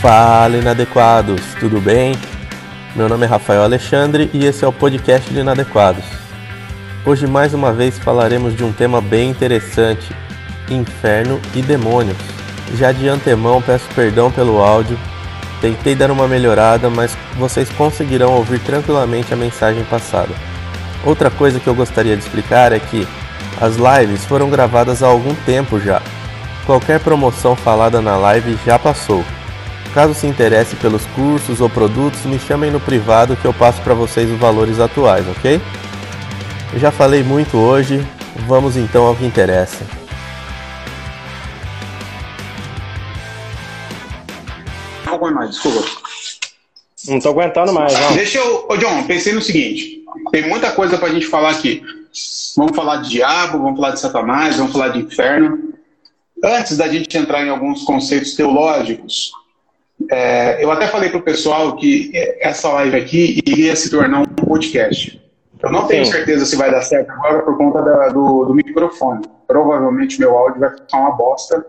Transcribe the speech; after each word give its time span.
Fala 0.00 0.56
inadequados, 0.56 1.42
tudo 1.60 1.78
bem? 1.78 2.14
Meu 2.96 3.06
nome 3.06 3.26
é 3.26 3.28
Rafael 3.28 3.62
Alexandre 3.62 4.30
e 4.32 4.46
esse 4.46 4.64
é 4.64 4.66
o 4.66 4.72
podcast 4.72 5.30
de 5.30 5.40
Inadequados. 5.40 6.06
Hoje 7.04 7.26
mais 7.26 7.52
uma 7.52 7.70
vez 7.70 7.98
falaremos 7.98 8.56
de 8.56 8.64
um 8.64 8.72
tema 8.72 9.02
bem 9.02 9.28
interessante: 9.28 10.10
inferno 10.70 11.38
e 11.54 11.60
demônios. 11.60 12.16
Já 12.76 12.92
de 12.92 13.06
antemão 13.08 13.60
peço 13.60 13.84
perdão 13.94 14.30
pelo 14.30 14.62
áudio, 14.64 14.98
tentei 15.60 15.94
dar 15.94 16.10
uma 16.10 16.26
melhorada, 16.26 16.88
mas 16.88 17.14
vocês 17.36 17.68
conseguirão 17.68 18.32
ouvir 18.32 18.60
tranquilamente 18.60 19.34
a 19.34 19.36
mensagem 19.36 19.84
passada. 19.84 20.32
Outra 21.04 21.30
coisa 21.30 21.60
que 21.60 21.66
eu 21.66 21.74
gostaria 21.74 22.16
de 22.16 22.22
explicar 22.22 22.72
é 22.72 22.78
que 22.78 23.06
as 23.60 23.74
lives 23.76 24.24
foram 24.24 24.48
gravadas 24.48 25.02
há 25.02 25.08
algum 25.08 25.34
tempo 25.44 25.78
já. 25.78 26.00
Qualquer 26.64 27.00
promoção 27.00 27.54
falada 27.54 28.00
na 28.00 28.16
live 28.16 28.58
já 28.64 28.78
passou. 28.78 29.22
Caso 29.94 30.14
se 30.14 30.26
interesse 30.26 30.76
pelos 30.76 31.04
cursos 31.06 31.60
ou 31.60 31.68
produtos, 31.68 32.24
me 32.24 32.38
chamem 32.38 32.70
no 32.70 32.78
privado 32.78 33.36
que 33.36 33.44
eu 33.44 33.52
passo 33.52 33.82
para 33.82 33.92
vocês 33.92 34.30
os 34.30 34.38
valores 34.38 34.78
atuais, 34.78 35.26
ok? 35.28 35.60
Eu 36.72 36.78
já 36.78 36.92
falei 36.92 37.24
muito 37.24 37.56
hoje, 37.56 38.06
vamos 38.46 38.76
então 38.76 39.04
ao 39.04 39.16
que 39.16 39.24
interessa. 39.24 39.84
Não 45.04 45.32
mais, 45.32 45.50
desculpa. 45.50 45.84
Não 47.08 47.18
tô 47.18 47.30
aguentando 47.30 47.72
mais, 47.72 47.92
não. 47.92 48.14
Deixa 48.14 48.38
eu. 48.38 48.66
Ô, 48.68 48.76
John, 48.76 49.02
pensei 49.04 49.32
no 49.32 49.42
seguinte: 49.42 50.04
tem 50.30 50.48
muita 50.48 50.70
coisa 50.70 50.98
pra 50.98 51.08
gente 51.08 51.26
falar 51.26 51.50
aqui. 51.50 51.82
Vamos 52.56 52.76
falar 52.76 52.98
de 52.98 53.10
diabo, 53.10 53.58
vamos 53.58 53.78
falar 53.78 53.92
de 53.92 54.00
Satanás, 54.00 54.56
vamos 54.56 54.72
falar 54.72 54.88
de 54.88 55.00
inferno. 55.00 55.74
Antes 56.44 56.76
da 56.76 56.88
gente 56.88 57.16
entrar 57.18 57.44
em 57.44 57.50
alguns 57.50 57.82
conceitos 57.82 58.34
teológicos, 58.34 59.32
é, 60.08 60.62
eu 60.62 60.70
até 60.70 60.86
falei 60.86 61.10
para 61.10 61.18
o 61.18 61.22
pessoal 61.22 61.76
que 61.76 62.10
essa 62.40 62.68
live 62.70 62.96
aqui 62.96 63.42
iria 63.46 63.74
se 63.74 63.90
tornar 63.90 64.20
um 64.20 64.26
podcast. 64.26 65.20
Eu 65.62 65.70
não 65.70 65.86
tenho 65.86 66.06
certeza 66.06 66.46
se 66.46 66.56
vai 66.56 66.70
dar 66.70 66.82
certo 66.82 67.10
agora 67.10 67.42
por 67.42 67.56
conta 67.56 67.82
da, 67.82 68.08
do, 68.08 68.46
do, 68.46 68.54
microfone. 68.54 69.22
Provavelmente 69.46 70.18
meu 70.18 70.36
áudio 70.36 70.60
vai 70.60 70.70
ficar 70.70 70.98
uma 70.98 71.12
bosta. 71.12 71.64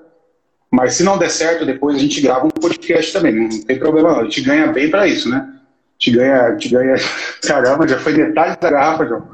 Mas 0.71 0.93
se 0.93 1.03
não 1.03 1.17
der 1.17 1.29
certo, 1.29 1.65
depois 1.65 1.97
a 1.97 1.99
gente 1.99 2.21
grava 2.21 2.45
um 2.45 2.49
podcast 2.49 3.11
também. 3.11 3.33
Não 3.33 3.49
tem 3.63 3.77
problema 3.77 4.13
não. 4.13 4.19
A 4.21 4.23
gente 4.23 4.41
ganha 4.41 4.67
bem 4.67 4.89
para 4.89 5.07
isso, 5.07 5.29
né? 5.29 5.45
A 5.45 5.93
gente 5.99 6.17
ganha, 6.17 6.41
a 6.41 6.51
gente 6.51 6.69
ganha. 6.69 6.95
Caramba, 7.45 7.87
já 7.87 7.99
foi 7.99 8.13
metade 8.13 8.57
da 8.61 8.71
garrafa, 8.71 9.05
João. 9.05 9.27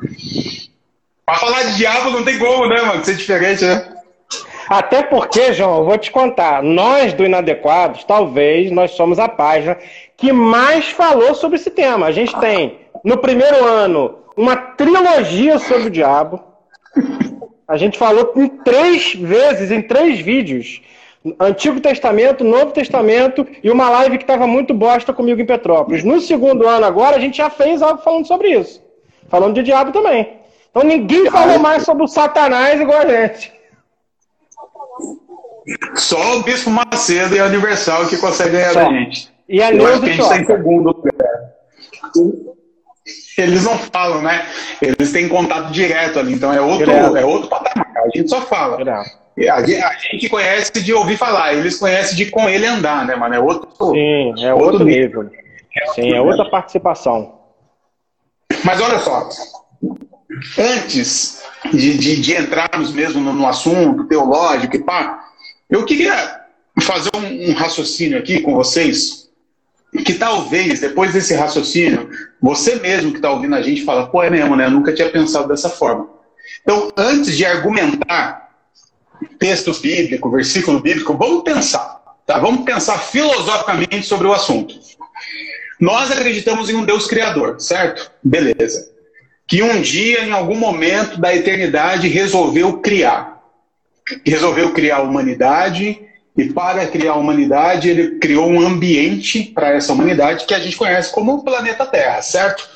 Pra 1.23 1.36
falar 1.36 1.64
de 1.64 1.78
diabo 1.78 2.09
não 2.09 2.26
tem 2.26 2.39
como, 2.39 2.67
né, 2.67 2.82
mano? 2.82 3.06
Ser 3.06 3.16
diferente, 3.16 3.64
né? 3.64 3.97
Até 4.70 5.04
porque, 5.04 5.54
João, 5.54 5.78
eu 5.78 5.86
vou 5.86 5.98
te 5.98 6.12
contar, 6.12 6.62
nós 6.62 7.14
do 7.14 7.26
Inadequados, 7.26 8.04
talvez 8.04 8.70
nós 8.72 8.92
somos 8.92 9.18
a 9.18 9.30
página 9.30 9.78
que 10.18 10.32
mais 10.34 10.90
falou 10.90 11.34
sobre 11.34 11.58
esse 11.58 11.70
tema. 11.70 12.08
A 12.08 12.12
gente 12.12 12.38
tem, 12.40 12.80
no 13.04 13.18
primeiro 13.18 13.64
ano, 13.64 14.20
uma 14.36 14.56
trilogia 14.56 15.58
sobre 15.58 15.88
o 15.88 15.90
diabo. 15.90 16.44
A 17.68 17.78
gente 17.78 17.98
falou 17.98 18.34
em 18.36 18.48
três 18.48 19.14
vezes, 19.14 19.72
em 19.72 19.82
três 19.82 20.20
vídeos. 20.20 20.82
Antigo 21.40 21.80
Testamento, 21.82 22.44
Novo 22.44 22.72
Testamento 22.72 23.45
e 23.62 23.70
uma 23.70 23.90
live 23.90 24.18
que 24.18 24.23
estava 24.23 24.48
muito 24.48 24.73
bosta 24.73 25.12
comigo 25.12 25.42
em 25.42 25.45
Petrópolis. 25.45 26.04
No 26.04 26.22
segundo 26.22 26.68
ano 26.68 26.86
agora, 26.86 27.18
a 27.18 27.20
gente 27.20 27.38
já 27.38 27.50
fez 27.50 27.82
algo 27.82 28.02
falando 28.02 28.26
sobre 28.26 28.50
isso. 28.50 28.82
Falando 29.28 29.56
de 29.56 29.64
diabo 29.64 29.92
também. 29.92 30.38
Então 30.70 30.84
ninguém 30.84 31.30
falou 31.30 31.60
mais 31.60 31.84
sobre 31.84 32.04
o 32.04 32.08
Satanás 32.08 32.80
igual 32.80 33.00
a 33.00 33.06
gente. 33.06 33.57
Só 35.95 36.38
o 36.38 36.44
Bispo 36.44 36.70
Macedo 36.70 37.36
e 37.36 37.39
a 37.39 37.45
Universal 37.45 38.08
que 38.08 38.17
consegue 38.17 38.52
ganhar 38.52 38.73
Só. 38.73 38.83
da 38.86 38.89
gente. 38.89 39.32
E 39.50 39.61
a 39.61 39.72
Neuza 39.72 40.00
que 40.00 40.05
a 40.05 40.10
gente 40.10 40.22
está 40.22 40.39
em 40.39 40.45
segundo 40.45 40.88
lugar. 40.88 41.38
Eles 43.38 43.64
não 43.64 43.78
falam, 43.78 44.22
né? 44.22 44.45
Eles 44.82 45.11
têm 45.11 45.30
contato 45.30 45.72
direto 45.72 46.20
ali, 46.20 46.33
então 46.33 46.52
é 46.52 46.60
outro, 46.60 46.92
é 46.92 47.26
outro 47.26 47.50
patamar. 47.50 47.88
A 47.95 48.17
gente 48.17 48.30
só 48.30 48.42
fala. 48.42 48.78
E 49.38 49.48
A 49.48 49.60
gente, 49.60 49.83
a 49.83 49.94
gente 49.94 50.30
conhece 50.30 50.72
de 50.82 50.94
ouvir 50.94 51.16
falar, 51.16 51.54
eles 51.54 51.78
conhecem 51.78 52.16
de 52.16 52.26
com 52.32 52.49
ele 52.49 52.66
andar, 52.66 53.05
né, 53.05 53.16
mano? 53.16 53.36
É 53.36 53.39
outro. 53.39 53.70
Sim, 53.94 54.34
é 54.44 54.54
outro 54.54 54.84
nível. 54.84 55.30
Sim, 55.94 56.14
é 56.14 56.20
outra 56.20 56.49
participação. 56.49 57.38
Mas 58.64 58.82
olha 58.82 58.98
só, 58.98 59.30
antes 60.58 61.44
de, 61.72 61.98
de, 61.98 62.22
de 62.22 62.36
entrarmos 62.36 62.92
mesmo 62.92 63.22
no, 63.22 63.34
no 63.34 63.48
assunto 63.48 64.05
teológico 64.05 64.76
e 64.76 64.84
pá, 64.84 65.27
eu 65.70 65.86
queria 65.86 66.42
fazer 66.82 67.10
um, 67.16 67.52
um 67.52 67.54
raciocínio 67.54 68.17
aqui 68.17 68.42
com 68.42 68.54
vocês, 68.54 69.30
que 70.05 70.14
talvez, 70.14 70.80
depois 70.80 71.14
desse 71.14 71.33
raciocínio, 71.33 72.10
você 72.42 72.76
mesmo 72.76 73.11
que 73.11 73.17
está 73.17 73.32
ouvindo 73.32 73.55
a 73.55 73.61
gente 73.61 73.83
fala, 73.83 74.08
pô, 74.08 74.22
é 74.22 74.30
mesmo, 74.30 74.55
né? 74.55 74.66
Eu 74.66 74.72
nunca 74.72 74.94
tinha 74.94 75.10
pensado 75.10 75.48
dessa 75.48 75.70
forma. 75.70 76.08
Então, 76.61 76.92
antes 76.95 77.36
de 77.36 77.45
argumentar 77.45 78.50
texto 79.39 79.73
bíblico, 79.73 80.30
versículo 80.30 80.80
bíblico, 80.80 81.17
vamos 81.17 81.44
pensar, 81.44 82.02
tá? 82.26 82.39
Vamos 82.39 82.64
pensar 82.64 82.99
filosoficamente 82.99 84.05
sobre 84.05 84.28
o 84.28 84.34
assunto. 84.34 84.76
Nós 85.80 86.11
acreditamos 86.11 86.70
em 86.70 86.76
um 86.76 86.86
Deus 86.86 87.08
criador, 87.08 87.60
certo? 87.60 88.11
Beleza. 88.23 88.92
Que 89.45 89.61
um 89.61 89.82
dia, 89.82 90.23
em 90.23 90.32
algum 90.32 90.55
momento 90.55 91.20
da 91.20 91.34
eternidade, 91.36 92.08
resolveu 92.08 92.80
criar. 92.80 93.36
Resolveu 94.26 94.73
criar 94.73 94.98
a 94.98 95.02
humanidade, 95.02 96.00
e 96.38 96.45
para 96.54 96.86
criar 96.88 97.14
a 97.14 97.18
humanidade, 97.18 97.90
ele 97.90 98.20
criou 98.20 98.48
um 98.48 98.62
ambiente 98.62 99.44
para 99.44 99.73
essa 99.73 99.92
humanidade 99.92 100.45
que 100.45 100.54
a 100.54 100.60
gente 100.60 100.78
conhece 100.78 101.12
como 101.12 101.34
o 101.34 101.44
planeta 101.44 101.86
Terra, 101.86 102.22
certo? 102.22 102.67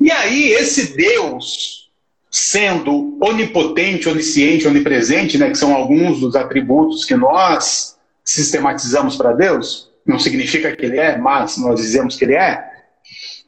E 0.00 0.10
aí, 0.10 0.50
esse 0.50 0.96
Deus, 0.96 1.88
sendo 2.30 3.16
onipotente, 3.22 4.08
onisciente, 4.08 4.66
onipresente, 4.66 5.38
né, 5.38 5.50
que 5.50 5.58
são 5.58 5.74
alguns 5.74 6.20
dos 6.20 6.34
atributos 6.34 7.04
que 7.04 7.14
nós 7.14 7.96
sistematizamos 8.24 9.16
para 9.16 9.32
Deus, 9.32 9.88
não 10.04 10.18
significa 10.18 10.74
que 10.74 10.84
ele 10.84 10.98
é, 10.98 11.16
mas 11.16 11.56
nós 11.58 11.80
dizemos 11.80 12.16
que 12.16 12.24
ele 12.24 12.34
é, 12.34 12.64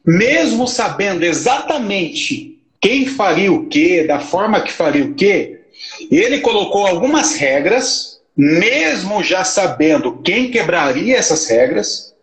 mesmo 0.05 0.67
sabendo 0.67 1.23
exatamente 1.23 2.61
quem 2.79 3.05
faria 3.05 3.51
o 3.51 3.67
que, 3.67 4.03
da 4.03 4.19
forma 4.19 4.61
que 4.61 4.71
faria 4.71 5.03
o 5.03 5.13
que, 5.13 5.52
ele 6.17 6.39
colocou 6.39 6.85
algumas 6.85 7.35
regras, 7.35 8.21
mesmo 8.35 9.23
já 9.23 9.43
sabendo 9.43 10.21
quem 10.23 10.51
quebraria 10.51 11.17
essas 11.17 11.47
regras, 11.47 12.13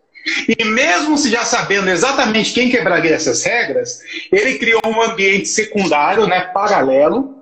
e 0.47 0.63
mesmo 0.63 1.17
se 1.17 1.29
já 1.29 1.43
sabendo 1.43 1.89
exatamente 1.89 2.53
quem 2.53 2.69
quebraria 2.69 3.15
essas 3.15 3.43
regras, 3.43 4.01
ele 4.31 4.59
criou 4.59 4.81
um 4.85 5.01
ambiente 5.01 5.47
secundário, 5.47 6.27
né, 6.27 6.41
paralelo, 6.53 7.37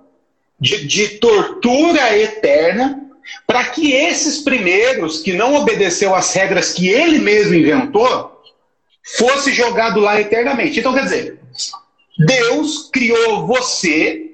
de, 0.59 0.85
de 0.87 1.07
tortura 1.19 2.17
eterna, 2.17 3.01
para 3.45 3.65
que 3.65 3.93
esses 3.93 4.39
primeiros, 4.39 5.21
que 5.21 5.33
não 5.33 5.55
obedeceu 5.55 6.15
às 6.15 6.33
regras 6.33 6.73
que 6.73 6.87
ele 6.87 7.19
mesmo 7.19 7.53
inventou, 7.53 8.41
fosse 9.17 9.51
jogado 9.51 9.99
lá 9.99 10.19
eternamente. 10.19 10.79
Então, 10.79 10.93
quer 10.93 11.03
dizer, 11.03 11.39
Deus 12.17 12.89
criou 12.91 13.45
você, 13.45 14.28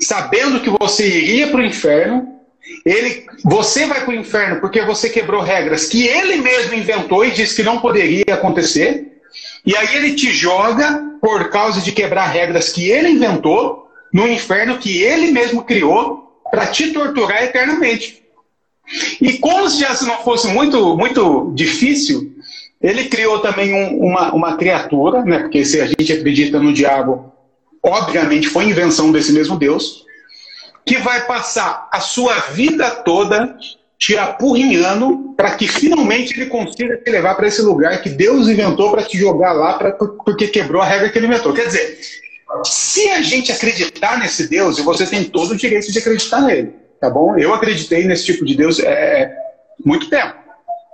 sabendo 0.00 0.60
que 0.60 0.70
você 0.70 1.06
iria 1.06 1.48
para 1.48 1.60
o 1.60 1.64
inferno, 1.64 2.40
ele, 2.84 3.26
você 3.44 3.86
vai 3.86 4.04
para 4.04 4.10
o 4.10 4.16
inferno 4.16 4.60
porque 4.60 4.80
você 4.82 5.08
quebrou 5.08 5.42
regras 5.42 5.86
que 5.86 6.06
ele 6.06 6.36
mesmo 6.36 6.74
inventou 6.74 7.24
e 7.24 7.30
disse 7.30 7.56
que 7.56 7.62
não 7.62 7.80
poderia 7.80 8.24
acontecer. 8.34 9.20
E 9.64 9.76
aí 9.76 9.96
ele 9.96 10.14
te 10.14 10.32
joga 10.32 11.04
por 11.20 11.50
causa 11.50 11.80
de 11.80 11.92
quebrar 11.92 12.26
regras 12.26 12.70
que 12.70 12.90
ele 12.90 13.10
inventou 13.10 13.88
no 14.12 14.26
inferno 14.26 14.78
que 14.78 15.02
ele 15.02 15.30
mesmo 15.30 15.62
criou 15.64 16.40
para 16.50 16.66
te 16.66 16.92
torturar 16.92 17.44
eternamente. 17.44 18.22
E 19.20 19.34
como 19.38 19.68
se 19.68 19.80
já 19.80 19.94
não 20.02 20.18
fosse 20.24 20.48
muito, 20.48 20.96
muito 20.96 21.52
difícil, 21.54 22.34
ele 22.82 23.04
criou 23.04 23.38
também 23.38 23.72
um, 23.72 23.98
uma, 23.98 24.34
uma 24.34 24.56
criatura, 24.56 25.22
né? 25.22 25.40
porque 25.40 25.64
se 25.64 25.80
a 25.80 25.86
gente 25.86 26.12
acredita 26.12 26.58
no 26.58 26.72
diabo, 26.72 27.32
obviamente 27.82 28.48
foi 28.48 28.64
invenção 28.64 29.12
desse 29.12 29.32
mesmo 29.32 29.58
Deus, 29.58 30.04
que 30.84 30.98
vai 30.98 31.26
passar 31.26 31.88
a 31.92 32.00
sua 32.00 32.38
vida 32.52 32.90
toda 32.90 33.56
te 33.98 34.16
apurrinhando 34.16 35.34
para 35.36 35.52
que 35.56 35.68
finalmente 35.68 36.32
ele 36.34 36.46
consiga 36.46 36.96
te 36.96 37.10
levar 37.10 37.34
para 37.34 37.46
esse 37.46 37.60
lugar 37.60 38.00
que 38.02 38.08
Deus 38.08 38.48
inventou 38.48 38.90
para 38.90 39.02
te 39.02 39.18
jogar 39.18 39.52
lá 39.52 39.74
pra, 39.74 39.92
porque 39.92 40.48
quebrou 40.48 40.80
a 40.80 40.86
regra 40.86 41.10
que 41.10 41.18
ele 41.18 41.26
inventou. 41.26 41.52
Quer 41.52 41.66
dizer, 41.66 41.98
se 42.64 43.10
a 43.10 43.20
gente 43.20 43.52
acreditar 43.52 44.18
nesse 44.18 44.48
Deus, 44.48 44.78
e 44.78 44.82
você 44.82 45.06
tem 45.06 45.24
todo 45.24 45.52
o 45.52 45.56
direito 45.56 45.92
de 45.92 45.98
acreditar 45.98 46.40
nele, 46.40 46.74
tá 46.98 47.10
bom? 47.10 47.36
Eu 47.36 47.52
acreditei 47.52 48.04
nesse 48.04 48.24
tipo 48.24 48.44
de 48.44 48.56
Deus 48.56 48.78
é, 48.80 49.30
muito 49.84 50.08
tempo. 50.08 50.34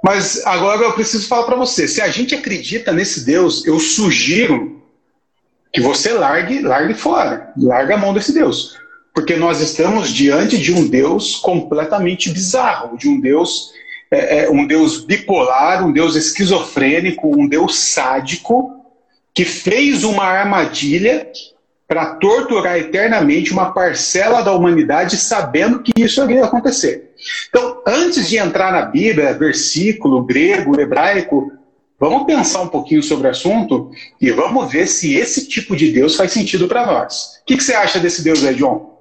Mas 0.02 0.44
agora 0.44 0.82
eu 0.82 0.92
preciso 0.92 1.26
falar 1.26 1.44
para 1.44 1.56
você, 1.56 1.88
se 1.88 2.00
a 2.00 2.08
gente 2.08 2.34
acredita 2.34 2.92
nesse 2.92 3.24
Deus, 3.24 3.64
eu 3.64 3.78
sugiro 3.78 4.75
que 5.72 5.80
você 5.80 6.12
largue, 6.12 6.60
largue 6.60 6.94
fora, 6.94 7.52
largue 7.56 7.92
a 7.92 7.98
mão 7.98 8.14
desse 8.14 8.32
Deus. 8.32 8.76
Porque 9.14 9.36
nós 9.36 9.60
estamos 9.60 10.10
diante 10.10 10.58
de 10.58 10.72
um 10.72 10.86
Deus 10.86 11.36
completamente 11.36 12.30
bizarro, 12.30 12.96
de 12.96 13.08
um 13.08 13.20
Deus 13.20 13.72
é, 14.10 14.44
é 14.44 14.50
um 14.50 14.66
Deus 14.66 15.04
bipolar, 15.04 15.86
um 15.86 15.92
Deus 15.92 16.16
esquizofrênico, 16.16 17.28
um 17.28 17.48
Deus 17.48 17.78
sádico, 17.78 18.84
que 19.34 19.44
fez 19.44 20.04
uma 20.04 20.24
armadilha 20.24 21.30
para 21.88 22.16
torturar 22.16 22.78
eternamente 22.78 23.52
uma 23.52 23.72
parcela 23.72 24.42
da 24.42 24.52
humanidade, 24.52 25.16
sabendo 25.16 25.82
que 25.82 25.92
isso 25.96 26.22
iria 26.24 26.44
acontecer. 26.44 27.12
Então, 27.48 27.80
antes 27.86 28.28
de 28.28 28.38
entrar 28.38 28.72
na 28.72 28.82
Bíblia, 28.82 29.34
versículo 29.34 30.24
grego, 30.24 30.80
hebraico, 30.80 31.52
vamos 31.98 32.24
pensar 32.24 32.62
um 32.62 32.68
pouquinho 32.68 33.02
sobre 33.02 33.28
o 33.28 33.30
assunto 33.30 33.90
e 34.20 34.30
vamos 34.30 34.70
ver 34.70 34.86
se 34.86 35.14
esse 35.14 35.48
tipo 35.48 35.74
de 35.76 35.90
Deus 35.90 36.16
faz 36.16 36.32
sentido 36.32 36.68
para 36.68 36.86
nós. 36.86 37.40
O 37.42 37.46
que, 37.46 37.56
que, 37.56 37.62
você 37.62 37.74
acha 37.74 37.98
desse 37.98 38.22
Deus 38.22 38.44
aí, 38.44 38.54
John? 38.54 38.94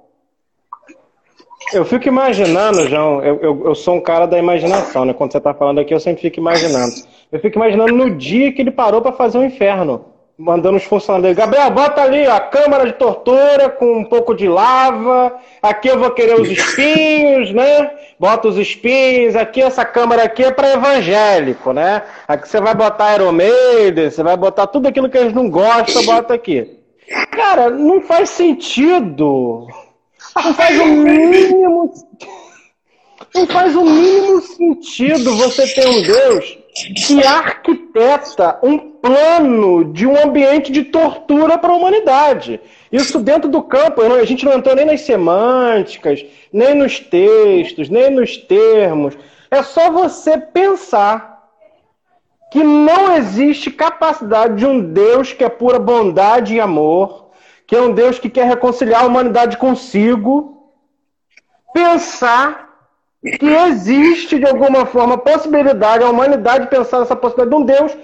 Eu 1.72 1.84
fico 1.84 2.06
imaginando, 2.06 2.88
João, 2.88 3.22
eu, 3.24 3.40
eu, 3.40 3.66
eu, 3.66 3.74
sou 3.74 3.96
um 3.96 4.00
cara 4.00 4.26
da 4.26 4.38
imaginação, 4.38 5.04
né? 5.04 5.12
Quando 5.12 5.32
você 5.32 5.38
está 5.38 5.52
falando 5.52 5.80
aqui, 5.80 5.92
eu 5.92 5.98
sempre 5.98 6.22
fico 6.22 6.38
imaginando. 6.38 6.94
Eu 7.32 7.40
fico 7.40 7.58
imaginando 7.58 7.92
no 7.92 8.14
dia 8.14 8.52
que 8.52 8.62
ele 8.62 8.70
parou 8.70 9.02
para 9.02 9.12
fazer 9.12 9.38
o 9.38 9.40
um 9.40 9.44
inferno, 9.44 10.04
mandando 10.38 10.76
os 10.76 10.84
funcionários. 10.84 11.36
Gabriel, 11.36 11.70
bota 11.70 12.02
ali 12.02 12.26
a 12.26 12.40
câmara 12.40 12.86
de 12.86 12.92
tortura 12.92 13.70
com 13.70 13.98
um 13.98 14.04
pouco 14.04 14.34
de 14.34 14.48
lava. 14.48 15.36
Aqui 15.62 15.88
eu 15.88 15.98
vou 15.98 16.10
querer 16.10 16.40
os 16.40 16.50
espinhos, 16.50 17.52
né? 17.52 17.90
Bota 18.18 18.48
os 18.48 18.56
espinhos. 18.56 19.36
Aqui, 19.36 19.62
essa 19.62 19.84
câmara 19.84 20.24
aqui 20.24 20.44
é 20.44 20.50
para 20.50 20.74
evangélico, 20.74 21.72
né? 21.72 22.02
Aqui 22.28 22.48
você 22.48 22.60
vai 22.60 22.74
botar 22.74 23.14
Iron 23.14 23.32
Maiden, 23.32 24.10
você 24.10 24.22
vai 24.22 24.36
botar 24.36 24.66
tudo 24.66 24.88
aquilo 24.88 25.08
que 25.08 25.18
eles 25.18 25.32
não 25.32 25.48
gostam, 25.48 26.04
bota 26.04 26.34
aqui. 26.34 26.78
Cara, 27.30 27.70
não 27.70 28.00
faz 28.00 28.30
sentido 28.30 29.66
não 30.44 30.54
faz 30.54 30.80
o 30.80 30.86
mínimo. 30.86 31.92
Não 33.34 33.46
faz 33.46 33.76
o 33.76 33.84
mínimo 33.84 34.40
sentido 34.42 35.36
você 35.36 35.66
ter 35.74 35.86
um 35.86 36.02
Deus 36.02 36.58
que 36.84 37.24
arquiteta 37.24 38.58
um 38.62 38.78
plano 38.78 39.92
de 39.92 40.06
um 40.06 40.22
ambiente 40.22 40.70
de 40.70 40.84
tortura 40.84 41.56
para 41.56 41.72
a 41.72 41.76
humanidade. 41.76 42.60
Isso 42.92 43.18
dentro 43.18 43.48
do 43.48 43.62
campo, 43.62 44.02
a 44.02 44.24
gente 44.24 44.44
não 44.44 44.52
entrou 44.52 44.76
nem 44.76 44.84
nas 44.84 45.00
semânticas, 45.00 46.24
nem 46.52 46.74
nos 46.74 47.00
textos, 47.00 47.88
nem 47.88 48.10
nos 48.10 48.36
termos. 48.36 49.16
É 49.50 49.62
só 49.62 49.90
você 49.90 50.36
pensar 50.36 51.48
que 52.52 52.62
não 52.62 53.16
existe 53.16 53.70
capacidade 53.70 54.56
de 54.56 54.66
um 54.66 54.92
Deus 54.92 55.32
que 55.32 55.44
é 55.44 55.48
pura 55.48 55.78
bondade 55.78 56.54
e 56.54 56.60
amor, 56.60 57.30
que 57.66 57.74
é 57.74 57.80
um 57.80 57.92
Deus 57.92 58.18
que 58.18 58.28
quer 58.28 58.46
reconciliar 58.46 59.02
a 59.02 59.06
humanidade 59.06 59.56
consigo, 59.56 60.70
pensar 61.72 62.65
que 63.38 63.46
existe 63.46 64.38
de 64.38 64.46
alguma 64.46 64.86
forma 64.86 65.18
possibilidade, 65.18 66.04
a 66.04 66.10
humanidade 66.10 66.68
pensar 66.68 67.00
nessa 67.00 67.16
possibilidade 67.16 67.50
de 67.50 67.62
um 67.62 67.64
Deus, 67.64 67.96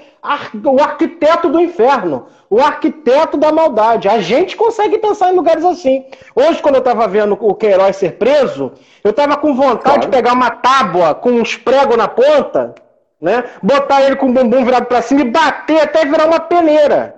o 0.64 0.80
arquiteto 0.80 1.48
do 1.48 1.60
inferno, 1.60 2.26
o 2.50 2.60
arquiteto 2.60 3.36
da 3.36 3.52
maldade. 3.52 4.08
A 4.08 4.20
gente 4.20 4.56
consegue 4.56 4.98
pensar 4.98 5.32
em 5.32 5.36
lugares 5.36 5.64
assim. 5.64 6.04
Hoje, 6.34 6.60
quando 6.60 6.76
eu 6.76 6.80
estava 6.80 7.06
vendo 7.06 7.36
o 7.40 7.54
Queiroz 7.54 7.96
ser 7.96 8.12
preso, 8.12 8.72
eu 9.02 9.10
estava 9.10 9.36
com 9.36 9.54
vontade 9.54 9.82
claro. 9.82 10.00
de 10.00 10.08
pegar 10.08 10.32
uma 10.32 10.50
tábua 10.50 11.14
com 11.14 11.30
uns 11.30 11.56
pregos 11.56 11.96
na 11.96 12.08
ponta, 12.08 12.74
né? 13.20 13.44
botar 13.62 14.02
ele 14.02 14.16
com 14.16 14.26
o 14.26 14.32
bumbum 14.32 14.64
virado 14.64 14.86
para 14.86 15.02
cima 15.02 15.20
e 15.20 15.30
bater 15.30 15.82
até 15.82 16.04
virar 16.04 16.26
uma 16.26 16.40
peneira. 16.40 17.16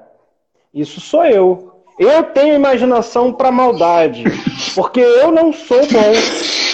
Isso 0.73 1.01
sou 1.01 1.25
eu. 1.25 1.73
Eu 1.99 2.25
tenho 2.25 2.57
imaginação 2.57 3.33
para 3.33 3.53
maldade, 3.53 4.25
porque 4.75 5.01
eu 5.01 5.31
não 5.31 5.53
sou 5.53 5.79
bom. 5.79 6.74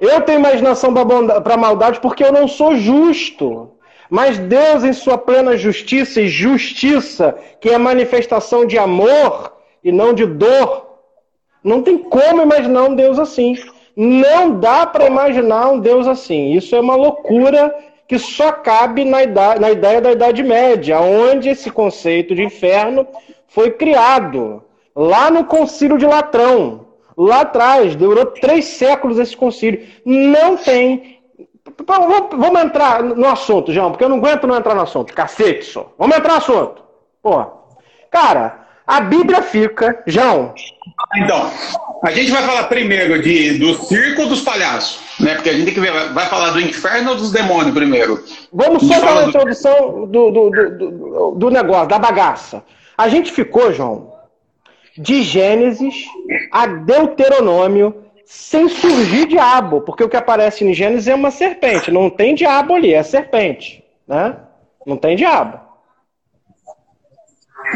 Eu 0.00 0.20
tenho 0.20 0.38
imaginação 0.38 0.92
para 0.92 1.56
maldade 1.56 2.00
porque 2.00 2.24
eu 2.24 2.32
não 2.32 2.46
sou 2.46 2.76
justo. 2.76 3.72
Mas 4.08 4.38
Deus, 4.38 4.84
em 4.84 4.92
sua 4.92 5.18
plena 5.18 5.56
justiça 5.56 6.20
e 6.20 6.28
justiça, 6.28 7.36
que 7.60 7.68
é 7.68 7.76
manifestação 7.76 8.64
de 8.64 8.78
amor 8.78 9.52
e 9.84 9.92
não 9.92 10.14
de 10.14 10.24
dor, 10.24 10.86
não 11.62 11.82
tem 11.82 11.98
como 11.98 12.42
imaginar 12.42 12.84
um 12.84 12.94
Deus 12.94 13.18
assim. 13.18 13.56
Não 13.94 14.58
dá 14.58 14.86
para 14.86 15.06
imaginar 15.06 15.70
um 15.70 15.80
Deus 15.80 16.06
assim. 16.06 16.52
Isso 16.52 16.74
é 16.74 16.80
uma 16.80 16.94
loucura 16.94 17.74
que 18.06 18.18
só 18.18 18.52
cabe 18.52 19.04
na, 19.04 19.22
idade, 19.22 19.60
na 19.60 19.70
ideia 19.70 20.00
da 20.00 20.12
Idade 20.12 20.42
Média, 20.42 20.98
onde 21.00 21.50
esse 21.50 21.70
conceito 21.70 22.34
de 22.34 22.42
inferno 22.42 23.06
foi 23.46 23.72
criado 23.72 24.62
lá 24.96 25.30
no 25.30 25.44
Concílio 25.44 25.98
de 25.98 26.06
Latrão. 26.06 26.87
Lá 27.18 27.40
atrás, 27.40 27.96
durou 27.96 28.26
três 28.26 28.64
séculos 28.64 29.18
esse 29.18 29.36
concílio. 29.36 29.84
Não 30.06 30.56
tem. 30.56 31.18
Vamos 31.84 32.62
entrar 32.62 33.02
no 33.02 33.26
assunto, 33.26 33.72
João, 33.72 33.90
porque 33.90 34.04
eu 34.04 34.08
não 34.08 34.18
aguento 34.18 34.46
não 34.46 34.56
entrar 34.56 34.76
no 34.76 34.82
assunto. 34.82 35.12
Cacete 35.12 35.64
só. 35.64 35.92
Vamos 35.98 36.16
entrar 36.16 36.34
no 36.34 36.38
assunto. 36.38 36.82
Pô. 37.20 37.44
Cara, 38.08 38.68
a 38.86 39.00
Bíblia 39.00 39.42
fica. 39.42 40.00
João. 40.06 40.54
Então, 41.16 41.50
a 42.04 42.10
gente 42.12 42.30
vai 42.30 42.42
falar 42.42 42.64
primeiro 42.64 43.20
de, 43.20 43.58
do 43.58 43.74
circo 43.74 44.26
dos 44.26 44.42
palhaços, 44.42 45.00
né? 45.18 45.34
Porque 45.34 45.50
a 45.50 45.52
gente 45.54 45.64
tem 45.64 45.74
que 45.74 45.80
ver, 45.80 45.92
vai 46.12 46.26
falar 46.26 46.50
do 46.50 46.60
inferno 46.60 47.10
ou 47.10 47.16
dos 47.16 47.32
demônios 47.32 47.74
primeiro? 47.74 48.22
Vamos 48.52 48.86
só 48.86 48.94
falar 48.94 49.24
a 49.24 49.28
introdução 49.28 50.06
do, 50.06 50.30
do, 50.30 50.50
do, 50.50 51.34
do, 51.36 51.50
negócio, 51.50 51.88
da 51.88 51.98
bagaça. 51.98 52.62
A 52.96 53.08
gente 53.08 53.32
ficou, 53.32 53.72
João, 53.72 54.12
de 54.98 55.22
Gênesis 55.22 56.06
a 56.50 56.66
Deuteronômio 56.66 58.04
sem 58.24 58.68
surgir 58.68 59.26
diabo, 59.26 59.80
porque 59.80 60.04
o 60.04 60.08
que 60.08 60.16
aparece 60.16 60.64
em 60.64 60.74
Gênesis 60.74 61.08
é 61.08 61.14
uma 61.14 61.30
serpente, 61.30 61.90
não 61.90 62.10
tem 62.10 62.34
diabo 62.34 62.74
ali, 62.74 62.92
é 62.92 63.02
serpente, 63.02 63.82
né? 64.06 64.36
Não 64.84 64.96
tem 64.96 65.16
diabo. 65.16 65.58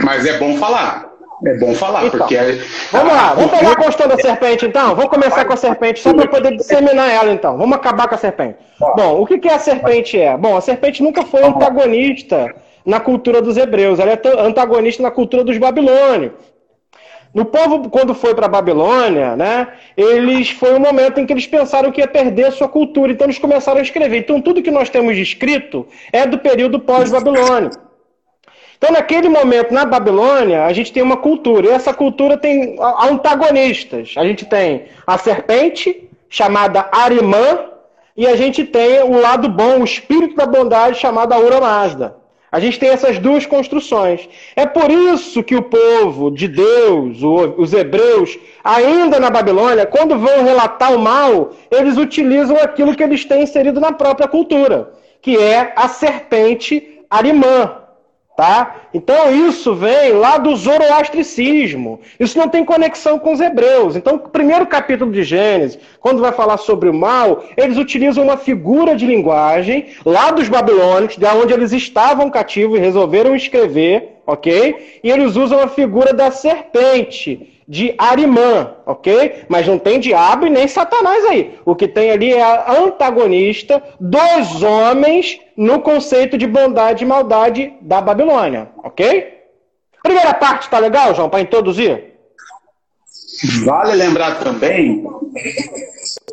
Mas 0.04 0.26
é 0.26 0.38
bom 0.38 0.56
falar. 0.56 1.10
É 1.44 1.54
bom 1.58 1.74
falar, 1.74 2.06
então, 2.06 2.20
porque. 2.20 2.36
É... 2.36 2.52
Vamos 2.92 3.12
lá, 3.12 3.34
vamos 3.34 3.50
pegar 3.50 3.72
a 3.72 3.76
questão 3.76 4.06
da 4.06 4.16
serpente 4.16 4.64
então? 4.64 4.94
Vamos 4.94 5.10
começar 5.10 5.44
com 5.44 5.52
a 5.52 5.56
serpente 5.56 6.00
só 6.00 6.14
para 6.14 6.28
poder 6.28 6.56
disseminar 6.56 7.10
ela 7.10 7.32
então. 7.32 7.58
Vamos 7.58 7.76
acabar 7.76 8.06
com 8.06 8.14
a 8.14 8.19
serpente. 8.19 8.58
Bom, 8.78 9.20
o 9.20 9.26
que, 9.26 9.38
que 9.38 9.48
a 9.48 9.58
serpente 9.58 10.20
é? 10.20 10.36
Bom, 10.36 10.56
a 10.56 10.60
serpente 10.60 11.02
nunca 11.02 11.22
foi 11.24 11.42
antagonista 11.42 12.54
na 12.84 13.00
cultura 13.00 13.42
dos 13.42 13.56
hebreus, 13.56 13.98
ela 13.98 14.12
é 14.12 14.20
antagonista 14.38 15.02
na 15.02 15.10
cultura 15.10 15.42
dos 15.42 15.58
babilônios. 15.58 16.32
No 17.34 17.46
povo, 17.46 17.89
quando 17.89 18.15
foi 18.15 18.34
para 18.34 18.44
a 18.44 18.48
Babilônia, 18.48 19.34
né, 19.36 19.69
eles 19.96 20.51
foi 20.51 20.74
um 20.74 20.79
momento 20.79 21.19
em 21.19 21.24
que 21.24 21.32
eles 21.32 21.46
pensaram 21.46 21.91
que 21.91 22.01
ia 22.01 22.08
perder 22.08 22.46
a 22.46 22.53
sua 22.53 22.69
cultura, 22.69 23.10
então 23.10 23.27
eles 23.27 23.39
começaram 23.39 23.79
a 23.79 23.82
escrever. 23.82 24.19
Então, 24.19 24.41
tudo 24.41 24.62
que 24.62 24.70
nós 24.70 24.91
temos 24.91 25.17
escrito 25.17 25.86
é 26.12 26.27
do 26.27 26.39
período 26.39 26.79
pós-babilônico. 26.79 27.81
Então, 28.77 28.93
naquele 28.93 29.29
momento, 29.29 29.72
na 29.72 29.84
Babilônia, 29.84 30.65
a 30.65 30.72
gente 30.72 30.93
tem 30.93 31.03
uma 31.03 31.17
cultura, 31.17 31.69
e 31.69 31.70
essa 31.70 31.94
cultura 31.94 32.36
tem 32.36 32.77
antagonistas. 33.01 34.15
A 34.17 34.24
gente 34.24 34.44
tem 34.44 34.86
a 35.06 35.17
serpente, 35.17 36.10
chamada 36.29 36.89
Arimã, 36.93 37.67
e 38.17 38.27
a 38.27 38.36
gente 38.36 38.65
tem 38.65 39.01
o 39.03 39.19
lado 39.19 39.48
bom, 39.48 39.81
o 39.81 39.84
espírito 39.84 40.34
da 40.34 40.44
bondade, 40.44 40.98
chamado 40.98 41.32
Aura 41.32 41.60
Mazda. 41.60 42.21
A 42.53 42.61
gente 42.61 42.79
tem 42.79 42.91
essas 42.91 43.19
duas 43.19 43.47
construções. 43.47 44.29
É 44.55 44.67
por 44.67 44.91
isso 44.91 45.43
que 45.43 45.56
o 45.56 45.63
povo 45.63 46.31
de 46.31 46.47
Deus, 46.47 47.19
os 47.56 47.73
hebreus, 47.73 48.39
ainda 48.63 49.19
na 49.19 49.31
Babilônia, 49.31 49.87
quando 49.87 50.19
vão 50.19 50.44
relatar 50.44 50.94
o 50.94 50.99
mal, 50.99 51.55
eles 51.71 51.97
utilizam 51.97 52.59
aquilo 52.59 52.94
que 52.94 53.03
eles 53.03 53.25
têm 53.25 53.43
inserido 53.43 53.81
na 53.81 53.91
própria 53.91 54.29
cultura, 54.29 54.93
que 55.23 55.39
é 55.39 55.73
a 55.75 55.89
serpente 55.89 57.01
arimã. 57.09 57.81
Tá? 58.43 58.75
Então 58.93 59.32
isso 59.32 59.72
vem 59.72 60.15
lá 60.15 60.37
do 60.37 60.56
zoroastricismo. 60.56 62.01
Isso 62.19 62.37
não 62.37 62.49
tem 62.49 62.65
conexão 62.65 63.17
com 63.17 63.32
os 63.32 63.41
hebreus. 63.41 63.94
Então, 63.94 64.17
o 64.17 64.19
primeiro 64.19 64.67
capítulo 64.67 65.13
de 65.13 65.22
Gênesis, 65.22 65.79
quando 66.01 66.20
vai 66.20 66.32
falar 66.32 66.56
sobre 66.56 66.89
o 66.89 66.93
mal, 66.93 67.44
eles 67.56 67.79
utilizam 67.79 68.25
uma 68.25 68.37
figura 68.37 68.96
de 68.96 69.06
linguagem 69.06 69.91
lá 70.05 70.32
dos 70.32 70.49
babilônicos, 70.49 71.17
de 71.17 71.25
onde 71.25 71.53
eles 71.53 71.72
estavam 71.72 72.29
cativos 72.31 72.79
e 72.79 72.81
resolveram 72.81 73.37
escrever, 73.37 74.17
ok? 74.27 74.99
E 75.05 75.08
eles 75.08 75.37
usam 75.37 75.61
a 75.61 75.69
figura 75.69 76.13
da 76.13 76.32
serpente 76.32 77.61
de 77.72 77.94
Arimã, 77.96 78.74
ok? 78.84 79.46
Mas 79.48 79.67
não 79.67 79.79
tem 79.79 79.98
diabo 79.98 80.46
e 80.46 80.50
nem 80.50 80.69
Satanás 80.69 81.24
aí. 81.24 81.58
O 81.64 81.74
que 81.74 81.88
tem 81.88 82.10
ali 82.10 82.31
é 82.31 82.43
a 82.43 82.70
antagonista 82.70 83.82
dos 83.98 84.62
homens 84.62 85.41
no 85.56 85.81
conceito 85.81 86.36
de 86.36 86.46
bondade 86.46 87.02
e 87.02 87.06
maldade 87.06 87.72
da 87.81 88.02
Babilônia, 88.02 88.69
ok? 88.84 89.38
Primeira 90.02 90.34
parte, 90.34 90.69
tá 90.69 90.79
legal, 90.79 91.14
João, 91.14 91.31
para 91.31 91.41
introduzir? 91.41 92.12
Vale 93.64 93.94
lembrar 93.94 94.38
também. 94.41 95.02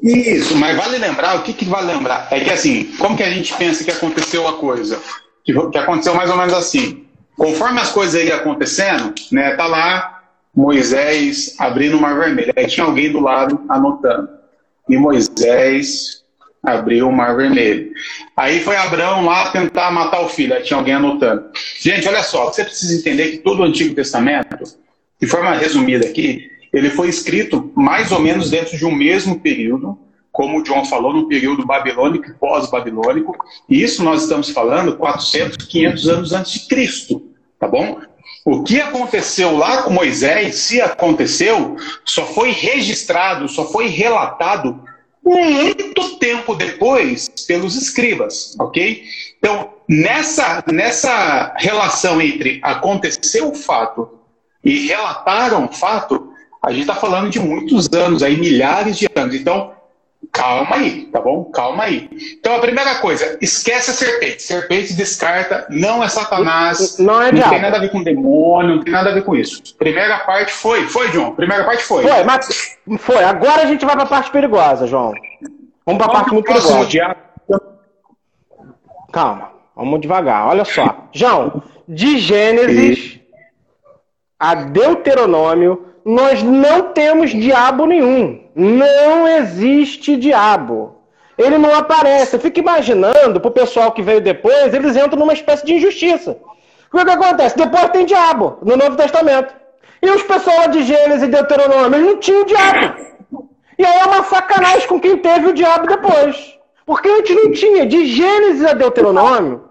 Isso, 0.03 0.57
mas 0.57 0.75
vale 0.75 0.97
lembrar, 0.97 1.37
o 1.37 1.43
que, 1.43 1.53
que 1.53 1.63
vale 1.63 1.93
lembrar? 1.93 2.27
É 2.31 2.41
que 2.41 2.49
assim, 2.49 2.91
como 2.99 3.15
que 3.15 3.23
a 3.23 3.31
gente 3.31 3.53
pensa 3.53 3.85
que 3.85 3.91
aconteceu 3.91 4.45
a 4.45 4.57
coisa? 4.57 4.99
Que, 5.45 5.53
que 5.53 5.77
aconteceu 5.77 6.13
mais 6.13 6.29
ou 6.29 6.35
menos 6.35 6.53
assim. 6.53 7.05
Conforme 7.37 7.79
as 7.79 7.91
coisas 7.93 8.21
iam 8.21 8.35
acontecendo, 8.35 9.15
né, 9.31 9.55
tá 9.55 9.65
lá 9.65 10.18
Moisés 10.55 11.55
abrindo 11.59 11.97
o 11.97 12.01
Mar 12.01 12.17
Vermelho. 12.17 12.53
Aí 12.55 12.67
tinha 12.67 12.85
alguém 12.85 13.11
do 13.11 13.19
lado 13.19 13.63
anotando. 13.69 14.29
E 14.87 14.97
Moisés 14.97 16.19
Abriu 16.61 17.07
o 17.07 17.11
Mar 17.11 17.37
Vermelho. 17.37 17.91
Aí 18.35 18.59
foi 18.59 18.75
Abraão 18.75 19.25
lá 19.25 19.49
tentar 19.49 19.91
matar 19.91 20.21
o 20.21 20.29
filho. 20.29 20.53
Aí 20.53 20.61
tinha 20.61 20.77
alguém 20.77 20.93
anotando. 20.93 21.45
Gente, 21.79 22.07
olha 22.07 22.21
só, 22.21 22.45
você 22.45 22.65
precisa 22.65 22.99
entender 22.99 23.31
que 23.31 23.37
todo 23.37 23.61
o 23.61 23.63
Antigo 23.63 23.95
Testamento, 23.95 24.63
de 25.19 25.27
forma 25.27 25.53
resumida 25.55 26.05
aqui, 26.05 26.49
ele 26.73 26.89
foi 26.89 27.07
escrito 27.07 27.71
mais 27.75 28.11
ou 28.11 28.19
menos 28.19 28.49
dentro 28.49 28.77
de 28.77 28.85
um 28.85 28.93
mesmo 28.93 29.39
período, 29.39 29.97
como 30.31 30.59
o 30.59 30.63
John 30.63 30.83
falou, 30.85 31.13
no 31.13 31.27
período 31.27 31.65
babilônico 31.65 32.29
e 32.29 32.33
pós-babilônico. 32.33 33.35
E 33.69 33.81
isso 33.81 34.03
nós 34.03 34.23
estamos 34.23 34.49
falando 34.49 34.97
400, 34.97 35.65
500 35.65 36.09
anos 36.09 36.33
antes 36.33 36.51
de 36.53 36.67
Cristo, 36.67 37.23
tá 37.57 37.67
bom? 37.67 38.01
O 38.45 38.63
que 38.63 38.79
aconteceu 38.79 39.55
lá 39.55 39.83
com 39.83 39.91
Moisés, 39.91 40.55
se 40.55 40.81
aconteceu, 40.81 41.75
só 42.05 42.25
foi 42.25 42.51
registrado, 42.51 43.47
só 43.47 43.65
foi 43.65 43.87
relatado 43.87 44.83
muito 45.23 46.17
tempo 46.17 46.55
depois 46.55 47.29
pelos 47.47 47.75
escribas, 47.75 48.55
ok? 48.59 49.03
Então, 49.37 49.73
nessa, 49.87 50.63
nessa 50.71 51.53
relação 51.57 52.21
entre 52.21 52.59
aconteceu 52.63 53.49
o 53.49 53.55
fato 53.55 54.09
e 54.63 54.87
relataram 54.87 55.65
o 55.65 55.71
fato, 55.71 56.33
a 56.61 56.71
gente 56.71 56.81
está 56.81 56.95
falando 56.95 57.29
de 57.29 57.39
muitos 57.39 57.87
anos, 57.93 58.23
aí 58.23 58.37
milhares 58.37 58.97
de 58.97 59.07
anos. 59.15 59.35
Então, 59.35 59.73
Calma 60.31 60.75
aí, 60.75 61.05
tá 61.07 61.19
bom? 61.19 61.45
Calma 61.45 61.83
aí. 61.83 62.07
Então 62.39 62.55
a 62.55 62.59
primeira 62.59 62.95
coisa, 62.95 63.37
esquece 63.41 63.91
a 63.91 63.93
serpente. 63.93 64.41
Serpente 64.43 64.93
descarta, 64.93 65.65
não 65.69 66.03
é 66.03 66.07
Satanás. 66.07 66.97
Não 66.99 67.21
é 67.21 67.25
Não 67.25 67.33
diabo. 67.33 67.49
tem 67.49 67.61
nada 67.61 67.77
a 67.77 67.79
ver 67.79 67.89
com 67.91 68.03
demônio, 68.03 68.75
não 68.77 68.83
tem 68.83 68.93
nada 68.93 69.09
a 69.09 69.13
ver 69.13 69.23
com 69.23 69.35
isso. 69.35 69.61
Primeira 69.77 70.19
parte 70.19 70.51
foi. 70.53 70.83
Foi, 70.87 71.09
John. 71.09 71.31
Primeira 71.33 71.63
parte 71.65 71.83
foi. 71.83 72.03
Foi, 72.07 72.23
mas 72.23 72.77
foi. 72.99 73.23
Agora 73.23 73.63
a 73.63 73.65
gente 73.65 73.85
vai 73.85 73.95
pra 73.95 74.05
parte 74.05 74.31
perigosa, 74.31 74.85
João. 74.87 75.13
Vamos 75.85 76.01
pra 76.03 76.11
parte 76.13 76.31
muito 76.31 76.45
perigosa. 76.45 76.85
diabo. 76.85 77.15
Calma, 79.11 79.51
vamos 79.75 79.99
devagar. 80.01 80.47
Olha 80.47 80.63
só. 80.63 81.07
João, 81.11 81.63
de 81.87 82.19
Gênesis 82.19 83.19
a 84.39 84.55
Deuteronômio, 84.55 85.88
nós 86.09 86.41
não 86.41 86.91
temos 86.91 87.29
diabo 87.29 87.85
nenhum. 87.85 88.41
Não 88.55 89.27
existe 89.27 90.17
diabo. 90.17 90.95
Ele 91.37 91.59
não 91.59 91.75
aparece. 91.75 92.35
Eu 92.35 92.39
fico 92.39 92.59
imaginando, 92.59 93.39
pro 93.39 93.51
pessoal 93.51 93.91
que 93.91 94.01
veio 94.01 94.19
depois, 94.19 94.73
eles 94.73 94.95
entram 94.95 95.19
numa 95.19 95.33
espécie 95.33 95.63
de 95.63 95.75
injustiça. 95.75 96.35
O 96.91 96.97
que, 96.97 97.05
que 97.05 97.11
acontece? 97.11 97.55
Depois 97.55 97.89
tem 97.89 98.07
diabo 98.07 98.57
no 98.63 98.75
Novo 98.75 98.95
Testamento. 98.95 99.53
E 100.01 100.09
os 100.09 100.23
pessoal 100.23 100.67
de 100.69 100.81
Gênesis 100.81 101.21
e 101.21 101.27
Deuteronômio, 101.27 101.99
eles 101.99 102.07
não 102.07 102.17
tinham 102.17 102.43
diabo. 102.43 102.95
E 103.77 103.85
aí 103.85 103.99
é 103.99 104.05
uma 104.05 104.23
sacanagem 104.23 104.87
com 104.87 104.99
quem 104.99 105.15
teve 105.15 105.47
o 105.47 105.53
diabo 105.53 105.85
depois. 105.85 106.57
Porque 106.87 107.07
antes 107.07 107.35
não 107.35 107.51
tinha. 107.51 107.85
De 107.85 108.07
Gênesis 108.07 108.65
a 108.65 108.73
Deuteronômio, 108.73 109.63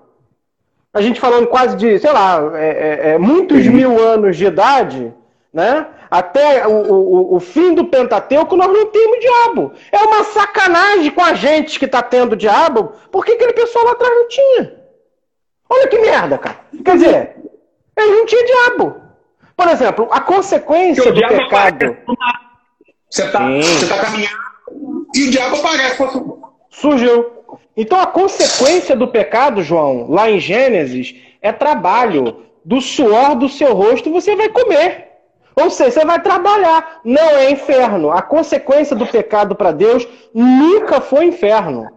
a 0.94 1.00
gente 1.00 1.18
falando 1.18 1.48
quase 1.48 1.76
de, 1.76 1.98
sei 1.98 2.12
lá, 2.12 2.40
é, 2.54 2.68
é, 2.68 3.10
é, 3.10 3.18
muitos 3.18 3.66
mil 3.66 4.00
anos 4.00 4.36
de 4.36 4.46
idade, 4.46 5.12
né? 5.52 5.84
Até 6.10 6.66
o, 6.66 6.72
o, 6.72 7.36
o 7.36 7.40
fim 7.40 7.74
do 7.74 7.86
Pentateuco, 7.86 8.56
nós 8.56 8.68
não 8.68 8.86
temos 8.86 9.20
diabo. 9.20 9.72
É 9.92 9.98
uma 9.98 10.24
sacanagem 10.24 11.10
com 11.10 11.22
a 11.22 11.34
gente 11.34 11.78
que 11.78 11.84
está 11.84 12.02
tendo 12.02 12.36
diabo, 12.36 12.92
porque 13.10 13.32
aquele 13.32 13.52
pessoal 13.52 13.84
lá 13.84 13.92
atrás 13.92 14.12
não 14.14 14.28
tinha. 14.28 14.74
Olha 15.68 15.88
que 15.88 15.98
merda, 15.98 16.38
cara. 16.38 16.60
Quer 16.84 16.96
dizer, 16.96 17.36
eles 17.96 18.10
não 18.10 18.26
tinham 18.26 18.46
diabo. 18.46 18.96
Por 19.56 19.68
exemplo, 19.68 20.08
a 20.10 20.20
consequência 20.20 21.12
do 21.12 21.20
pecado. 21.20 21.96
Você 23.10 23.24
está 23.24 23.40
tá 23.40 24.02
caminhando 24.02 24.48
e 25.14 25.28
o 25.28 25.30
diabo 25.30 25.56
aparece. 25.56 26.02
Surgiu. 26.70 27.38
Então 27.76 28.00
a 28.00 28.06
consequência 28.06 28.96
do 28.96 29.08
pecado, 29.08 29.62
João, 29.62 30.10
lá 30.10 30.30
em 30.30 30.40
Gênesis, 30.40 31.14
é 31.40 31.52
trabalho. 31.52 32.44
Do 32.64 32.82
suor 32.82 33.34
do 33.34 33.48
seu 33.48 33.72
rosto 33.72 34.12
você 34.12 34.36
vai 34.36 34.50
comer. 34.50 35.07
Ou 35.60 35.70
seja, 35.70 35.90
você 35.90 36.04
vai 36.04 36.20
trabalhar. 36.22 37.00
Não 37.04 37.30
é 37.30 37.50
inferno. 37.50 38.10
A 38.10 38.22
consequência 38.22 38.94
do 38.94 39.06
pecado 39.06 39.56
para 39.56 39.72
Deus 39.72 40.06
nunca 40.32 41.00
foi 41.00 41.26
inferno. 41.26 41.88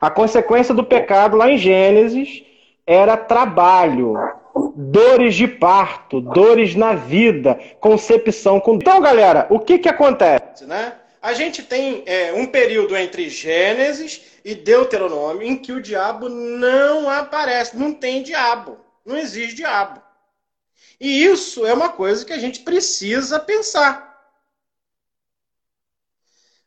A 0.00 0.10
consequência 0.10 0.74
do 0.74 0.84
pecado 0.84 1.36
lá 1.36 1.50
em 1.50 1.58
Gênesis 1.58 2.44
era 2.86 3.16
trabalho, 3.16 4.14
dores 4.76 5.34
de 5.34 5.48
parto, 5.48 6.20
dores 6.20 6.74
na 6.74 6.94
vida, 6.94 7.58
concepção 7.80 8.60
com. 8.60 8.74
Então, 8.74 9.00
galera, 9.00 9.46
o 9.50 9.58
que 9.58 9.78
que 9.78 9.88
acontece, 9.88 10.66
né? 10.66 10.92
A 11.22 11.32
gente 11.32 11.62
tem 11.62 12.02
é, 12.04 12.34
um 12.34 12.44
período 12.44 12.94
entre 12.94 13.30
Gênesis 13.30 14.20
e 14.44 14.54
Deuteronômio 14.54 15.42
em 15.42 15.56
que 15.56 15.72
o 15.72 15.80
diabo 15.80 16.28
não 16.28 17.08
aparece, 17.08 17.78
não 17.78 17.94
tem 17.94 18.22
diabo, 18.22 18.76
não 19.06 19.16
existe 19.16 19.56
diabo. 19.56 20.02
E 21.04 21.22
isso 21.22 21.66
é 21.66 21.74
uma 21.74 21.90
coisa 21.90 22.24
que 22.24 22.32
a 22.32 22.38
gente 22.38 22.60
precisa 22.60 23.38
pensar. 23.38 24.26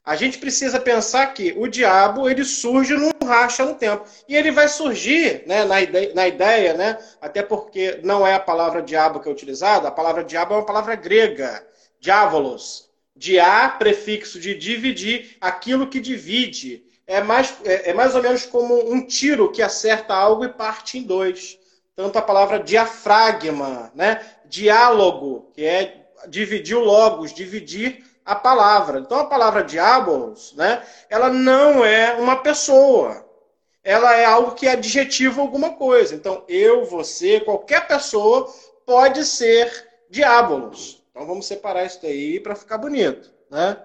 A 0.05 0.15
gente 0.15 0.37
precisa 0.37 0.79
pensar 0.79 1.33
que 1.33 1.55
o 1.57 1.67
diabo 1.67 2.29
ele 2.29 2.45
surge 2.45 2.93
num 2.93 3.09
racha 3.25 3.65
no 3.65 3.73
tempo. 3.73 4.05
E 4.29 4.35
ele 4.35 4.51
vai 4.51 4.67
surgir 4.67 5.41
né, 5.47 5.65
na, 5.65 5.81
ideia, 5.81 6.13
na 6.13 6.27
ideia, 6.27 6.73
né, 6.75 6.99
até 7.19 7.41
porque 7.41 7.99
não 8.03 8.27
é 8.27 8.35
a 8.35 8.39
palavra 8.39 8.83
diabo 8.83 9.19
que 9.19 9.27
é 9.27 9.31
utilizada, 9.31 9.87
a 9.87 9.91
palavra 9.91 10.23
diabo 10.23 10.53
é 10.53 10.57
uma 10.57 10.65
palavra 10.67 10.93
grega, 10.93 11.65
diabolos. 11.99 12.91
Diá, 13.15 13.69
prefixo 13.69 14.39
de 14.39 14.53
dividir, 14.53 15.35
aquilo 15.41 15.87
que 15.87 15.99
divide. 15.99 16.85
É 17.07 17.23
mais, 17.23 17.55
é, 17.65 17.89
é 17.89 17.93
mais 17.95 18.13
ou 18.13 18.21
menos 18.21 18.45
como 18.45 18.93
um 18.93 19.03
tiro 19.03 19.51
que 19.51 19.63
acerta 19.63 20.13
algo 20.13 20.45
e 20.45 20.49
parte 20.49 20.99
em 20.99 21.01
dois. 21.01 21.56
Tanto 21.97 22.17
a 22.17 22.21
palavra 22.21 22.59
diafragma, 22.59 23.91
né? 23.93 24.23
diálogo, 24.45 25.51
que 25.53 25.65
é 25.65 26.07
dividir 26.27 26.77
o 26.77 26.83
logos, 26.83 27.33
dividir 27.33 28.05
a 28.23 28.35
palavra. 28.35 28.99
Então 28.99 29.19
a 29.19 29.25
palavra 29.25 29.63
diabolos, 29.63 30.53
né, 30.53 30.85
ela 31.09 31.29
não 31.29 31.83
é 31.83 32.13
uma 32.13 32.35
pessoa. 32.35 33.25
Ela 33.83 34.15
é 34.15 34.25
algo 34.25 34.51
que 34.51 34.67
adjetiva 34.67 35.41
alguma 35.41 35.73
coisa. 35.73 36.13
Então 36.13 36.43
eu, 36.47 36.85
você, 36.85 37.39
qualquer 37.39 37.87
pessoa 37.87 38.53
pode 38.85 39.25
ser 39.25 39.89
diabolos. 40.09 41.03
Então 41.09 41.25
vamos 41.25 41.47
separar 41.47 41.85
isso 41.85 42.01
daí 42.01 42.39
para 42.39 42.55
ficar 42.55 42.77
bonito, 42.77 43.33
né? 43.49 43.81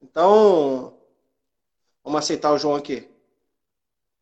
Então 0.00 0.94
vamos 2.02 2.20
aceitar 2.20 2.52
o 2.52 2.58
João 2.58 2.76
aqui. 2.76 3.06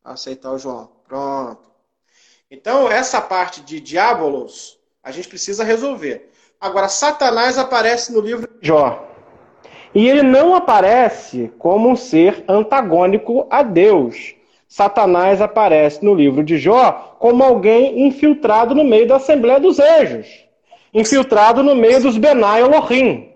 Aceitar 0.03 0.53
o 0.53 0.59
João. 0.59 0.91
Pronto. 1.07 1.69
Então 2.51 2.91
essa 2.91 3.21
parte 3.21 3.61
de 3.61 3.79
diabolos 3.79 4.79
a 5.03 5.11
gente 5.11 5.29
precisa 5.29 5.63
resolver. 5.63 6.31
Agora 6.59 6.89
Satanás 6.89 7.59
aparece 7.59 8.11
no 8.11 8.23
livro 8.23 8.49
de 8.49 8.67
Jó. 8.67 9.07
E 9.95 10.09
ele 10.09 10.23
não 10.23 10.55
aparece 10.55 11.53
como 11.59 11.91
um 11.91 11.97
ser 11.97 12.45
antagônico 12.49 13.47
a 13.51 13.63
Deus. 13.63 14.35
Satanás 14.67 15.43
aparece 15.43 16.03
no 16.03 16.15
livro 16.15 16.43
de 16.43 16.57
Jó 16.57 17.17
como 17.19 17.45
alguém 17.45 18.07
infiltrado 18.07 18.75
no 18.75 18.85
meio 18.85 19.07
da 19.07 19.17
Assembleia 19.17 19.61
dos 19.61 19.79
Anjos, 19.79 20.27
infiltrado 20.93 21.63
no 21.63 21.75
meio 21.75 22.03
dos 22.03 22.17
Benai 22.17 22.63
Elohim. 22.63 23.31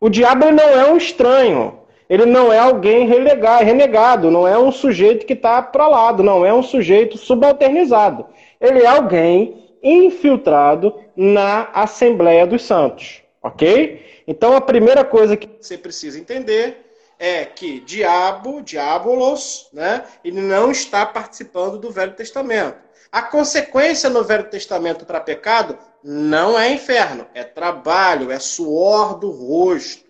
O 0.00 0.08
diabo 0.08 0.50
não 0.50 0.68
é 0.68 0.90
um 0.90 0.96
estranho, 0.96 1.78
ele 2.08 2.24
não 2.24 2.52
é 2.52 2.58
alguém 2.58 3.06
relegado, 3.06 3.64
renegado, 3.64 4.30
não 4.30 4.46
é 4.46 4.56
um 4.58 4.70
sujeito 4.70 5.26
que 5.26 5.32
está 5.32 5.60
para 5.60 5.88
lado, 5.88 6.22
não 6.22 6.44
é 6.44 6.52
um 6.52 6.62
sujeito 6.62 7.18
subalternizado. 7.18 8.26
Ele 8.60 8.82
é 8.82 8.86
alguém 8.86 9.66
infiltrado 9.82 10.94
na 11.16 11.68
Assembleia 11.72 12.46
dos 12.46 12.62
Santos, 12.62 13.22
ok? 13.42 14.04
Então 14.26 14.56
a 14.56 14.60
primeira 14.60 15.04
coisa 15.04 15.36
que 15.36 15.48
você 15.60 15.76
precisa 15.76 16.18
entender 16.18 16.84
é 17.18 17.44
que 17.44 17.80
diabo, 17.80 18.62
diabolos, 18.62 19.68
né, 19.72 20.04
ele 20.24 20.40
não 20.40 20.70
está 20.70 21.06
participando 21.06 21.78
do 21.78 21.90
Velho 21.90 22.12
Testamento. 22.12 22.76
A 23.10 23.22
consequência 23.22 24.10
no 24.10 24.22
Velho 24.22 24.44
Testamento 24.44 25.06
para 25.06 25.20
pecado 25.20 25.78
não 26.02 26.58
é 26.58 26.70
inferno, 26.70 27.26
é 27.34 27.42
trabalho, 27.42 28.30
é 28.30 28.38
suor 28.38 29.18
do 29.18 29.30
rosto, 29.30 30.05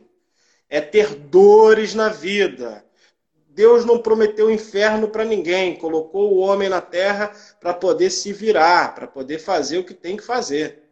é 0.69 0.81
ter 0.81 1.15
dores 1.15 1.95
na 1.95 2.09
vida. 2.09 2.85
Deus 3.49 3.85
não 3.85 3.99
prometeu 3.99 4.51
inferno 4.51 5.09
para 5.09 5.25
ninguém, 5.25 5.77
colocou 5.77 6.33
o 6.33 6.39
homem 6.39 6.69
na 6.69 6.81
terra 6.81 7.33
para 7.61 7.73
poder 7.73 8.11
se 8.11 8.33
virar, 8.33 8.95
para 8.95 9.07
poder 9.07 9.39
fazer 9.39 9.79
o 9.79 9.85
que 9.85 9.95
tem 9.95 10.17
que 10.17 10.23
fazer. 10.23 10.83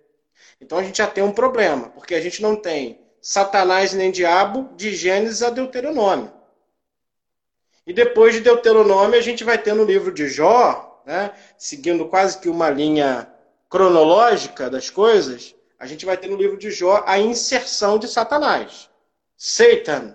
Então 0.61 0.79
a 0.79 0.83
gente 0.83 0.99
já 0.99 1.07
tem 1.07 1.23
um 1.23 1.33
problema, 1.33 1.91
porque 1.91 2.15
a 2.15 2.21
gente 2.21 2.41
não 2.41 2.57
tem 2.57 3.01
Satanás 3.21 3.93
nem 3.93 4.11
diabo 4.11 4.71
de 4.77 4.95
Gênesis 4.95 5.43
a 5.43 5.51
Deuteronômio. 5.51 6.33
E 7.87 7.93
depois 7.93 8.35
de 8.35 8.41
Deuteronômio, 8.41 9.19
a 9.19 9.23
gente 9.23 9.45
vai 9.45 9.59
ter 9.59 9.75
no 9.75 9.85
livro 9.85 10.11
de 10.11 10.27
Jó, 10.27 11.03
né, 11.05 11.33
seguindo 11.59 12.09
quase 12.09 12.39
que 12.39 12.49
uma 12.49 12.71
linha 12.71 13.29
cronológica 13.69 14.71
das 14.71 14.89
coisas, 14.89 15.55
a 15.79 15.87
gente 15.87 16.07
vai 16.07 16.17
ter 16.17 16.29
no 16.29 16.37
livro 16.37 16.57
de 16.57 16.71
Jó 16.71 17.03
a 17.07 17.19
inserção 17.19 17.99
de 17.99 18.09
Satanás. 18.09 18.89
Satan, 19.47 20.15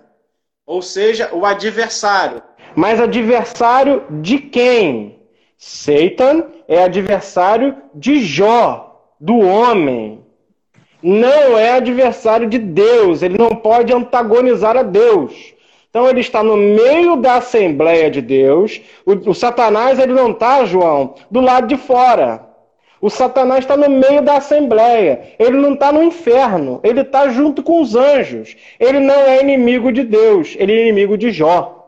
ou 0.66 0.82
seja, 0.82 1.30
o 1.32 1.46
adversário. 1.46 2.42
Mas 2.74 3.00
adversário 3.00 4.02
de 4.10 4.38
quem? 4.38 5.20
Satan 5.56 6.48
é 6.66 6.82
adversário 6.82 7.76
de 7.94 8.24
Jó, 8.24 9.06
do 9.20 9.38
homem. 9.38 10.24
Não 11.00 11.56
é 11.56 11.70
adversário 11.70 12.48
de 12.48 12.58
Deus, 12.58 13.22
ele 13.22 13.38
não 13.38 13.54
pode 13.54 13.92
antagonizar 13.92 14.76
a 14.76 14.82
Deus. 14.82 15.54
Então 15.88 16.08
ele 16.08 16.18
está 16.18 16.42
no 16.42 16.56
meio 16.56 17.14
da 17.14 17.36
Assembleia 17.36 18.10
de 18.10 18.20
Deus. 18.20 18.80
O, 19.06 19.30
o 19.30 19.34
Satanás 19.34 20.00
ele 20.00 20.12
não 20.12 20.32
está, 20.32 20.64
João, 20.64 21.14
do 21.30 21.40
lado 21.40 21.68
de 21.68 21.76
fora. 21.76 22.49
O 23.00 23.08
Satanás 23.08 23.60
está 23.60 23.76
no 23.76 23.88
meio 23.88 24.20
da 24.22 24.36
Assembleia. 24.36 25.34
Ele 25.38 25.56
não 25.56 25.74
está 25.74 25.90
no 25.90 26.02
inferno. 26.02 26.80
Ele 26.82 27.00
está 27.00 27.28
junto 27.28 27.62
com 27.62 27.80
os 27.80 27.94
anjos. 27.94 28.56
Ele 28.78 29.00
não 29.00 29.14
é 29.14 29.40
inimigo 29.40 29.90
de 29.90 30.04
Deus. 30.04 30.54
Ele 30.58 30.72
é 30.72 30.82
inimigo 30.82 31.16
de 31.16 31.30
Jó. 31.30 31.80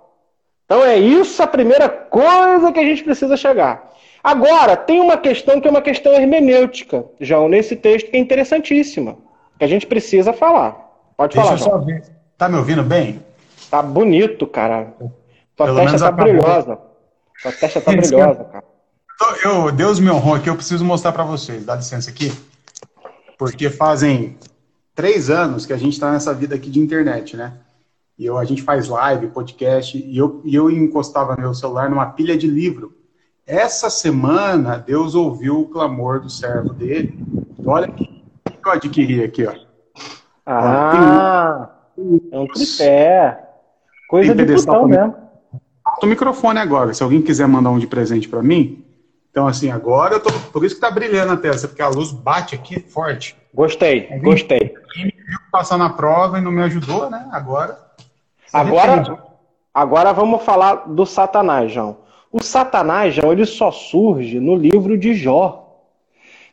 Então 0.64 0.83
é 0.85 0.97
isso 0.97 1.42
a 1.42 1.47
primeira 1.47 1.88
coisa 1.88 2.73
que 2.73 2.81
a 2.81 2.85
gente 2.85 3.04
precisa 3.04 3.37
chegar. 3.37 3.92
Agora, 4.25 4.76
tem 4.76 5.00
uma 5.00 5.19
questão 5.19 5.61
que 5.61 5.69
é 5.69 5.71
uma 5.71 5.83
questão 5.83 6.14
hermenêutica, 6.14 7.04
João, 7.21 7.49
nesse 7.49 7.75
texto 7.75 8.11
que 8.11 8.16
é 8.16 8.21
interessantíssima, 8.21 9.19
que 9.59 9.64
a 9.64 9.69
gente 9.69 9.87
precisa 9.87 10.33
falar. 10.33 10.90
Pode 11.16 11.35
Deixa 11.35 11.49
falar, 11.49 11.59
João. 11.59 11.81
Só 11.81 11.85
ver. 11.85 12.02
Tá 12.38 12.49
me 12.49 12.57
ouvindo 12.57 12.83
bem? 12.83 13.21
Tá 13.71 13.83
bonito, 13.83 14.47
cara. 14.47 14.95
Tua 15.57 15.66
Pelo 15.66 15.81
testa 15.81 15.99
tá 15.99 16.12
brilhosa. 16.12 16.78
Tua 17.42 17.52
testa 17.52 17.81
tá 17.81 17.90
brilhosa, 17.92 18.45
cara. 18.45 18.64
Eu, 19.45 19.73
Deus 19.73 19.99
me 19.99 20.11
honrou 20.11 20.35
aqui, 20.35 20.49
eu 20.49 20.57
preciso 20.57 20.85
mostrar 20.85 21.12
para 21.12 21.25
vocês. 21.25 21.64
Dá 21.64 21.76
licença 21.76 22.11
aqui. 22.11 22.33
Porque 23.38 23.69
fazem 23.71 24.37
três 24.95 25.31
anos 25.31 25.67
que 25.67 25.73
a 25.73 25.76
gente 25.76 25.95
está 25.95 26.12
nessa 26.12 26.33
vida 26.33 26.55
aqui 26.55 26.71
de 26.71 26.81
internet, 26.81 27.37
né? 27.37 27.55
E 28.19 28.25
eu, 28.25 28.38
a 28.38 28.45
gente 28.45 28.62
faz 28.62 28.88
live, 28.88 29.29
podcast, 29.29 29.97
e 29.99 30.17
eu, 30.17 30.41
e 30.45 30.55
eu 30.55 30.71
encostava 30.71 31.37
meu 31.37 31.55
celular 31.55 31.91
numa 31.91 32.07
pilha 32.07 32.37
de 32.37 32.47
livro. 32.47 32.95
Essa 33.47 33.91
semana, 33.91 34.79
Deus 34.79 35.14
ouviu 35.14 35.61
o 35.61 35.69
clamor 35.69 36.21
do 36.21 36.31
servo 36.31 36.73
dele. 36.73 37.19
Olha 37.64 37.88
o 37.88 37.95
que 37.95 38.23
eu 38.64 38.73
adquiri 38.73 39.25
aqui, 39.25 39.45
ó. 39.45 39.55
Ah, 40.47 41.71
é 42.31 42.38
um 42.38 42.47
tripé. 42.47 43.49
Coisa 44.09 44.35
de 44.35 44.45
putão 44.45 44.87
mesmo. 44.87 45.17
O 46.00 46.07
microfone 46.07 46.59
agora. 46.59 46.95
Se 46.95 47.02
alguém 47.02 47.23
quiser 47.23 47.49
mandar 47.49 47.71
um 47.71 47.79
de 47.79 47.87
presente 47.87 48.29
para 48.29 48.43
mim. 48.43 48.82
Então, 49.33 49.49
assim, 49.49 49.71
agora 49.71 50.17
eu 50.17 50.21
tô. 50.21 50.31
Por 50.31 50.62
isso 50.62 50.75
que 50.75 50.81
tá 50.83 50.91
brilhando 50.91 51.33
a 51.33 51.37
testa, 51.39 51.67
porque 51.67 51.81
a 51.81 51.89
luz 51.89 52.12
bate 52.12 52.55
aqui 52.55 52.79
forte. 52.79 53.35
Gostei, 53.53 54.05
alguém, 54.05 54.21
gostei. 54.21 54.75
Me 54.95 55.05
viu 55.05 55.39
passar 55.51 55.79
na 55.79 55.89
prova 55.89 56.39
e 56.39 56.43
não 56.43 56.53
me 56.53 56.62
ajudou, 56.62 57.09
né? 57.09 57.27
Agora. 57.33 57.79
Agora, 58.53 59.25
agora 59.73 60.12
vamos 60.12 60.43
falar 60.43 60.87
do 60.87 61.07
Satanás, 61.07 61.73
João. 61.73 61.97
O 62.31 62.43
Satanás, 62.43 63.15
João, 63.15 63.33
ele 63.33 63.47
só 63.47 63.73
surge 63.73 64.39
no 64.39 64.55
livro 64.55 64.99
de 64.99 65.15
Jó. 65.15 65.81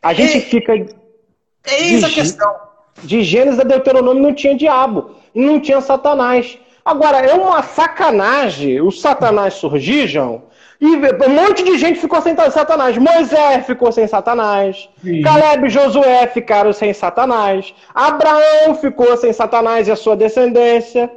A 0.00 0.14
gente 0.14 0.38
é, 0.38 0.40
fica. 0.40 0.72
É 0.72 1.82
isso 1.82 2.06
a 2.06 2.10
questão. 2.10 2.54
De 3.02 3.22
Gênesis 3.22 3.60
a 3.60 3.64
Deuteronômio 3.64 4.22
não 4.22 4.34
tinha 4.34 4.56
diabo. 4.56 5.10
E 5.34 5.40
não 5.40 5.60
tinha 5.60 5.82
Satanás. 5.82 6.58
Agora, 6.82 7.18
é 7.18 7.34
uma 7.34 7.62
sacanagem 7.62 8.80
o 8.80 8.90
Satanás 8.90 9.54
surgir, 9.54 10.08
João. 10.08 10.44
E 10.80 10.86
um 10.86 11.28
monte 11.28 11.62
de 11.62 11.76
gente 11.76 12.00
ficou 12.00 12.22
sem 12.22 12.34
Satanás. 12.34 12.96
Moisés 12.96 13.66
ficou 13.66 13.92
sem 13.92 14.06
Satanás. 14.06 14.88
Sim. 15.02 15.20
Caleb 15.20 15.66
e 15.66 15.70
Josué 15.70 16.26
ficaram 16.28 16.72
sem 16.72 16.94
Satanás. 16.94 17.74
Abraão 17.94 18.74
ficou 18.80 19.14
sem 19.18 19.30
Satanás 19.30 19.88
e 19.88 19.92
a 19.92 19.96
sua 19.96 20.16
descendência. 20.16 21.10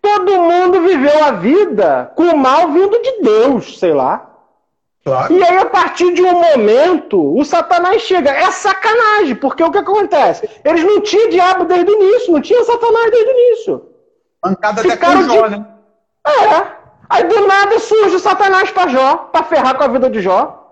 Todo 0.00 0.40
mundo 0.40 0.82
viveu 0.82 1.24
a 1.24 1.32
vida 1.32 2.12
com 2.14 2.22
o 2.22 2.36
mal 2.36 2.70
vindo 2.70 3.02
de 3.02 3.22
Deus, 3.22 3.76
sei 3.80 3.92
lá. 3.92 4.30
Claro. 5.02 5.32
E 5.32 5.42
aí, 5.42 5.56
a 5.56 5.66
partir 5.66 6.14
de 6.14 6.22
um 6.22 6.40
momento, 6.40 7.36
o 7.36 7.44
Satanás 7.44 8.02
chega. 8.02 8.30
É 8.30 8.50
sacanagem, 8.52 9.34
porque 9.34 9.64
o 9.64 9.70
que 9.70 9.78
acontece? 9.78 10.48
Eles 10.64 10.84
não 10.84 11.00
tinham 11.00 11.28
diabo 11.28 11.64
desde 11.64 11.90
o 11.90 11.94
início, 11.94 12.32
não 12.32 12.40
tinha 12.40 12.62
Satanás 12.62 13.10
desde 13.10 13.30
o 13.30 13.32
início. 13.32 13.88
Pancada 14.40 14.82
Ficaram 14.82 15.20
até 15.20 15.26
com 15.28 15.34
Jó, 15.34 15.48
de... 15.48 15.58
né? 15.58 15.66
É. 16.26 16.75
Aí 17.08 17.24
do 17.24 17.46
nada 17.46 17.78
surge 17.78 18.16
o 18.16 18.20
Satanás 18.20 18.70
para 18.70 18.90
Jó, 18.90 19.16
para 19.16 19.44
ferrar 19.44 19.76
com 19.76 19.84
a 19.84 19.88
vida 19.88 20.10
de 20.10 20.20
Jó. 20.20 20.62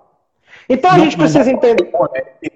Então 0.68 0.90
a 0.90 0.96
não, 0.96 1.04
gente 1.04 1.16
precisa 1.16 1.50
entender. 1.50 1.90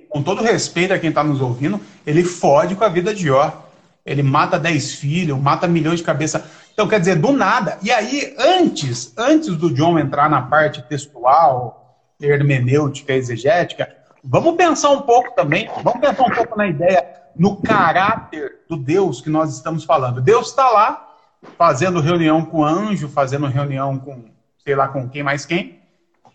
Com 0.08 0.22
todo 0.22 0.42
respeito 0.42 0.92
a 0.92 0.98
quem 0.98 1.10
está 1.10 1.22
nos 1.22 1.40
ouvindo, 1.40 1.80
ele 2.06 2.24
fode 2.24 2.74
com 2.74 2.84
a 2.84 2.88
vida 2.88 3.14
de 3.14 3.26
Jó. 3.26 3.64
Ele 4.04 4.22
mata 4.22 4.58
10 4.58 4.94
filhos, 4.94 5.38
mata 5.38 5.66
milhões 5.68 5.98
de 5.98 6.04
cabeça. 6.04 6.50
Então, 6.72 6.88
quer 6.88 6.98
dizer, 6.98 7.16
do 7.16 7.32
nada. 7.32 7.76
E 7.82 7.90
aí, 7.90 8.34
antes, 8.38 9.12
antes 9.18 9.54
do 9.56 9.68
John 9.74 9.98
entrar 9.98 10.30
na 10.30 10.40
parte 10.40 10.80
textual, 10.82 12.06
hermenêutica, 12.20 13.12
exegética, 13.12 13.94
vamos 14.24 14.56
pensar 14.56 14.90
um 14.90 15.02
pouco 15.02 15.34
também, 15.34 15.68
vamos 15.82 16.00
pensar 16.00 16.22
um 16.22 16.30
pouco 16.30 16.56
na 16.56 16.66
ideia, 16.66 17.04
no 17.36 17.56
caráter 17.56 18.60
do 18.68 18.76
Deus 18.76 19.20
que 19.20 19.28
nós 19.28 19.54
estamos 19.54 19.84
falando. 19.84 20.20
Deus 20.22 20.48
está 20.48 20.70
lá, 20.70 21.07
fazendo 21.56 22.00
reunião 22.00 22.44
com 22.44 22.64
anjo, 22.64 23.08
fazendo 23.08 23.46
reunião 23.46 23.98
com, 23.98 24.24
sei 24.64 24.74
lá, 24.74 24.88
com 24.88 25.08
quem 25.08 25.22
mais 25.22 25.44
quem. 25.44 25.80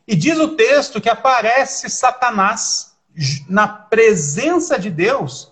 E 0.08 0.16
diz 0.16 0.38
o 0.38 0.56
texto 0.56 1.00
que 1.00 1.10
aparece 1.10 1.90
Satanás 1.90 2.96
na 3.48 3.68
presença 3.68 4.78
de 4.78 4.90
Deus 4.90 5.52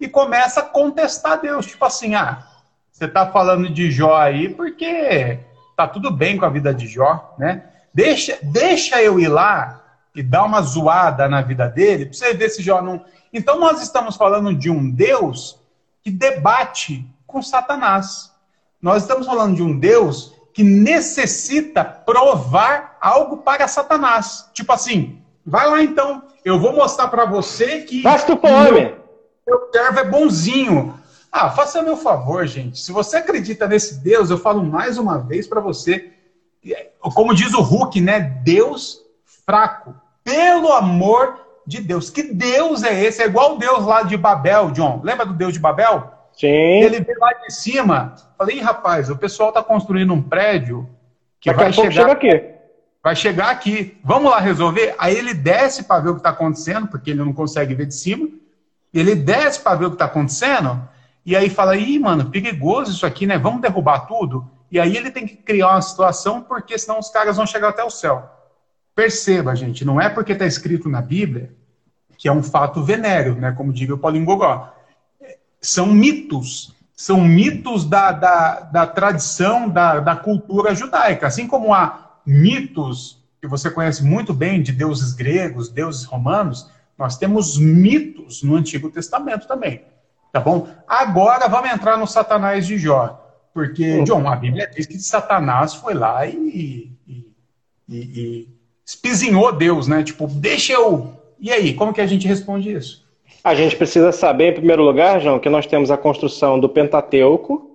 e 0.00 0.08
começa 0.08 0.60
a 0.60 0.64
contestar 0.64 1.40
Deus. 1.40 1.66
Tipo 1.66 1.84
assim, 1.84 2.14
ah, 2.14 2.46
você 2.90 3.04
está 3.04 3.26
falando 3.26 3.68
de 3.68 3.90
Jó 3.90 4.16
aí 4.16 4.48
porque 4.48 5.40
tá 5.76 5.86
tudo 5.86 6.10
bem 6.10 6.36
com 6.36 6.44
a 6.44 6.50
vida 6.50 6.74
de 6.74 6.86
Jó, 6.86 7.34
né? 7.38 7.64
Deixa, 7.92 8.38
deixa 8.42 9.02
eu 9.02 9.20
ir 9.20 9.28
lá 9.28 9.82
e 10.14 10.22
dar 10.22 10.44
uma 10.44 10.62
zoada 10.62 11.28
na 11.28 11.42
vida 11.42 11.68
dele 11.68 12.06
para 12.06 12.14
você 12.14 12.34
ver 12.34 12.48
se 12.48 12.62
Jó 12.62 12.80
não. 12.80 13.04
Então 13.32 13.58
nós 13.58 13.82
estamos 13.82 14.16
falando 14.16 14.54
de 14.54 14.70
um 14.70 14.90
Deus 14.90 15.58
que 16.02 16.10
debate 16.10 17.06
com 17.26 17.42
Satanás. 17.42 18.31
Nós 18.82 19.02
estamos 19.02 19.26
falando 19.26 19.54
de 19.54 19.62
um 19.62 19.78
Deus 19.78 20.34
que 20.52 20.64
necessita 20.64 21.84
provar 21.84 22.98
algo 23.00 23.38
para 23.38 23.68
Satanás. 23.68 24.50
Tipo 24.52 24.72
assim, 24.72 25.22
vai 25.46 25.70
lá 25.70 25.80
então, 25.80 26.24
eu 26.44 26.58
vou 26.58 26.72
mostrar 26.72 27.06
para 27.06 27.24
você 27.24 27.82
que. 27.82 28.02
Basta 28.02 28.34
o 28.34 28.40
meu, 28.42 28.96
meu 29.46 29.70
servo 29.72 30.00
é 30.00 30.04
bonzinho. 30.04 30.98
Ah, 31.30 31.48
faça 31.48 31.80
meu 31.80 31.96
favor, 31.96 32.46
gente. 32.46 32.78
Se 32.78 32.92
você 32.92 33.18
acredita 33.18 33.66
nesse 33.66 34.02
Deus, 34.02 34.28
eu 34.30 34.36
falo 34.36 34.62
mais 34.62 34.98
uma 34.98 35.18
vez 35.18 35.46
para 35.46 35.60
você, 35.60 36.12
como 37.14 37.34
diz 37.34 37.54
o 37.54 37.62
Hulk, 37.62 38.00
né? 38.00 38.20
Deus 38.44 39.00
fraco. 39.46 39.94
Pelo 40.22 40.72
amor 40.72 41.38
de 41.66 41.80
Deus. 41.80 42.10
Que 42.10 42.22
Deus 42.24 42.82
é 42.82 43.02
esse? 43.02 43.22
É 43.22 43.26
igual 43.26 43.54
o 43.54 43.58
Deus 43.58 43.86
lá 43.86 44.02
de 44.02 44.16
Babel, 44.16 44.72
John. 44.72 45.00
Lembra 45.02 45.24
do 45.24 45.32
Deus 45.32 45.52
de 45.52 45.58
Babel? 45.58 46.12
Sim. 46.32 46.46
Ele 46.46 47.00
veio 47.00 47.18
lá 47.18 47.32
de 47.32 47.52
cima. 47.52 48.14
Falei, 48.36 48.60
rapaz, 48.60 49.10
o 49.10 49.16
pessoal 49.16 49.50
está 49.50 49.62
construindo 49.62 50.12
um 50.12 50.22
prédio 50.22 50.88
que 51.40 51.50
Daqui 51.52 51.62
vai 51.62 51.72
chegar 51.72 52.10
aqui. 52.10 52.44
Vai 53.02 53.16
chegar 53.16 53.50
aqui. 53.50 53.98
Vamos 54.04 54.30
lá 54.30 54.38
resolver? 54.38 54.94
Aí 54.98 55.16
ele 55.16 55.34
desce 55.34 55.84
para 55.84 56.00
ver 56.00 56.10
o 56.10 56.14
que 56.14 56.20
está 56.20 56.30
acontecendo, 56.30 56.86
porque 56.86 57.10
ele 57.10 57.24
não 57.24 57.32
consegue 57.32 57.74
ver 57.74 57.86
de 57.86 57.94
cima. 57.94 58.28
Ele 58.94 59.14
desce 59.14 59.60
para 59.60 59.76
ver 59.76 59.86
o 59.86 59.90
que 59.90 59.96
está 59.96 60.04
acontecendo. 60.04 60.88
E 61.24 61.36
aí 61.36 61.48
fala, 61.50 61.76
ih, 61.76 61.98
mano, 61.98 62.30
perigoso 62.30 62.92
isso 62.92 63.06
aqui, 63.06 63.26
né? 63.26 63.38
Vamos 63.38 63.60
derrubar 63.60 64.06
tudo? 64.06 64.48
E 64.70 64.78
aí 64.78 64.96
ele 64.96 65.10
tem 65.10 65.26
que 65.26 65.36
criar 65.36 65.72
uma 65.72 65.82
situação, 65.82 66.40
porque 66.42 66.78
senão 66.78 66.98
os 66.98 67.10
caras 67.10 67.36
vão 67.36 67.46
chegar 67.46 67.68
até 67.68 67.84
o 67.84 67.90
céu. 67.90 68.28
Perceba, 68.94 69.54
gente, 69.54 69.84
não 69.84 70.00
é 70.00 70.08
porque 70.08 70.32
está 70.32 70.46
escrito 70.46 70.88
na 70.88 71.00
Bíblia 71.00 71.50
que 72.22 72.28
é 72.28 72.32
um 72.32 72.42
fato 72.42 72.84
venéreo, 72.84 73.34
né? 73.34 73.50
Como 73.50 73.72
diga 73.72 73.94
o 73.94 73.98
Paulinho 73.98 74.24
Gogó. 74.24 74.72
São 75.62 75.86
mitos, 75.86 76.74
são 76.94 77.20
mitos 77.20 77.84
da, 77.84 78.12
da, 78.12 78.60
da 78.60 78.86
tradição, 78.86 79.68
da, 79.68 80.00
da 80.00 80.16
cultura 80.16 80.74
judaica. 80.74 81.26
Assim 81.26 81.46
como 81.46 81.72
há 81.72 82.18
mitos 82.26 83.22
que 83.40 83.46
você 83.46 83.70
conhece 83.70 84.04
muito 84.04 84.32
bem 84.32 84.62
de 84.62 84.72
deuses 84.72 85.12
gregos, 85.12 85.68
deuses 85.68 86.04
romanos, 86.04 86.70
nós 86.98 87.16
temos 87.16 87.58
mitos 87.58 88.42
no 88.42 88.54
Antigo 88.54 88.90
Testamento 88.90 89.48
também. 89.48 89.82
Tá 90.32 90.40
bom? 90.40 90.68
Agora 90.86 91.48
vamos 91.48 91.70
entrar 91.70 91.96
no 91.96 92.06
Satanás 92.06 92.66
de 92.66 92.78
Jó. 92.78 93.18
Porque. 93.52 94.02
John, 94.04 94.28
a 94.28 94.36
Bíblia 94.36 94.70
diz 94.74 94.86
que 94.86 94.98
Satanás 94.98 95.74
foi 95.74 95.94
lá 95.94 96.26
e, 96.26 96.96
e, 97.06 97.26
e, 97.88 97.96
e 97.96 98.48
espizinhou 98.86 99.52
Deus, 99.52 99.86
né? 99.86 100.02
Tipo, 100.02 100.26
deixa 100.26 100.72
eu. 100.72 101.20
E 101.38 101.52
aí, 101.52 101.74
como 101.74 101.92
que 101.92 102.00
a 102.00 102.06
gente 102.06 102.26
responde 102.26 102.72
isso? 102.72 103.01
A 103.44 103.54
gente 103.54 103.76
precisa 103.76 104.12
saber, 104.12 104.50
em 104.50 104.54
primeiro 104.54 104.82
lugar, 104.82 105.20
João, 105.20 105.38
que 105.38 105.48
nós 105.48 105.66
temos 105.66 105.90
a 105.90 105.96
construção 105.96 106.60
do 106.60 106.68
Pentateuco, 106.68 107.70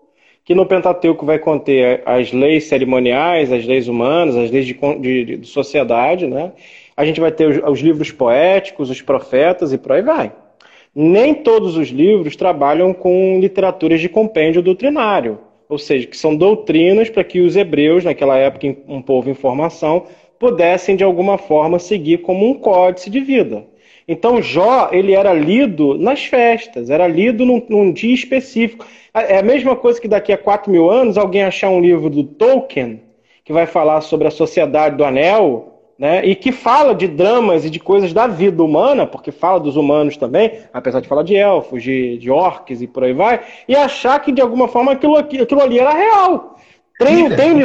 que 0.45 0.55
no 0.55 0.65
Pentateuco 0.65 1.25
vai 1.25 1.39
conter 1.39 2.01
as 2.05 2.31
leis 2.31 2.65
cerimoniais, 2.65 3.51
as 3.51 3.65
leis 3.65 3.87
humanas, 3.87 4.35
as 4.35 4.49
leis 4.49 4.65
de, 4.65 4.73
de, 4.99 5.37
de 5.37 5.47
sociedade, 5.47 6.25
né? 6.25 6.53
A 6.95 7.05
gente 7.05 7.19
vai 7.19 7.31
ter 7.31 7.47
os, 7.47 7.57
os 7.69 7.79
livros 7.79 8.11
poéticos, 8.11 8.89
os 8.89 9.01
profetas 9.01 9.73
e 9.73 9.77
por 9.77 9.91
aí 9.91 10.01
vai 10.01 10.31
nem 10.99 11.35
todos 11.35 11.77
os 11.77 11.89
livros 11.89 12.35
trabalham 12.35 12.91
com 12.91 13.39
literaturas 13.39 14.01
de 14.01 14.09
compêndio 14.09 14.63
doutrinário. 14.63 15.37
ou 15.69 15.77
seja, 15.77 16.07
que 16.07 16.17
são 16.17 16.35
doutrinas 16.35 17.07
para 17.07 17.23
que 17.23 17.39
os 17.39 17.55
hebreus, 17.55 18.03
naquela 18.03 18.35
época 18.35 18.75
um 18.87 19.01
povo 19.01 19.29
em 19.29 19.35
formação, 19.35 20.05
pudessem 20.39 20.95
de 20.95 21.03
alguma 21.03 21.37
forma 21.37 21.77
seguir 21.77 22.19
como 22.19 22.49
um 22.49 22.55
códice 22.55 23.11
de 23.11 23.19
vida. 23.19 23.63
Então 24.07 24.41
Jó 24.41 24.89
ele 24.91 25.13
era 25.13 25.33
lido 25.33 25.97
nas 25.97 26.23
festas, 26.23 26.89
era 26.89 27.07
lido 27.07 27.45
num, 27.45 27.65
num 27.67 27.91
dia 27.91 28.13
específico. 28.13 28.85
É 29.13 29.39
a 29.39 29.43
mesma 29.43 29.75
coisa 29.75 29.99
que 29.99 30.07
daqui 30.07 30.31
a 30.31 30.37
4 30.37 30.71
mil 30.71 30.89
anos 30.89 31.17
alguém 31.17 31.43
achar 31.43 31.69
um 31.69 31.81
livro 31.81 32.09
do 32.09 32.23
Tolkien 32.23 33.01
que 33.43 33.53
vai 33.53 33.65
falar 33.65 34.01
sobre 34.01 34.27
a 34.27 34.31
sociedade 34.31 34.97
do 34.97 35.05
anel, 35.05 35.77
né, 35.97 36.23
e 36.25 36.35
que 36.35 36.51
fala 36.51 36.93
de 36.93 37.07
dramas 37.07 37.65
e 37.65 37.69
de 37.69 37.79
coisas 37.79 38.13
da 38.13 38.27
vida 38.27 38.61
humana, 38.61 39.07
porque 39.07 39.31
fala 39.31 39.59
dos 39.59 39.77
humanos 39.77 40.17
também, 40.17 40.59
apesar 40.71 40.99
de 40.99 41.07
falar 41.07 41.23
de 41.23 41.35
elfos, 41.35 41.81
de, 41.81 42.17
de 42.17 42.29
orques 42.29 42.81
e 42.81 42.87
por 42.87 43.03
aí 43.05 43.13
vai, 43.13 43.39
e 43.67 43.75
achar 43.75 44.19
que 44.19 44.31
de 44.31 44.41
alguma 44.41 44.67
forma 44.67 44.91
aquilo, 44.91 45.17
aquilo 45.17 45.61
ali 45.61 45.79
era 45.79 45.93
real. 45.93 46.57
Tem, 46.99 47.29
tem, 47.35 47.63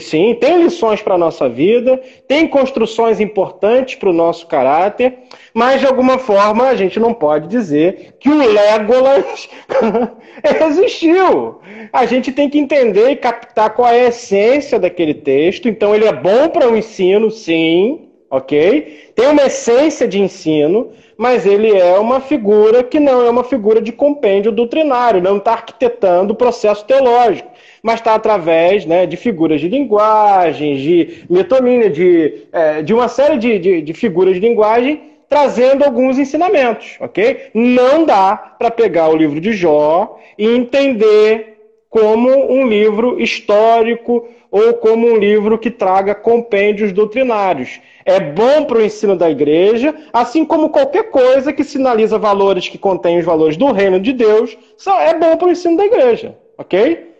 sim, 0.00 0.34
tem 0.34 0.62
lições 0.62 1.02
para 1.02 1.14
a 1.14 1.18
nossa 1.18 1.48
vida, 1.48 2.00
tem 2.26 2.46
construções 2.48 3.20
importantes 3.20 3.94
para 3.94 4.10
o 4.10 4.12
nosso 4.12 4.46
caráter, 4.46 5.18
mas 5.54 5.80
de 5.80 5.86
alguma 5.86 6.18
forma 6.18 6.64
a 6.68 6.74
gente 6.74 6.98
não 6.98 7.12
pode 7.12 7.48
dizer 7.48 8.14
que 8.18 8.28
o 8.28 8.38
Legolas 8.38 9.48
existiu. 10.68 11.60
A 11.92 12.06
gente 12.06 12.32
tem 12.32 12.48
que 12.48 12.58
entender 12.58 13.10
e 13.10 13.16
captar 13.16 13.70
qual 13.74 13.88
é 13.88 14.06
a 14.06 14.08
essência 14.08 14.78
daquele 14.78 15.14
texto. 15.14 15.68
Então 15.68 15.94
ele 15.94 16.06
é 16.06 16.12
bom 16.12 16.48
para 16.48 16.70
o 16.70 16.76
ensino, 16.76 17.30
sim, 17.30 18.08
ok? 18.30 19.10
Tem 19.14 19.28
uma 19.28 19.42
essência 19.42 20.08
de 20.08 20.18
ensino, 20.18 20.90
mas 21.18 21.44
ele 21.44 21.70
é 21.70 21.98
uma 21.98 22.18
figura 22.18 22.82
que 22.82 22.98
não 22.98 23.24
é 23.24 23.30
uma 23.30 23.44
figura 23.44 23.80
de 23.80 23.92
compêndio 23.92 24.50
doutrinário, 24.50 25.22
não 25.22 25.36
está 25.36 25.52
arquitetando 25.52 26.32
o 26.32 26.36
processo 26.36 26.84
teológico, 26.86 27.51
mas 27.82 28.00
está 28.00 28.14
através 28.14 28.86
né, 28.86 29.06
de 29.06 29.16
figuras 29.16 29.60
de 29.60 29.68
linguagem, 29.68 30.76
de 30.76 31.24
metonímia, 31.28 31.90
de, 31.90 32.44
é, 32.52 32.82
de 32.82 32.94
uma 32.94 33.08
série 33.08 33.36
de, 33.36 33.58
de, 33.58 33.82
de 33.82 33.92
figuras 33.92 34.34
de 34.34 34.40
linguagem 34.40 35.12
trazendo 35.28 35.82
alguns 35.82 36.18
ensinamentos, 36.18 36.98
ok? 37.00 37.50
Não 37.54 38.04
dá 38.04 38.36
para 38.36 38.70
pegar 38.70 39.08
o 39.08 39.16
livro 39.16 39.40
de 39.40 39.52
Jó 39.52 40.18
e 40.36 40.46
entender 40.46 41.56
como 41.88 42.28
um 42.52 42.66
livro 42.66 43.18
histórico 43.18 44.28
ou 44.50 44.74
como 44.74 45.06
um 45.06 45.16
livro 45.16 45.58
que 45.58 45.70
traga 45.70 46.14
compêndios 46.14 46.92
doutrinários. 46.92 47.80
É 48.04 48.20
bom 48.20 48.64
para 48.64 48.78
o 48.78 48.82
ensino 48.82 49.16
da 49.16 49.30
igreja, 49.30 49.94
assim 50.12 50.44
como 50.44 50.68
qualquer 50.68 51.04
coisa 51.04 51.50
que 51.50 51.64
sinaliza 51.64 52.18
valores 52.18 52.68
que 52.68 52.76
contém 52.76 53.18
os 53.18 53.24
valores 53.24 53.56
do 53.56 53.72
reino 53.72 53.98
de 53.98 54.12
Deus, 54.12 54.56
é 55.00 55.14
bom 55.14 55.34
para 55.38 55.48
o 55.48 55.50
ensino 55.50 55.78
da 55.78 55.86
igreja, 55.86 56.36
ok? 56.58 57.11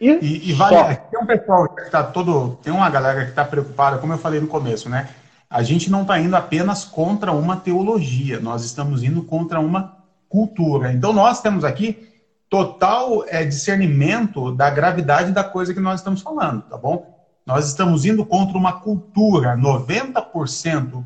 E, 0.00 0.10
e, 0.10 0.50
e 0.50 0.52
vale, 0.52 0.96
tem 1.10 1.20
um 1.20 1.26
pessoal 1.26 1.68
que 1.68 1.82
está 1.82 2.02
todo, 2.02 2.58
tem 2.62 2.72
uma 2.72 2.90
galera 2.90 3.24
que 3.24 3.30
está 3.30 3.44
preocupada, 3.44 3.98
como 3.98 4.12
eu 4.12 4.18
falei 4.18 4.40
no 4.40 4.46
começo, 4.46 4.88
né? 4.88 5.08
a 5.48 5.62
gente 5.62 5.90
não 5.90 6.02
está 6.02 6.18
indo 6.18 6.34
apenas 6.34 6.84
contra 6.84 7.32
uma 7.32 7.56
teologia, 7.56 8.40
nós 8.40 8.64
estamos 8.64 9.02
indo 9.02 9.22
contra 9.22 9.60
uma 9.60 9.96
cultura. 10.28 10.92
Então, 10.92 11.12
nós 11.12 11.40
temos 11.40 11.64
aqui 11.64 12.08
total 12.50 13.24
é, 13.28 13.44
discernimento 13.44 14.52
da 14.52 14.68
gravidade 14.70 15.32
da 15.32 15.44
coisa 15.44 15.72
que 15.72 15.80
nós 15.80 16.00
estamos 16.00 16.20
falando, 16.20 16.62
tá 16.62 16.76
bom? 16.76 17.14
Nós 17.44 17.66
estamos 17.66 18.04
indo 18.04 18.26
contra 18.26 18.58
uma 18.58 18.80
cultura. 18.80 19.56
90% 19.56 21.04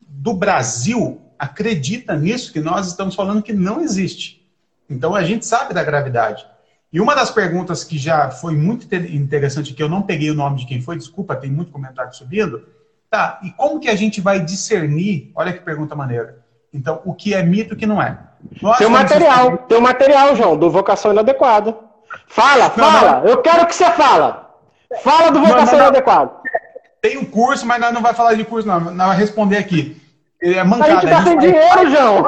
do 0.00 0.34
Brasil 0.34 1.20
acredita 1.36 2.16
nisso 2.16 2.52
que 2.52 2.60
nós 2.60 2.86
estamos 2.86 3.16
falando 3.16 3.42
que 3.42 3.52
não 3.52 3.80
existe. 3.80 4.48
Então, 4.88 5.14
a 5.14 5.24
gente 5.24 5.44
sabe 5.44 5.74
da 5.74 5.82
gravidade. 5.82 6.46
E 6.92 7.00
uma 7.00 7.14
das 7.14 7.30
perguntas 7.30 7.84
que 7.84 7.96
já 7.96 8.30
foi 8.30 8.54
muito 8.54 8.86
interessante, 8.94 9.72
que 9.72 9.82
eu 9.82 9.88
não 9.88 10.02
peguei 10.02 10.30
o 10.30 10.34
nome 10.34 10.58
de 10.58 10.66
quem 10.66 10.82
foi, 10.82 10.96
desculpa, 10.96 11.34
tem 11.34 11.50
muito 11.50 11.72
comentário 11.72 12.12
subindo, 12.12 12.62
Tá, 13.12 13.38
e 13.42 13.50
como 13.50 13.78
que 13.78 13.90
a 13.90 13.94
gente 13.94 14.22
vai 14.22 14.40
discernir? 14.40 15.30
Olha 15.34 15.52
que 15.52 15.60
pergunta 15.60 15.94
maneira. 15.94 16.38
Então, 16.72 17.02
o 17.04 17.12
que 17.12 17.34
é 17.34 17.42
mito 17.42 17.74
e 17.74 17.76
o 17.76 17.78
que 17.78 17.84
não 17.84 18.00
é? 18.00 18.16
Nós 18.62 18.78
tem 18.78 18.86
o 18.86 18.90
material, 18.90 19.36
discernir... 19.36 19.58
tem 19.68 19.76
o 19.76 19.82
material, 19.82 20.34
João, 20.34 20.56
do 20.56 20.70
vocação 20.70 21.12
inadequada. 21.12 21.76
Fala, 22.26 22.70
fala, 22.70 23.20
não, 23.20 23.26
eu 23.26 23.42
quero 23.42 23.66
que 23.66 23.74
você 23.74 23.90
fala. 23.90 24.56
Fala 25.02 25.30
do 25.30 25.40
vocação 25.40 25.78
não, 25.78 25.88
inadequada. 25.88 26.30
Tem 27.02 27.18
um 27.18 27.24
curso, 27.26 27.66
mas 27.66 27.78
nós 27.82 27.92
não 27.92 28.00
vai 28.00 28.14
falar 28.14 28.32
de 28.32 28.44
curso, 28.46 28.66
não. 28.66 28.80
Nós 28.80 29.08
vai 29.08 29.16
responder 29.18 29.58
aqui. 29.58 30.00
É 30.40 30.64
mancada. 30.64 30.94
A 30.94 31.00
gente 31.00 31.10
tá 31.10 31.22
sem 31.22 31.38
dinheiro, 31.38 31.90
João. 31.90 32.26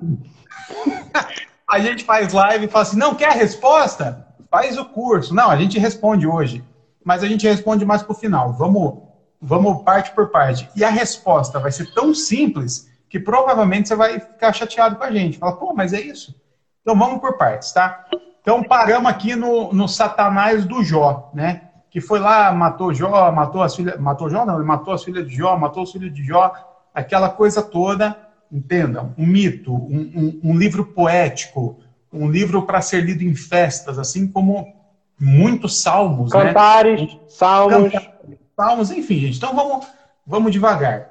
a 1.68 1.78
gente 1.78 2.04
faz 2.04 2.32
live 2.32 2.64
e 2.64 2.68
fala 2.68 2.82
assim, 2.82 2.96
não, 2.96 3.14
quer 3.14 3.32
resposta? 3.32 4.26
Faz 4.50 4.78
o 4.78 4.84
curso. 4.84 5.34
Não, 5.34 5.50
a 5.50 5.56
gente 5.56 5.78
responde 5.78 6.26
hoje. 6.26 6.64
Mas 7.04 7.22
a 7.22 7.28
gente 7.28 7.46
responde 7.46 7.84
mais 7.84 8.02
pro 8.02 8.14
final. 8.14 8.52
Vamos 8.52 9.08
Vamos 9.40 9.82
parte 9.82 10.10
por 10.12 10.30
parte. 10.30 10.68
E 10.74 10.82
a 10.82 10.90
resposta 10.90 11.60
vai 11.60 11.70
ser 11.70 11.92
tão 11.94 12.12
simples 12.12 12.88
que 13.08 13.20
provavelmente 13.20 13.88
você 13.88 13.94
vai 13.94 14.18
ficar 14.18 14.52
chateado 14.52 14.96
com 14.96 15.04
a 15.04 15.10
gente. 15.10 15.38
Fala, 15.38 15.56
pô, 15.56 15.72
mas 15.72 15.92
é 15.92 16.00
isso? 16.00 16.34
Então 16.82 16.98
vamos 16.98 17.20
por 17.20 17.38
partes, 17.38 17.72
tá? 17.72 18.04
Então 18.42 18.62
paramos 18.62 19.10
aqui 19.10 19.36
no, 19.36 19.72
no 19.72 19.88
Satanás 19.88 20.64
do 20.64 20.82
Jó, 20.82 21.30
né? 21.32 21.62
Que 21.90 22.00
foi 22.00 22.18
lá, 22.18 22.52
matou 22.52 22.92
Jó, 22.92 23.30
matou 23.30 23.62
as 23.62 23.74
filhas. 23.76 23.98
Matou 23.98 24.28
Jó, 24.28 24.44
não, 24.44 24.56
ele 24.56 24.64
matou 24.64 24.92
as 24.92 25.04
filhas 25.04 25.26
de 25.26 25.34
Jó, 25.34 25.56
matou 25.56 25.84
os 25.84 25.92
filhos 25.92 26.12
de 26.12 26.24
Jó, 26.24 26.52
aquela 26.92 27.30
coisa 27.30 27.62
toda, 27.62 28.16
entendam? 28.50 29.14
Um 29.16 29.26
mito, 29.26 29.72
um, 29.72 30.40
um, 30.42 30.50
um 30.50 30.58
livro 30.58 30.84
poético, 30.84 31.78
um 32.12 32.30
livro 32.30 32.62
para 32.62 32.80
ser 32.80 33.04
lido 33.04 33.22
em 33.22 33.34
festas, 33.34 33.98
assim 33.98 34.26
como 34.26 34.74
muitos 35.18 35.80
salmos. 35.80 36.32
Né? 36.32 36.46
Cantares, 36.46 37.00
né? 37.00 37.20
salmos. 37.28 37.92
Cantares, 37.92 38.18
Salmos, 38.58 38.90
enfim, 38.90 39.20
gente. 39.20 39.36
Então 39.36 39.54
vamos, 39.54 39.86
vamos 40.26 40.50
devagar. 40.50 41.08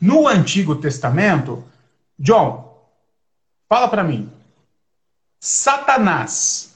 No 0.00 0.26
Antigo 0.26 0.74
Testamento, 0.74 1.62
John, 2.18 2.84
fala 3.68 3.86
para 3.86 4.02
mim. 4.02 4.28
Satanás, 5.38 6.74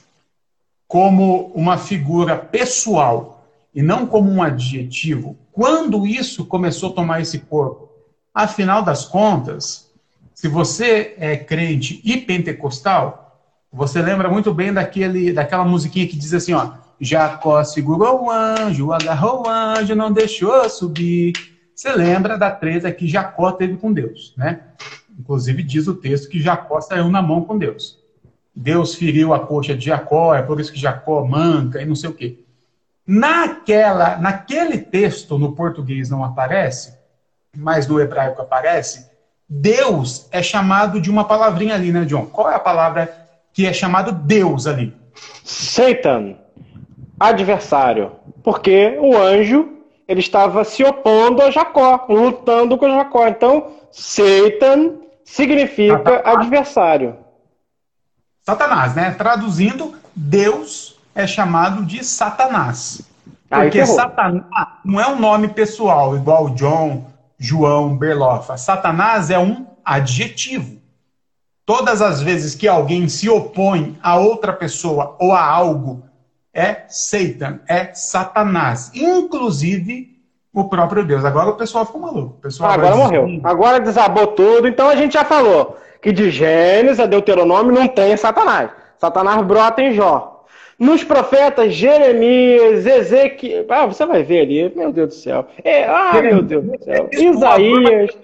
como 0.87 1.47
uma 1.47 1.77
figura 1.77 2.37
pessoal 2.37 3.45
e 3.75 3.81
não 3.81 4.07
como 4.07 4.31
um 4.31 4.41
adjetivo, 4.41 5.35
quando 5.51 6.07
isso 6.07 6.45
começou 6.45 6.91
a 6.91 6.93
tomar 6.93 7.21
esse 7.21 7.39
corpo? 7.39 7.88
Afinal 8.39 8.81
das 8.81 9.03
contas, 9.03 9.91
se 10.33 10.47
você 10.47 11.13
é 11.17 11.35
crente 11.35 11.99
e 12.05 12.15
pentecostal, 12.15 13.37
você 13.69 14.01
lembra 14.01 14.29
muito 14.29 14.53
bem 14.53 14.71
daquele, 14.71 15.33
daquela 15.33 15.65
musiquinha 15.65 16.07
que 16.07 16.15
diz 16.15 16.33
assim, 16.33 16.53
ó, 16.53 16.71
Jacó 17.01 17.61
segurou 17.65 18.23
o 18.23 18.31
anjo, 18.31 18.93
agarrou 18.93 19.45
o 19.45 19.49
anjo, 19.49 19.93
não 19.93 20.09
deixou 20.09 20.69
subir. 20.69 21.33
Você 21.75 21.91
lembra 21.91 22.37
da 22.37 22.49
treta 22.49 22.89
que 22.93 23.09
Jacó 23.09 23.51
teve 23.51 23.75
com 23.75 23.91
Deus, 23.91 24.33
né? 24.37 24.61
Inclusive 25.19 25.61
diz 25.61 25.89
o 25.89 25.95
texto 25.95 26.29
que 26.29 26.41
Jacó 26.41 26.79
saiu 26.79 27.09
na 27.09 27.21
mão 27.21 27.43
com 27.43 27.57
Deus. 27.57 27.99
Deus 28.55 28.95
feriu 28.95 29.33
a 29.33 29.39
coxa 29.41 29.75
de 29.75 29.87
Jacó, 29.87 30.33
é 30.33 30.41
por 30.41 30.61
isso 30.61 30.71
que 30.71 30.79
Jacó 30.79 31.25
manca 31.25 31.81
e 31.81 31.85
não 31.85 31.93
sei 31.93 32.09
o 32.09 32.13
quê. 32.13 32.39
Naquela, 33.05 34.17
naquele 34.17 34.77
texto 34.77 35.37
no 35.37 35.51
português 35.51 36.09
não 36.09 36.23
aparece, 36.23 36.98
mas 37.55 37.87
no 37.87 37.99
hebraico 37.99 38.41
aparece, 38.41 39.09
Deus 39.47 40.27
é 40.31 40.43
chamado 40.43 41.01
de 41.01 41.09
uma 41.09 41.25
palavrinha 41.25 41.75
ali, 41.75 41.91
né, 41.91 42.05
John? 42.05 42.27
Qual 42.27 42.49
é 42.49 42.55
a 42.55 42.59
palavra 42.59 43.11
que 43.51 43.65
é 43.65 43.73
chamado 43.73 44.11
Deus 44.11 44.67
ali? 44.67 44.95
Satan 45.43 46.35
adversário, 47.19 48.11
porque 48.43 48.97
o 49.01 49.17
anjo 49.17 49.79
ele 50.07 50.21
estava 50.21 50.63
se 50.63 50.83
opondo 50.83 51.41
a 51.41 51.51
Jacó, 51.51 52.05
lutando 52.09 52.77
com 52.77 52.89
Jacó. 52.89 53.27
Então, 53.27 53.73
Satan 53.91 54.95
significa 55.23 55.97
Satanás. 55.97 56.37
adversário. 56.37 57.17
Satanás, 58.43 58.95
né? 58.95 59.11
Traduzindo, 59.11 59.93
Deus 60.15 60.97
é 61.13 61.27
chamado 61.27 61.85
de 61.85 62.03
Satanás. 62.03 63.03
Porque 63.47 63.85
Satanás 63.85 64.43
não 64.83 64.99
é 64.99 65.07
um 65.07 65.19
nome 65.19 65.49
pessoal, 65.49 66.15
igual 66.15 66.49
John, 66.51 67.05
João, 67.39 67.97
Berlofa. 67.97 68.57
Satanás 68.57 69.29
é 69.31 69.39
um 69.39 69.65
adjetivo. 69.83 70.77
Todas 71.65 72.01
as 72.01 72.21
vezes 72.21 72.53
que 72.53 72.67
alguém 72.67 73.07
se 73.07 73.29
opõe 73.29 73.97
a 74.03 74.17
outra 74.17 74.51
pessoa 74.51 75.15
ou 75.19 75.31
a 75.31 75.41
algo 75.41 76.03
é 76.53 76.83
Satan, 76.89 77.59
é 77.67 77.93
Satanás. 77.93 78.91
Inclusive 78.93 80.19
o 80.53 80.67
próprio 80.67 81.05
Deus. 81.05 81.23
Agora 81.23 81.49
o 81.49 81.55
pessoal 81.55 81.85
ficou 81.85 82.01
maluco. 82.01 82.35
O 82.37 82.41
pessoal 82.41 82.71
agora 82.71 82.95
morreu. 82.95 83.39
Agora 83.43 83.79
desabou 83.79 84.27
tudo. 84.27 84.67
Então 84.67 84.89
a 84.89 84.95
gente 84.95 85.13
já 85.13 85.23
falou 85.23 85.77
que 86.01 86.11
de 86.11 86.29
Gênesis 86.29 86.99
a 86.99 87.05
Deuteronômio 87.05 87.71
não 87.71 87.87
tem 87.87 88.17
Satanás. 88.17 88.71
Satanás 88.97 89.41
brota 89.45 89.81
em 89.81 89.93
Jó. 89.93 90.38
Nos 90.79 91.03
profetas 91.03 91.73
Jeremias, 91.73 92.85
Ezequiel. 92.85 93.65
Ah, 93.67 93.85
você 93.85 94.05
vai 94.05 94.23
ver 94.23 94.41
ali. 94.41 94.73
Meu 94.73 94.93
Deus 94.93 95.09
do 95.09 95.13
céu. 95.13 95.45
É... 95.61 95.83
Ah, 95.83 96.21
meu 96.21 96.41
Deus 96.41 96.63
do 96.63 96.83
céu. 96.83 97.09
Isaías. 97.11 98.17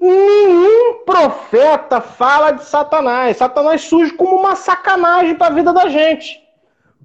Nenhum 0.00 1.04
profeta 1.04 2.00
fala 2.00 2.52
de 2.52 2.64
Satanás. 2.64 3.36
Satanás 3.36 3.82
surge 3.82 4.14
como 4.14 4.36
uma 4.36 4.56
sacanagem 4.56 5.34
para 5.34 5.48
a 5.48 5.54
vida 5.54 5.74
da 5.74 5.88
gente. 5.88 6.40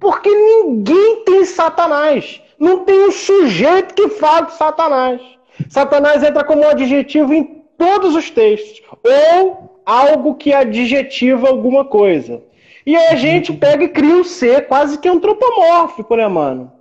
Porque 0.00 0.30
ninguém 0.30 1.22
tem 1.24 1.44
Satanás. 1.44 2.40
Não 2.58 2.84
tem 2.84 3.06
um 3.06 3.12
sujeito 3.12 3.94
que 3.94 4.08
fala 4.08 4.46
de 4.46 4.54
Satanás. 4.54 5.20
Satanás 5.68 6.22
entra 6.22 6.42
como 6.42 6.66
adjetivo 6.66 7.34
em 7.34 7.62
todos 7.76 8.14
os 8.14 8.30
textos. 8.30 8.82
Ou 9.04 9.80
algo 9.84 10.36
que 10.36 10.54
adjetiva 10.54 11.48
alguma 11.48 11.84
coisa. 11.84 12.42
E 12.86 12.94
aí 12.94 13.08
a 13.08 13.16
gente 13.16 13.52
pega 13.52 13.82
e 13.82 13.88
cria 13.88 14.14
um 14.14 14.22
ser 14.22 14.68
quase 14.68 14.98
que 14.98 15.08
antropomórfico, 15.08 16.14
né, 16.14 16.28
mano? 16.28 16.72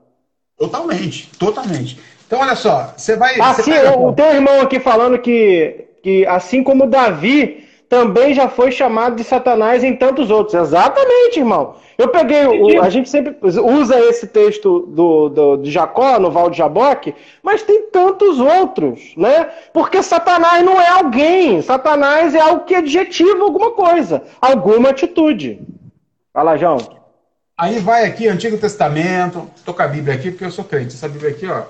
Totalmente, 0.56 1.32
totalmente. 1.40 2.00
Então, 2.28 2.40
olha 2.40 2.56
só, 2.56 2.94
você 2.96 3.16
vai. 3.16 3.40
Assim, 3.42 3.64
você 3.64 3.72
pega... 3.72 3.98
o 3.98 4.14
teu 4.14 4.28
irmão 4.28 4.62
aqui 4.62 4.80
falando 4.80 5.18
que, 5.18 5.86
que, 6.04 6.26
assim 6.28 6.64
como 6.64 6.88
Davi 6.88 7.66
também 7.90 8.34
já 8.34 8.48
foi 8.48 8.72
chamado 8.72 9.16
de 9.16 9.24
Satanás 9.24 9.84
em 9.84 9.96
tantos 9.96 10.30
outros. 10.30 10.54
Exatamente, 10.54 11.40
irmão. 11.40 11.76
Eu 11.98 12.10
peguei, 12.10 12.46
o, 12.46 12.82
a 12.82 12.90
gente 12.90 13.10
sempre 13.10 13.36
usa 13.42 14.00
esse 14.00 14.28
texto 14.28 14.82
do, 14.88 15.30
do, 15.30 15.58
de 15.58 15.72
Jacó, 15.72 16.20
no 16.20 16.30
Val 16.30 16.50
de 16.50 16.58
Jaboque, 16.58 17.16
mas 17.42 17.64
tem 17.64 17.84
tantos 17.90 18.40
outros, 18.40 19.14
né? 19.16 19.50
Porque 19.74 20.04
Satanás 20.04 20.64
não 20.64 20.80
é 20.80 20.90
alguém. 20.90 21.62
Satanás 21.62 22.36
é 22.36 22.40
algo 22.40 22.66
que 22.66 22.76
adjetiva 22.76 23.44
alguma 23.44 23.72
coisa, 23.72 24.24
alguma 24.42 24.90
atitude. 24.90 25.62
Fala, 26.36 26.58
João. 26.58 26.76
Aí 27.58 27.80
vai 27.80 28.04
aqui, 28.04 28.28
Antigo 28.28 28.58
Testamento. 28.58 29.50
Tô 29.64 29.74
com 29.74 29.82
a 29.82 29.88
Bíblia 29.88 30.14
aqui, 30.14 30.32
porque 30.32 30.44
eu 30.44 30.52
sou 30.52 30.66
crente. 30.66 30.94
Essa 30.94 31.08
Bíblia 31.08 31.32
aqui, 31.32 31.48
ó. 31.48 31.64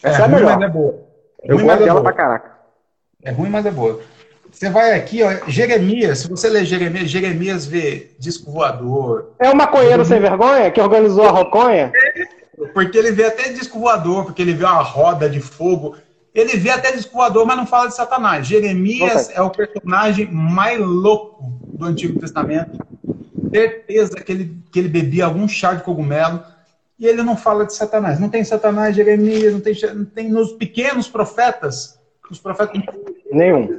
Essa 0.00 0.22
é, 0.22 0.24
é 0.26 0.28
melhor. 0.28 0.56
mas 0.56 0.68
é 0.68 0.72
boa. 0.72 0.94
É 1.42 1.52
eu 1.52 1.58
gosto 1.58 1.82
é 1.82 1.84
dela 1.84 2.00
pra 2.00 2.12
caraca. 2.12 2.52
É 3.24 3.32
ruim, 3.32 3.50
mas 3.50 3.66
é 3.66 3.72
boa. 3.72 4.00
Você 4.48 4.70
vai 4.70 4.94
aqui, 4.94 5.24
ó, 5.24 5.50
Jeremias, 5.50 6.20
se 6.20 6.28
você 6.28 6.48
ler 6.48 6.64
Jeremias, 6.64 7.10
Jeremias 7.10 7.66
vê 7.66 8.12
disco 8.16 8.52
voador. 8.52 9.32
É 9.40 9.50
o 9.50 9.56
maconheiro 9.56 10.04
sem 10.04 10.20
vergonha 10.20 10.70
que 10.70 10.80
organizou 10.80 11.24
a 11.24 11.32
roconha? 11.32 11.90
Porque 12.72 12.96
ele 12.96 13.10
vê 13.10 13.24
até 13.24 13.48
disco 13.48 13.80
voador, 13.80 14.24
porque 14.24 14.40
ele 14.40 14.54
vê 14.54 14.62
uma 14.62 14.82
roda 14.82 15.28
de 15.28 15.40
fogo. 15.40 15.96
Ele 16.32 16.56
vê 16.56 16.70
até 16.70 16.92
disco 16.92 17.14
voador, 17.14 17.44
mas 17.44 17.56
não 17.56 17.66
fala 17.66 17.88
de 17.88 17.96
Satanás. 17.96 18.46
Jeremias 18.46 19.30
é 19.34 19.42
o 19.42 19.50
personagem 19.50 20.30
mais 20.30 20.78
louco 20.78 21.42
do 21.64 21.84
Antigo 21.84 22.20
Testamento. 22.20 22.78
Certeza 23.54 24.16
que 24.16 24.32
ele, 24.32 24.62
que 24.72 24.78
ele 24.78 24.88
bebia 24.88 25.26
algum 25.26 25.46
chá 25.46 25.74
de 25.74 25.82
cogumelo. 25.82 26.42
E 26.98 27.06
ele 27.06 27.22
não 27.22 27.36
fala 27.36 27.66
de 27.66 27.74
Satanás. 27.74 28.18
Não 28.18 28.28
tem 28.28 28.44
Satanás, 28.44 28.94
Jeremias, 28.96 29.52
não 29.52 29.60
tem, 29.60 29.74
não 29.94 30.04
tem 30.04 30.28
nos 30.28 30.52
pequenos 30.52 31.08
profetas. 31.08 31.98
Os 32.30 32.38
profetas. 32.38 32.80
Nenhum 33.32 33.78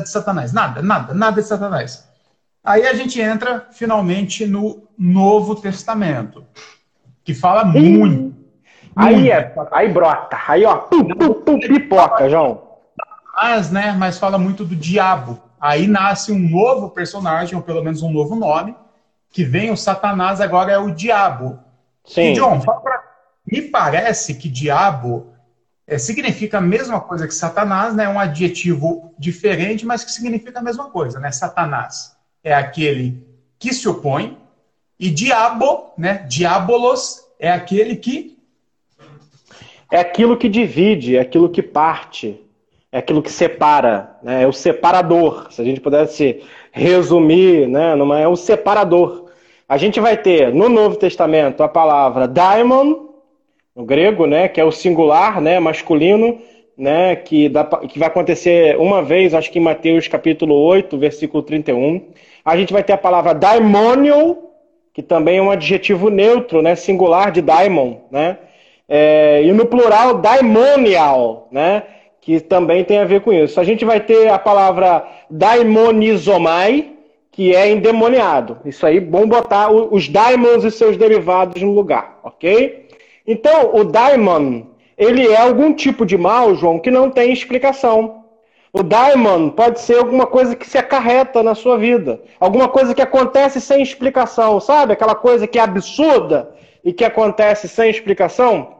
de 0.00 0.08
Satanás. 0.08 0.52
Nada, 0.52 0.82
nada, 0.82 1.14
nada 1.14 1.40
de 1.40 1.46
Satanás. 1.46 2.08
Aí 2.62 2.86
a 2.86 2.94
gente 2.94 3.20
entra 3.20 3.66
finalmente 3.72 4.46
no 4.46 4.88
Novo 4.98 5.54
Testamento, 5.54 6.44
que 7.22 7.34
fala 7.34 7.64
muito. 7.64 8.34
Aí, 8.96 9.30
é, 9.30 9.54
aí 9.72 9.92
brota, 9.92 10.38
aí 10.46 10.64
ó, 10.64 10.76
pum, 10.76 11.04
pum, 11.04 11.34
pum, 11.34 11.58
pipoca, 11.58 12.30
João. 12.30 12.62
Mas, 13.34 13.70
né, 13.70 13.94
mas 13.98 14.18
fala 14.18 14.38
muito 14.38 14.64
do 14.64 14.76
diabo. 14.76 15.40
Aí 15.60 15.86
nasce 15.86 16.30
um 16.30 16.38
novo 16.38 16.90
personagem, 16.90 17.56
ou 17.56 17.62
pelo 17.62 17.82
menos 17.82 18.02
um 18.02 18.12
novo 18.12 18.36
nome, 18.36 18.74
que 19.34 19.42
vem 19.42 19.72
o 19.72 19.76
Satanás, 19.76 20.40
agora 20.40 20.70
é 20.70 20.78
o 20.78 20.92
diabo. 20.92 21.58
Sim. 22.04 22.30
E, 22.30 22.34
John, 22.34 22.60
pra... 22.60 23.02
me 23.44 23.62
parece 23.62 24.36
que 24.36 24.48
diabo 24.48 25.34
é, 25.88 25.98
significa 25.98 26.58
a 26.58 26.60
mesma 26.60 27.00
coisa 27.00 27.26
que 27.26 27.34
Satanás, 27.34 27.96
né? 27.96 28.04
É 28.04 28.08
um 28.08 28.20
adjetivo 28.20 29.12
diferente, 29.18 29.84
mas 29.84 30.04
que 30.04 30.12
significa 30.12 30.60
a 30.60 30.62
mesma 30.62 30.88
coisa, 30.88 31.18
né? 31.18 31.32
Satanás 31.32 32.16
é 32.44 32.54
aquele 32.54 33.26
que 33.58 33.74
se 33.74 33.88
opõe 33.88 34.38
e 35.00 35.10
diabo, 35.10 35.92
né? 35.98 36.24
Diabolos 36.28 37.24
é 37.36 37.50
aquele 37.50 37.96
que 37.96 38.38
é 39.90 39.98
aquilo 39.98 40.36
que 40.36 40.48
divide, 40.48 41.16
é 41.16 41.20
aquilo 41.20 41.50
que 41.50 41.62
parte, 41.62 42.40
é 42.92 42.98
aquilo 42.98 43.20
que 43.20 43.32
separa, 43.32 44.16
né? 44.22 44.44
É 44.44 44.46
o 44.46 44.52
separador. 44.52 45.48
Se 45.50 45.60
a 45.60 45.64
gente 45.64 45.80
pudesse 45.80 46.40
resumir, 46.70 47.68
né? 47.68 47.96
Numa, 47.96 48.20
é 48.20 48.28
o 48.28 48.36
separador. 48.36 49.23
A 49.66 49.78
gente 49.78 49.98
vai 49.98 50.16
ter 50.16 50.52
no 50.52 50.68
Novo 50.68 50.96
Testamento 50.96 51.62
a 51.62 51.68
palavra 51.68 52.28
daimon, 52.28 53.06
no 53.74 53.84
grego, 53.84 54.26
né, 54.26 54.46
que 54.46 54.60
é 54.60 54.64
o 54.64 54.70
singular, 54.70 55.40
né, 55.40 55.58
masculino, 55.58 56.38
né, 56.76 57.16
que, 57.16 57.48
dá, 57.48 57.64
que 57.64 57.98
vai 57.98 58.08
acontecer 58.08 58.76
uma 58.78 59.02
vez, 59.02 59.32
acho 59.32 59.50
que 59.50 59.58
em 59.58 59.62
Mateus 59.62 60.06
capítulo 60.06 60.54
8, 60.54 60.98
versículo 60.98 61.42
31. 61.42 62.08
A 62.44 62.56
gente 62.58 62.74
vai 62.74 62.84
ter 62.84 62.92
a 62.92 62.98
palavra 62.98 63.32
daimonion, 63.32 64.34
que 64.92 65.02
também 65.02 65.38
é 65.38 65.42
um 65.42 65.50
adjetivo 65.50 66.10
neutro, 66.10 66.60
né, 66.60 66.76
singular 66.76 67.32
de 67.32 67.40
daimon, 67.40 67.96
né, 68.10 68.36
é, 68.86 69.42
e 69.42 69.50
no 69.50 69.64
plural 69.64 70.18
daimonial, 70.18 71.48
né, 71.50 71.84
que 72.20 72.38
também 72.38 72.84
tem 72.84 72.98
a 72.98 73.04
ver 73.04 73.22
com 73.22 73.32
isso. 73.32 73.58
A 73.58 73.64
gente 73.64 73.82
vai 73.82 73.98
ter 73.98 74.28
a 74.28 74.38
palavra 74.38 75.06
daimonizomai, 75.30 76.93
que 77.34 77.52
é 77.52 77.68
endemoniado. 77.68 78.58
Isso 78.64 78.86
aí, 78.86 79.00
bom 79.00 79.26
botar 79.26 79.68
os 79.68 80.08
daimons 80.08 80.62
e 80.62 80.70
seus 80.70 80.96
derivados 80.96 81.60
no 81.60 81.72
lugar, 81.72 82.20
ok? 82.22 82.88
Então, 83.26 83.74
o 83.74 83.82
daimon, 83.82 84.62
ele 84.96 85.26
é 85.26 85.36
algum 85.36 85.74
tipo 85.74 86.06
de 86.06 86.16
mal, 86.16 86.54
João, 86.54 86.78
que 86.78 86.92
não 86.92 87.10
tem 87.10 87.32
explicação. 87.32 88.22
O 88.72 88.84
daimon 88.84 89.50
pode 89.50 89.80
ser 89.80 89.98
alguma 89.98 90.26
coisa 90.26 90.54
que 90.54 90.64
se 90.64 90.78
acarreta 90.78 91.42
na 91.42 91.56
sua 91.56 91.76
vida, 91.76 92.22
alguma 92.38 92.68
coisa 92.68 92.94
que 92.94 93.02
acontece 93.02 93.60
sem 93.60 93.82
explicação, 93.82 94.60
sabe? 94.60 94.92
Aquela 94.92 95.16
coisa 95.16 95.44
que 95.44 95.58
é 95.58 95.62
absurda 95.62 96.54
e 96.84 96.92
que 96.92 97.04
acontece 97.04 97.66
sem 97.66 97.90
explicação. 97.90 98.76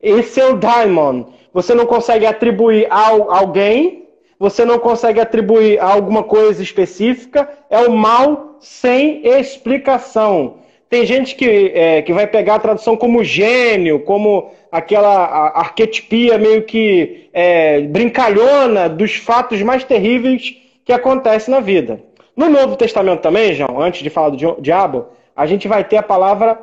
Esse 0.00 0.40
é 0.40 0.46
o 0.46 0.56
daimon. 0.56 1.24
Você 1.52 1.74
não 1.74 1.84
consegue 1.84 2.24
atribuir 2.24 2.86
a 2.88 3.08
alguém, 3.08 4.07
você 4.38 4.64
não 4.64 4.78
consegue 4.78 5.20
atribuir 5.20 5.80
a 5.80 5.92
alguma 5.92 6.22
coisa 6.22 6.62
específica, 6.62 7.48
é 7.68 7.80
o 7.80 7.92
mal 7.92 8.56
sem 8.60 9.26
explicação. 9.26 10.58
Tem 10.88 11.04
gente 11.04 11.34
que, 11.34 11.72
é, 11.74 12.02
que 12.02 12.12
vai 12.12 12.26
pegar 12.26 12.54
a 12.54 12.60
tradução 12.60 12.96
como 12.96 13.22
gênio, 13.22 14.00
como 14.00 14.50
aquela 14.72 15.50
arquetipia 15.50 16.38
meio 16.38 16.62
que 16.62 17.28
é, 17.32 17.82
brincalhona 17.82 18.88
dos 18.88 19.16
fatos 19.16 19.60
mais 19.62 19.84
terríveis 19.84 20.54
que 20.84 20.92
acontecem 20.92 21.52
na 21.52 21.60
vida. 21.60 22.00
No 22.34 22.48
Novo 22.48 22.76
Testamento 22.76 23.20
também, 23.20 23.54
João, 23.54 23.80
antes 23.82 24.02
de 24.02 24.08
falar 24.08 24.30
do 24.30 24.60
diabo, 24.62 25.08
a 25.36 25.44
gente 25.44 25.68
vai 25.68 25.84
ter 25.84 25.98
a 25.98 26.02
palavra. 26.02 26.58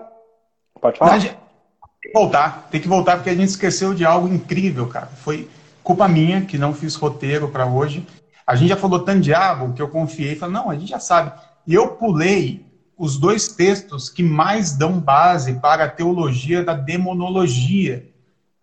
Pode 0.81 0.97
falar? 0.97 1.19
Tem 1.19 1.31
que 2.01 2.11
voltar, 2.13 2.67
tem 2.71 2.81
que 2.81 2.87
voltar 2.87 3.17
porque 3.17 3.29
a 3.29 3.35
gente 3.35 3.49
esqueceu 3.49 3.93
de 3.93 4.05
algo 4.05 4.27
incrível, 4.27 4.87
cara. 4.87 5.07
Foi 5.07 5.47
culpa 5.85 6.07
minha 6.07 6.41
que 6.41 6.57
não 6.57 6.73
fiz 6.73 6.95
roteiro 6.95 7.47
para 7.47 7.67
hoje. 7.67 8.05
A 8.45 8.55
gente 8.55 8.69
já 8.69 8.75
falou 8.75 8.99
tanto 8.99 9.21
diabo 9.21 9.71
que 9.73 9.81
eu 9.81 9.87
confiei 9.87 10.35
falei, 10.35 10.55
não, 10.55 10.69
a 10.69 10.75
gente 10.75 10.89
já 10.89 10.99
sabe. 10.99 11.31
E 11.65 11.75
eu 11.75 11.89
pulei 11.89 12.65
os 12.97 13.17
dois 13.17 13.49
textos 13.49 14.09
que 14.09 14.23
mais 14.23 14.75
dão 14.75 14.99
base 14.99 15.53
para 15.53 15.83
a 15.83 15.89
teologia 15.89 16.63
da 16.63 16.73
demonologia, 16.73 18.07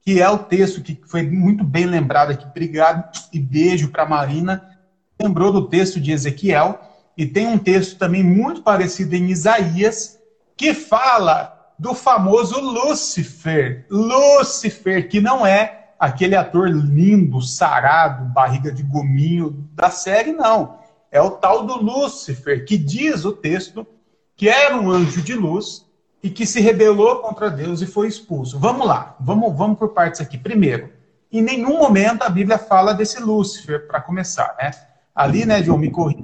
que 0.01 0.21
é 0.21 0.29
o 0.29 0.39
texto 0.39 0.83
que 0.83 1.01
foi 1.07 1.23
muito 1.23 1.63
bem 1.63 1.87
lembrado 1.87 2.33
aqui. 2.33 2.45
Obrigado 2.45 3.09
e 3.33 3.39
beijo 3.39 3.89
para 3.91 4.05
Marina. 4.05 4.77
Lembrou 5.21 5.53
do 5.53 5.69
texto 5.69 6.01
de 6.01 6.11
Ezequiel 6.11 6.81
e 7.17 7.25
tem 7.25 7.47
um 7.47 7.59
texto 7.59 7.99
também 7.99 8.25
muito 8.25 8.63
parecido 8.63 9.15
em 9.15 9.31
Isaías 9.31 10.19
que 10.57 10.75
fala 10.75 11.73
do 11.79 11.95
famoso 11.95 12.59
Lúcifer. 12.59 13.87
Lúcifer, 13.89 15.09
que 15.09 15.21
não 15.21 15.47
é 15.47 15.82
aquele 16.03 16.35
ator 16.35 16.69
lindo, 16.69 17.41
sarado, 17.41 18.25
barriga 18.25 18.73
de 18.73 18.83
gominho 18.83 19.69
da 19.73 19.89
série, 19.89 20.33
não. 20.33 20.81
É 21.13 21.23
o 21.23 21.31
tal 21.31 21.65
do 21.65 21.81
Lúcifer, 21.81 22.65
que 22.65 22.77
diz 22.77 23.25
o 23.25 23.31
texto 23.31 23.87
que 24.35 24.49
era 24.49 24.77
um 24.77 24.91
anjo 24.91 25.23
de 25.23 25.35
luz 25.35 25.87
e 26.21 26.29
que 26.29 26.45
se 26.45 26.61
rebelou 26.61 27.21
contra 27.21 27.49
Deus 27.49 27.83
e 27.83 27.87
foi 27.87 28.09
expulso. 28.09 28.59
Vamos 28.59 28.85
lá, 28.85 29.15
vamos, 29.21 29.57
vamos 29.57 29.79
por 29.79 29.91
partes 29.91 30.21
aqui. 30.21 30.37
Primeiro, 30.37 30.91
em 31.31 31.41
nenhum 31.41 31.79
momento 31.79 32.23
a 32.23 32.29
Bíblia 32.29 32.59
fala 32.59 32.93
desse 32.93 33.23
Lúcifer, 33.23 33.87
para 33.87 34.01
começar, 34.01 34.57
né? 34.61 34.73
Ali, 35.15 35.47
né, 35.47 35.63
John, 35.63 35.79
me 35.79 35.89
corrija 35.89 36.21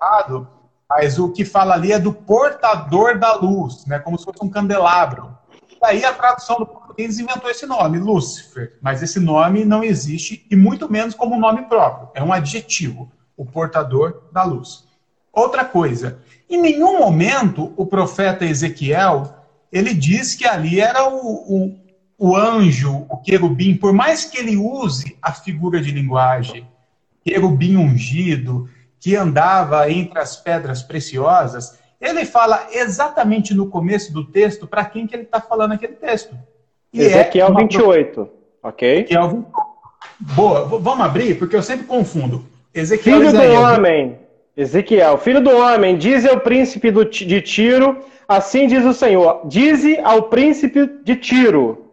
errado, 0.00 0.48
mas 0.90 1.16
o 1.20 1.30
que 1.30 1.44
fala 1.44 1.74
ali 1.74 1.92
é 1.92 1.98
do 2.00 2.12
portador 2.12 3.20
da 3.20 3.36
luz, 3.36 3.86
né? 3.86 4.00
Como 4.00 4.18
se 4.18 4.24
fosse 4.24 4.44
um 4.44 4.50
candelabro. 4.50 5.38
Daí 5.80 6.04
a 6.04 6.12
tradução 6.12 6.56
do 6.58 6.66
português 6.92 7.18
inventou 7.18 7.50
esse 7.50 7.66
nome, 7.66 7.98
Lúcifer. 7.98 8.74
Mas 8.80 9.02
esse 9.02 9.18
nome 9.18 9.64
não 9.64 9.82
existe, 9.82 10.46
e 10.50 10.54
muito 10.54 10.90
menos 10.90 11.14
como 11.14 11.38
nome 11.38 11.62
próprio. 11.62 12.08
É 12.14 12.22
um 12.22 12.32
adjetivo, 12.32 13.10
o 13.36 13.44
portador 13.44 14.24
da 14.30 14.44
luz. 14.44 14.84
Outra 15.32 15.64
coisa, 15.64 16.18
em 16.48 16.60
nenhum 16.60 16.98
momento 16.98 17.72
o 17.76 17.86
profeta 17.86 18.44
Ezequiel 18.44 19.38
ele 19.72 19.94
diz 19.94 20.34
que 20.34 20.46
ali 20.46 20.80
era 20.80 21.08
o, 21.08 21.16
o, 21.18 21.78
o 22.18 22.36
anjo, 22.36 23.06
o 23.08 23.16
querubim, 23.16 23.74
por 23.74 23.90
mais 23.90 24.26
que 24.26 24.36
ele 24.36 24.54
use 24.54 25.16
a 25.22 25.32
figura 25.32 25.80
de 25.80 25.90
linguagem, 25.90 26.68
querubim 27.24 27.76
ungido, 27.76 28.68
que 29.00 29.16
andava 29.16 29.90
entre 29.90 30.18
as 30.18 30.36
pedras 30.36 30.82
preciosas, 30.82 31.78
ele 31.98 32.26
fala 32.26 32.68
exatamente 32.70 33.54
no 33.54 33.70
começo 33.70 34.12
do 34.12 34.26
texto 34.26 34.66
para 34.66 34.84
quem 34.84 35.06
que 35.06 35.16
ele 35.16 35.22
está 35.22 35.40
falando 35.40 35.72
aquele 35.72 35.94
texto. 35.94 36.36
E 36.92 37.02
Ezequiel 37.02 37.48
é 37.48 37.54
28, 37.54 38.28
ok? 38.62 38.94
Ezequiel 38.94 39.28
28. 39.28 39.72
Boa, 40.34 40.64
vamos 40.64 41.04
abrir, 41.04 41.38
porque 41.38 41.56
eu 41.56 41.62
sempre 41.62 41.86
confundo. 41.86 42.44
Ezequiel 42.74 43.18
filho 43.18 43.32
do 43.32 43.52
homem, 43.60 44.18
Ezequiel, 44.56 45.18
filho 45.18 45.40
do 45.40 45.50
homem, 45.50 45.96
diz 45.96 46.26
ao 46.26 46.40
príncipe 46.40 46.90
do, 46.90 47.04
de 47.04 47.40
Tiro, 47.40 47.98
assim 48.28 48.66
diz 48.66 48.84
o 48.84 48.92
Senhor, 48.92 49.40
dize 49.44 49.98
ao 50.02 50.24
príncipe 50.24 50.86
de 51.02 51.16
Tiro, 51.16 51.86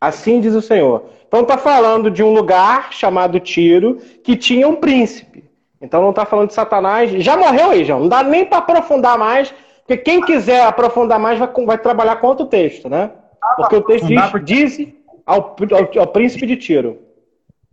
assim 0.00 0.40
diz 0.40 0.54
o 0.54 0.62
Senhor. 0.62 1.06
Então 1.26 1.40
está 1.40 1.58
falando 1.58 2.10
de 2.10 2.22
um 2.22 2.32
lugar 2.32 2.92
chamado 2.92 3.40
Tiro, 3.40 3.98
que 4.22 4.36
tinha 4.36 4.68
um 4.68 4.76
príncipe. 4.76 5.44
Então 5.80 6.00
não 6.00 6.10
está 6.10 6.24
falando 6.24 6.48
de 6.48 6.54
Satanás. 6.54 7.10
Já 7.22 7.36
morreu 7.36 7.70
aí, 7.70 7.84
João. 7.84 8.00
Não 8.00 8.08
dá 8.08 8.22
nem 8.22 8.44
para 8.44 8.58
aprofundar 8.58 9.18
mais, 9.18 9.52
porque 9.86 9.96
quem 9.96 10.20
quiser 10.20 10.62
aprofundar 10.62 11.18
mais 11.18 11.38
vai, 11.38 11.48
vai 11.64 11.78
trabalhar 11.78 12.16
com 12.16 12.28
outro 12.28 12.46
texto, 12.46 12.88
né? 12.88 13.10
Porque 13.54 13.76
o 13.76 13.82
texto 13.82 14.06
diz, 14.44 14.76
diz 14.76 14.94
ao, 15.24 15.56
ao, 15.72 16.00
ao 16.00 16.06
príncipe 16.08 16.46
de 16.46 16.56
Tiro 16.56 17.06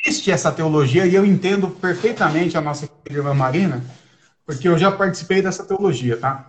existe 0.05 0.31
essa 0.31 0.51
teologia 0.51 1.05
e 1.05 1.15
eu 1.15 1.25
entendo 1.25 1.69
perfeitamente 1.69 2.57
a 2.57 2.61
nossa 2.61 2.89
irmã 3.09 3.33
Marina, 3.33 3.81
porque 4.45 4.67
eu 4.67 4.77
já 4.77 4.91
participei 4.91 5.41
dessa 5.41 5.63
teologia, 5.63 6.17
tá? 6.17 6.45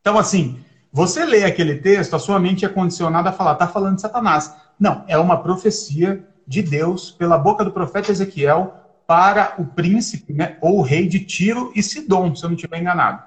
Então, 0.00 0.16
assim, 0.16 0.58
você 0.90 1.26
lê 1.26 1.44
aquele 1.44 1.74
texto, 1.76 2.16
a 2.16 2.18
sua 2.18 2.38
mente 2.38 2.64
é 2.64 2.68
condicionada 2.68 3.28
a 3.28 3.32
falar, 3.32 3.56
tá 3.56 3.68
falando 3.68 3.96
de 3.96 4.00
Satanás. 4.00 4.54
Não, 4.80 5.04
é 5.06 5.18
uma 5.18 5.42
profecia 5.42 6.24
de 6.46 6.62
Deus 6.62 7.10
pela 7.10 7.36
boca 7.36 7.62
do 7.64 7.70
profeta 7.70 8.10
Ezequiel 8.10 8.72
para 9.06 9.54
o 9.58 9.66
príncipe, 9.66 10.32
né, 10.32 10.56
ou 10.62 10.78
o 10.78 10.82
rei 10.82 11.06
de 11.06 11.20
Tiro 11.20 11.70
e 11.76 11.82
Sidom, 11.82 12.34
se 12.34 12.44
eu 12.44 12.48
não 12.48 12.56
estiver 12.56 12.80
enganado. 12.80 13.22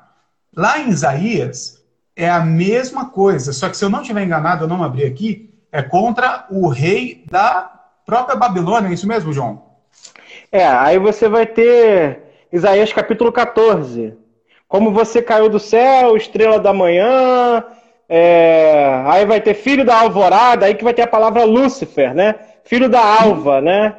Lá 0.56 0.80
em 0.80 0.90
Isaías 0.90 1.79
é 2.20 2.30
a 2.30 2.42
mesma 2.42 3.06
coisa, 3.10 3.54
só 3.54 3.70
que 3.70 3.78
se 3.78 3.86
eu 3.86 3.90
não 3.90 4.02
estiver 4.02 4.22
enganado, 4.24 4.66
eu 4.66 4.68
não 4.68 4.84
abri 4.84 5.06
aqui, 5.06 5.50
é 5.72 5.82
contra 5.82 6.46
o 6.52 6.68
rei 6.68 7.24
da 7.32 7.72
própria 8.06 8.36
Babilônia, 8.36 8.90
é 8.90 8.94
isso 8.94 9.08
mesmo, 9.08 9.32
João? 9.32 9.64
É, 10.52 10.68
aí 10.68 11.00
você 11.00 11.30
vai 11.30 11.46
ter 11.46 12.48
Isaías 12.52 12.92
capítulo 12.92 13.32
14. 13.32 14.18
Como 14.68 14.92
você 14.92 15.22
caiu 15.22 15.48
do 15.48 15.60
céu, 15.60 16.18
estrela 16.18 16.60
da 16.60 16.74
manhã, 16.74 17.64
é... 18.10 19.02
aí 19.06 19.26
vai 19.26 19.40
ter 19.40 19.54
filho 19.54 19.86
da 19.86 20.02
alvorada, 20.02 20.66
aí 20.66 20.76
que 20.76 20.84
vai 20.84 20.94
ter 20.94 21.04
a 21.04 21.08
palavra 21.08 21.46
Lúcifer, 21.46 22.14
né? 22.14 22.36
Filho 22.66 22.90
da 22.90 23.00
alva, 23.00 23.62
né? 23.62 23.96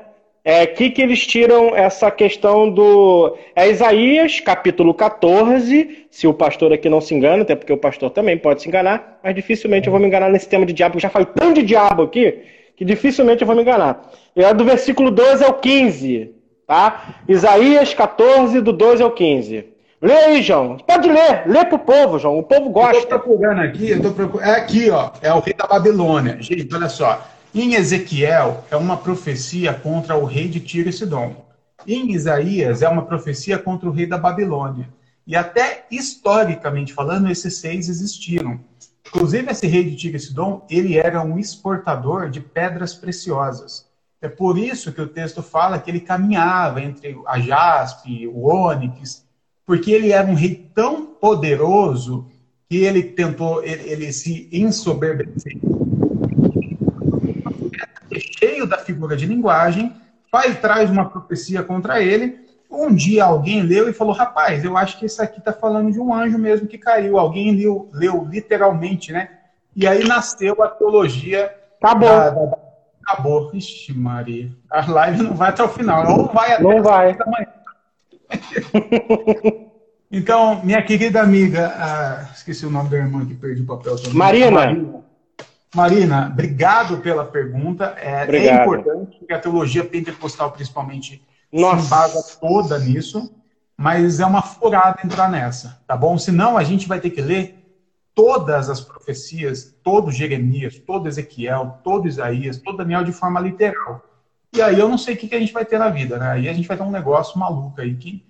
É 0.50 0.62
aqui 0.62 0.90
que 0.90 1.00
eles 1.00 1.24
tiram 1.24 1.76
essa 1.76 2.10
questão 2.10 2.68
do. 2.68 3.36
É 3.54 3.70
Isaías, 3.70 4.40
capítulo 4.40 4.92
14, 4.92 6.08
se 6.10 6.26
o 6.26 6.34
pastor 6.34 6.72
aqui 6.72 6.88
não 6.88 7.00
se 7.00 7.14
engana, 7.14 7.42
até 7.42 7.54
porque 7.54 7.72
o 7.72 7.78
pastor 7.78 8.10
também 8.10 8.36
pode 8.36 8.60
se 8.60 8.66
enganar, 8.68 9.20
mas 9.22 9.32
dificilmente 9.32 9.86
eu 9.86 9.92
vou 9.92 10.00
me 10.00 10.08
enganar 10.08 10.28
nesse 10.28 10.48
tema 10.48 10.66
de 10.66 10.72
diabo, 10.72 10.94
porque 10.94 11.02
já 11.02 11.08
falei 11.08 11.28
tanto 11.32 11.60
de 11.60 11.62
diabo 11.62 12.02
aqui, 12.02 12.40
que 12.76 12.84
dificilmente 12.84 13.42
eu 13.42 13.46
vou 13.46 13.54
me 13.54 13.62
enganar. 13.62 14.10
É 14.34 14.52
do 14.52 14.64
versículo 14.64 15.12
12 15.12 15.44
ao 15.44 15.54
15, 15.54 16.34
tá? 16.66 17.22
Isaías 17.28 17.94
14, 17.94 18.60
do 18.60 18.72
12 18.72 19.04
ao 19.04 19.12
15. 19.12 19.66
Lê 20.02 20.12
aí, 20.12 20.42
João. 20.42 20.78
Pode 20.78 21.08
ler. 21.08 21.44
Lê 21.46 21.64
pro 21.64 21.78
povo, 21.78 22.18
João. 22.18 22.40
O 22.40 22.42
povo 22.42 22.70
gosta. 22.70 22.96
Eu 22.96 23.06
tô 23.06 23.20
procurando 23.20 23.60
aqui, 23.60 23.90
eu 23.90 24.02
tô 24.02 24.10
procurando. 24.10 24.48
É 24.48 24.56
aqui, 24.56 24.90
ó. 24.90 25.10
É 25.22 25.32
o 25.32 25.38
rei 25.38 25.54
da 25.54 25.68
Babilônia. 25.68 26.38
Gente, 26.40 26.74
olha 26.74 26.88
só. 26.88 27.24
Em 27.52 27.74
Ezequiel, 27.74 28.64
é 28.70 28.76
uma 28.76 28.96
profecia 28.96 29.74
contra 29.74 30.16
o 30.16 30.24
rei 30.24 30.46
de 30.46 30.60
Tiro 30.60 30.88
e 30.88 30.92
Sidom. 30.92 31.44
Em 31.84 32.12
Isaías, 32.12 32.80
é 32.80 32.88
uma 32.88 33.04
profecia 33.04 33.58
contra 33.58 33.88
o 33.88 33.92
rei 33.92 34.06
da 34.06 34.16
Babilônia. 34.16 34.88
E 35.26 35.34
até 35.34 35.84
historicamente 35.90 36.94
falando, 36.94 37.28
esses 37.28 37.56
seis 37.56 37.88
existiram. 37.88 38.60
Inclusive, 39.04 39.50
esse 39.50 39.66
rei 39.66 39.82
de 39.82 39.96
Tiro 39.96 40.16
e 40.16 40.20
Sidom, 40.20 40.64
ele 40.70 40.96
era 40.96 41.20
um 41.22 41.40
exportador 41.40 42.30
de 42.30 42.40
pedras 42.40 42.94
preciosas. 42.94 43.84
É 44.22 44.28
por 44.28 44.56
isso 44.56 44.92
que 44.92 45.00
o 45.00 45.08
texto 45.08 45.42
fala 45.42 45.80
que 45.80 45.90
ele 45.90 46.00
caminhava 46.00 46.80
entre 46.80 47.18
a 47.26 47.40
jaspe, 47.40 48.28
o 48.28 48.46
ônix, 48.46 49.24
porque 49.66 49.90
ele 49.90 50.12
era 50.12 50.28
um 50.28 50.34
rei 50.34 50.70
tão 50.72 51.04
poderoso 51.04 52.28
que 52.68 52.76
ele 52.76 53.02
tentou, 53.02 53.64
ele, 53.64 53.90
ele 53.90 54.12
se 54.12 54.48
ensoberbecer. 54.52 55.69
Cheio 58.60 58.68
da 58.68 58.76
figura 58.76 59.16
de 59.16 59.24
linguagem, 59.24 59.96
pai 60.30 60.54
traz 60.54 60.90
uma 60.90 61.08
profecia 61.08 61.62
contra 61.62 62.02
ele, 62.02 62.40
um 62.70 62.94
dia 62.94 63.24
alguém 63.24 63.62
leu 63.62 63.88
e 63.88 63.92
falou: 63.94 64.12
rapaz, 64.12 64.62
eu 64.62 64.76
acho 64.76 64.98
que 64.98 65.06
isso 65.06 65.22
aqui 65.22 65.38
está 65.38 65.50
falando 65.50 65.90
de 65.90 65.98
um 65.98 66.14
anjo 66.14 66.36
mesmo 66.36 66.68
que 66.68 66.76
caiu. 66.76 67.18
Alguém 67.18 67.56
leu, 67.56 67.88
leu 67.92 68.26
literalmente, 68.30 69.12
né? 69.12 69.30
E 69.74 69.86
aí 69.86 70.06
nasceu 70.06 70.62
a 70.62 70.68
teologia. 70.68 71.50
Acabou. 71.82 72.08
Da, 72.08 72.30
da... 72.30 72.58
Acabou. 73.02 73.50
Ixi, 73.54 73.94
Maria. 73.94 74.50
A 74.70 74.90
live 74.90 75.22
não 75.22 75.34
vai 75.34 75.48
até 75.48 75.62
o 75.62 75.68
final. 75.68 76.06
Ou 76.18 76.26
vai 76.26 76.52
até 76.52 76.62
não 76.62 76.82
vai. 76.82 77.16
então, 80.12 80.62
minha 80.62 80.82
querida 80.82 81.22
amiga, 81.22 81.72
ah, 81.76 82.30
esqueci 82.34 82.66
o 82.66 82.70
nome 82.70 82.90
da 82.90 82.98
irmã 82.98 83.24
que 83.24 83.34
perdi 83.34 83.62
o 83.62 83.66
papel 83.66 83.96
também. 83.96 84.14
Marina. 84.14 84.50
Marina. 84.50 85.09
Marina, 85.74 86.28
obrigado 86.32 86.98
pela 86.98 87.24
pergunta. 87.24 87.94
É, 87.96 88.24
é 88.24 88.62
importante 88.62 89.24
que 89.24 89.32
a 89.32 89.38
teologia 89.38 89.84
pentecostal, 89.84 90.50
principalmente, 90.50 91.24
nossa. 91.52 91.80
se 91.80 91.86
embasa 91.86 92.38
toda 92.40 92.78
nisso, 92.78 93.32
mas 93.76 94.20
é 94.20 94.26
uma 94.26 94.42
furada 94.42 95.00
entrar 95.04 95.30
nessa, 95.30 95.80
tá 95.86 95.96
bom? 95.96 96.18
Senão 96.18 96.56
a 96.56 96.64
gente 96.64 96.88
vai 96.88 97.00
ter 97.00 97.10
que 97.10 97.22
ler 97.22 97.56
todas 98.14 98.68
as 98.68 98.80
profecias, 98.80 99.74
todo 99.82 100.10
Jeremias, 100.10 100.78
todo 100.78 101.08
Ezequiel, 101.08 101.78
todo 101.84 102.08
Isaías, 102.08 102.58
todo 102.58 102.78
Daniel 102.78 103.04
de 103.04 103.12
forma 103.12 103.40
literal. 103.40 104.04
E 104.52 104.60
aí 104.60 104.78
eu 104.78 104.88
não 104.88 104.98
sei 104.98 105.14
o 105.14 105.16
que 105.16 105.34
a 105.34 105.38
gente 105.38 105.52
vai 105.52 105.64
ter 105.64 105.78
na 105.78 105.88
vida, 105.88 106.18
né? 106.18 106.32
Aí 106.32 106.48
a 106.48 106.52
gente 106.52 106.66
vai 106.66 106.76
ter 106.76 106.82
um 106.82 106.90
negócio 106.90 107.38
maluco 107.38 107.80
aí 107.80 107.94
que. 107.94 108.26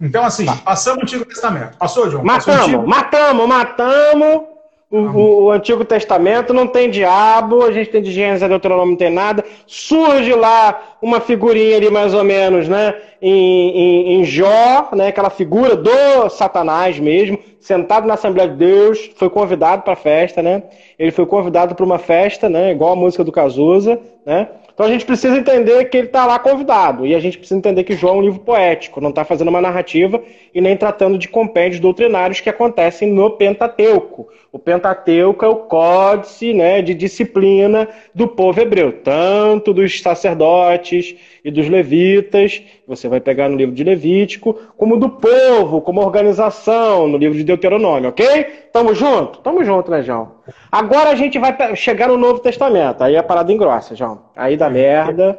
Então, 0.00 0.24
assim, 0.24 0.46
passamos 0.64 1.00
o 1.00 1.02
Antigo 1.02 1.24
Testamento. 1.24 1.76
Passou, 1.76 2.10
João? 2.10 2.24
Matamos, 2.24 2.84
matamos, 2.84 3.46
matamos. 3.46 4.51
O, 4.92 4.98
o, 4.98 5.42
o, 5.44 5.50
Antigo 5.50 5.86
Testamento 5.86 6.52
não 6.52 6.66
tem 6.66 6.90
diabo, 6.90 7.64
a 7.64 7.72
gente 7.72 7.88
tem 7.88 8.02
de 8.02 8.12
Gênesis 8.12 8.42
a 8.42 8.48
Deuteronômio, 8.48 8.90
não 8.90 8.98
tem 8.98 9.08
nada. 9.08 9.42
Surge 9.66 10.34
lá 10.34 10.96
uma 11.00 11.18
figurinha 11.18 11.78
ali, 11.78 11.90
mais 11.90 12.12
ou 12.12 12.22
menos, 12.22 12.68
né? 12.68 12.94
Em, 13.22 13.70
em, 13.70 14.12
em, 14.20 14.24
Jó, 14.26 14.90
né? 14.92 15.08
Aquela 15.08 15.30
figura 15.30 15.74
do 15.74 16.28
Satanás 16.28 17.00
mesmo, 17.00 17.38
sentado 17.58 18.06
na 18.06 18.14
Assembleia 18.14 18.50
de 18.50 18.56
Deus, 18.56 19.10
foi 19.16 19.30
convidado 19.30 19.80
para 19.80 19.94
a 19.94 19.96
festa, 19.96 20.42
né? 20.42 20.62
Ele 20.98 21.10
foi 21.10 21.24
convidado 21.24 21.74
para 21.74 21.86
uma 21.86 21.98
festa, 21.98 22.50
né? 22.50 22.70
Igual 22.72 22.92
a 22.92 22.96
música 22.96 23.24
do 23.24 23.32
Cazuza, 23.32 23.98
né? 24.26 24.46
Então 24.74 24.86
a 24.86 24.88
gente 24.88 25.04
precisa 25.04 25.36
entender 25.36 25.84
que 25.86 25.96
ele 25.96 26.06
está 26.06 26.24
lá 26.26 26.38
convidado. 26.38 27.06
E 27.06 27.14
a 27.14 27.20
gente 27.20 27.38
precisa 27.38 27.58
entender 27.58 27.84
que 27.84 27.94
João 27.94 28.16
é 28.16 28.18
um 28.18 28.22
livro 28.22 28.40
poético, 28.40 29.00
não 29.00 29.10
está 29.10 29.24
fazendo 29.24 29.48
uma 29.48 29.60
narrativa 29.60 30.22
e 30.54 30.60
nem 30.60 30.76
tratando 30.76 31.18
de 31.18 31.28
compêndios 31.28 31.80
doutrinários 31.80 32.40
que 32.40 32.48
acontecem 32.48 33.12
no 33.12 33.30
Pentateuco. 33.30 34.28
O 34.50 34.58
Pentateuco 34.58 35.44
é 35.44 35.48
o 35.48 35.56
códice 35.56 36.52
né, 36.52 36.82
de 36.82 36.92
disciplina 36.92 37.88
do 38.14 38.28
povo 38.28 38.60
hebreu, 38.60 38.92
tanto 38.92 39.72
dos 39.72 40.02
sacerdotes 40.02 41.16
e 41.42 41.50
dos 41.50 41.68
levitas, 41.68 42.62
você 42.86 43.08
vai 43.08 43.18
pegar 43.18 43.48
no 43.48 43.56
livro 43.56 43.74
de 43.74 43.82
Levítico, 43.82 44.54
como 44.76 44.98
do 44.98 45.08
povo, 45.08 45.80
como 45.80 46.02
organização, 46.02 47.08
no 47.08 47.16
livro 47.16 47.36
de 47.36 47.44
Deuteronômio, 47.44 48.10
ok? 48.10 48.44
Tamo 48.72 48.94
junto? 48.94 49.40
Tamo 49.40 49.64
junto, 49.64 49.90
né, 49.90 50.02
João? 50.02 50.32
Agora 50.70 51.10
a 51.10 51.14
gente 51.14 51.38
vai 51.38 51.76
chegar 51.76 52.08
no 52.08 52.16
Novo 52.16 52.40
Testamento, 52.40 53.02
aí 53.02 53.14
é 53.14 53.18
a 53.18 53.22
parada 53.22 53.52
engrossa, 53.52 53.94
João. 53.94 54.22
Aí 54.34 54.56
dá 54.56 54.70
merda, 54.70 55.38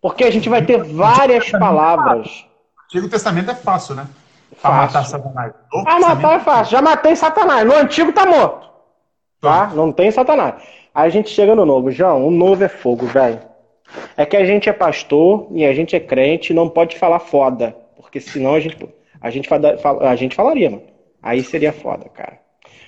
porque 0.00 0.24
a 0.24 0.30
gente 0.30 0.48
vai 0.48 0.64
ter 0.64 0.82
várias 0.82 1.50
palavras. 1.50 2.28
O 2.76 2.84
Antigo 2.84 3.08
Testamento 3.08 3.50
é 3.50 3.54
fácil, 3.54 3.94
né? 3.96 4.06
Pra 4.60 4.70
matar 4.70 5.04
Satanás. 5.04 5.52
Ah, 5.86 6.00
matar 6.00 6.36
é 6.36 6.38
fácil. 6.40 6.72
Já 6.72 6.82
matei 6.82 7.14
Satanás. 7.16 7.66
No 7.66 7.74
Antigo 7.74 8.12
tá 8.12 8.26
morto. 8.26 8.68
Tá? 9.40 9.68
Não 9.68 9.92
tem 9.92 10.10
Satanás. 10.10 10.54
Aí 10.94 11.06
a 11.06 11.10
gente 11.10 11.30
chega 11.30 11.54
no 11.54 11.64
Novo. 11.64 11.90
João, 11.90 12.26
o 12.26 12.30
Novo 12.30 12.64
é 12.64 12.68
fogo, 12.68 13.06
velho. 13.06 13.40
É 14.16 14.26
que 14.26 14.36
a 14.36 14.44
gente 14.44 14.68
é 14.68 14.72
pastor 14.72 15.48
e 15.52 15.64
a 15.64 15.72
gente 15.72 15.94
é 15.94 16.00
crente 16.00 16.52
não 16.52 16.68
pode 16.68 16.98
falar 16.98 17.20
foda. 17.20 17.76
Porque 17.96 18.20
senão 18.20 18.54
a 18.54 18.60
gente, 18.60 18.76
a 19.20 19.30
gente, 19.30 19.48
a 20.02 20.16
gente 20.16 20.34
falaria, 20.34 20.70
mano. 20.70 20.82
Aí 21.22 21.42
seria 21.42 21.72
foda, 21.72 22.08
cara. 22.08 22.38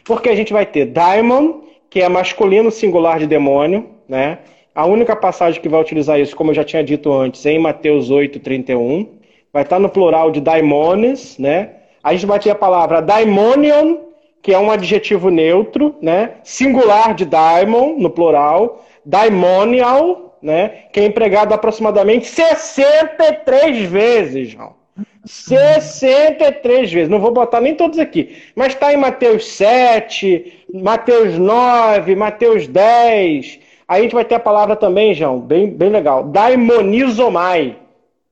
Porque 0.04 0.28
a 0.28 0.34
gente 0.34 0.52
vai 0.52 0.66
ter 0.66 0.86
Daimon, 0.86 1.60
que 1.88 2.00
é 2.00 2.08
masculino 2.08 2.70
singular 2.70 3.18
de 3.18 3.26
demônio, 3.26 3.90
né? 4.08 4.38
A 4.74 4.86
única 4.86 5.16
passagem 5.16 5.60
que 5.60 5.68
vai 5.68 5.80
utilizar 5.80 6.18
isso, 6.18 6.36
como 6.36 6.50
eu 6.50 6.54
já 6.54 6.64
tinha 6.64 6.82
dito 6.82 7.12
antes, 7.12 7.44
é 7.44 7.52
em 7.52 7.58
Mateus 7.58 8.10
8, 8.10 8.38
31. 8.38 9.08
Vai 9.52 9.62
estar 9.62 9.78
no 9.78 9.88
plural 9.88 10.30
de 10.30 10.40
daimones, 10.40 11.36
né? 11.38 11.70
A 12.02 12.12
gente 12.12 12.26
vai 12.26 12.38
ter 12.38 12.50
a 12.50 12.54
palavra 12.54 13.02
daimonion, 13.02 13.98
que 14.40 14.54
é 14.54 14.58
um 14.58 14.70
adjetivo 14.70 15.28
neutro, 15.28 15.96
né? 16.00 16.36
Singular 16.44 17.14
de 17.14 17.24
daimon, 17.24 17.96
no 17.98 18.08
plural. 18.08 18.84
Daimonial, 19.04 20.38
né? 20.40 20.84
Que 20.92 21.00
é 21.00 21.04
empregado 21.04 21.52
aproximadamente 21.52 22.26
63 22.26 23.82
vezes, 23.82 24.48
João. 24.50 24.79
63 25.24 26.92
vezes. 26.92 27.08
Não 27.08 27.20
vou 27.20 27.32
botar 27.32 27.60
nem 27.60 27.74
todos 27.74 27.98
aqui. 27.98 28.36
Mas 28.54 28.72
está 28.72 28.92
em 28.92 28.96
Mateus 28.96 29.46
7, 29.48 30.64
Mateus 30.72 31.38
9, 31.38 32.14
Mateus 32.14 32.66
10. 32.66 33.60
Aí 33.86 34.00
a 34.00 34.02
gente 34.02 34.14
vai 34.14 34.24
ter 34.24 34.36
a 34.36 34.40
palavra 34.40 34.76
também, 34.76 35.14
João, 35.14 35.40
bem, 35.40 35.68
bem 35.68 35.90
legal. 35.90 36.24
Daimonizomai, 36.24 37.76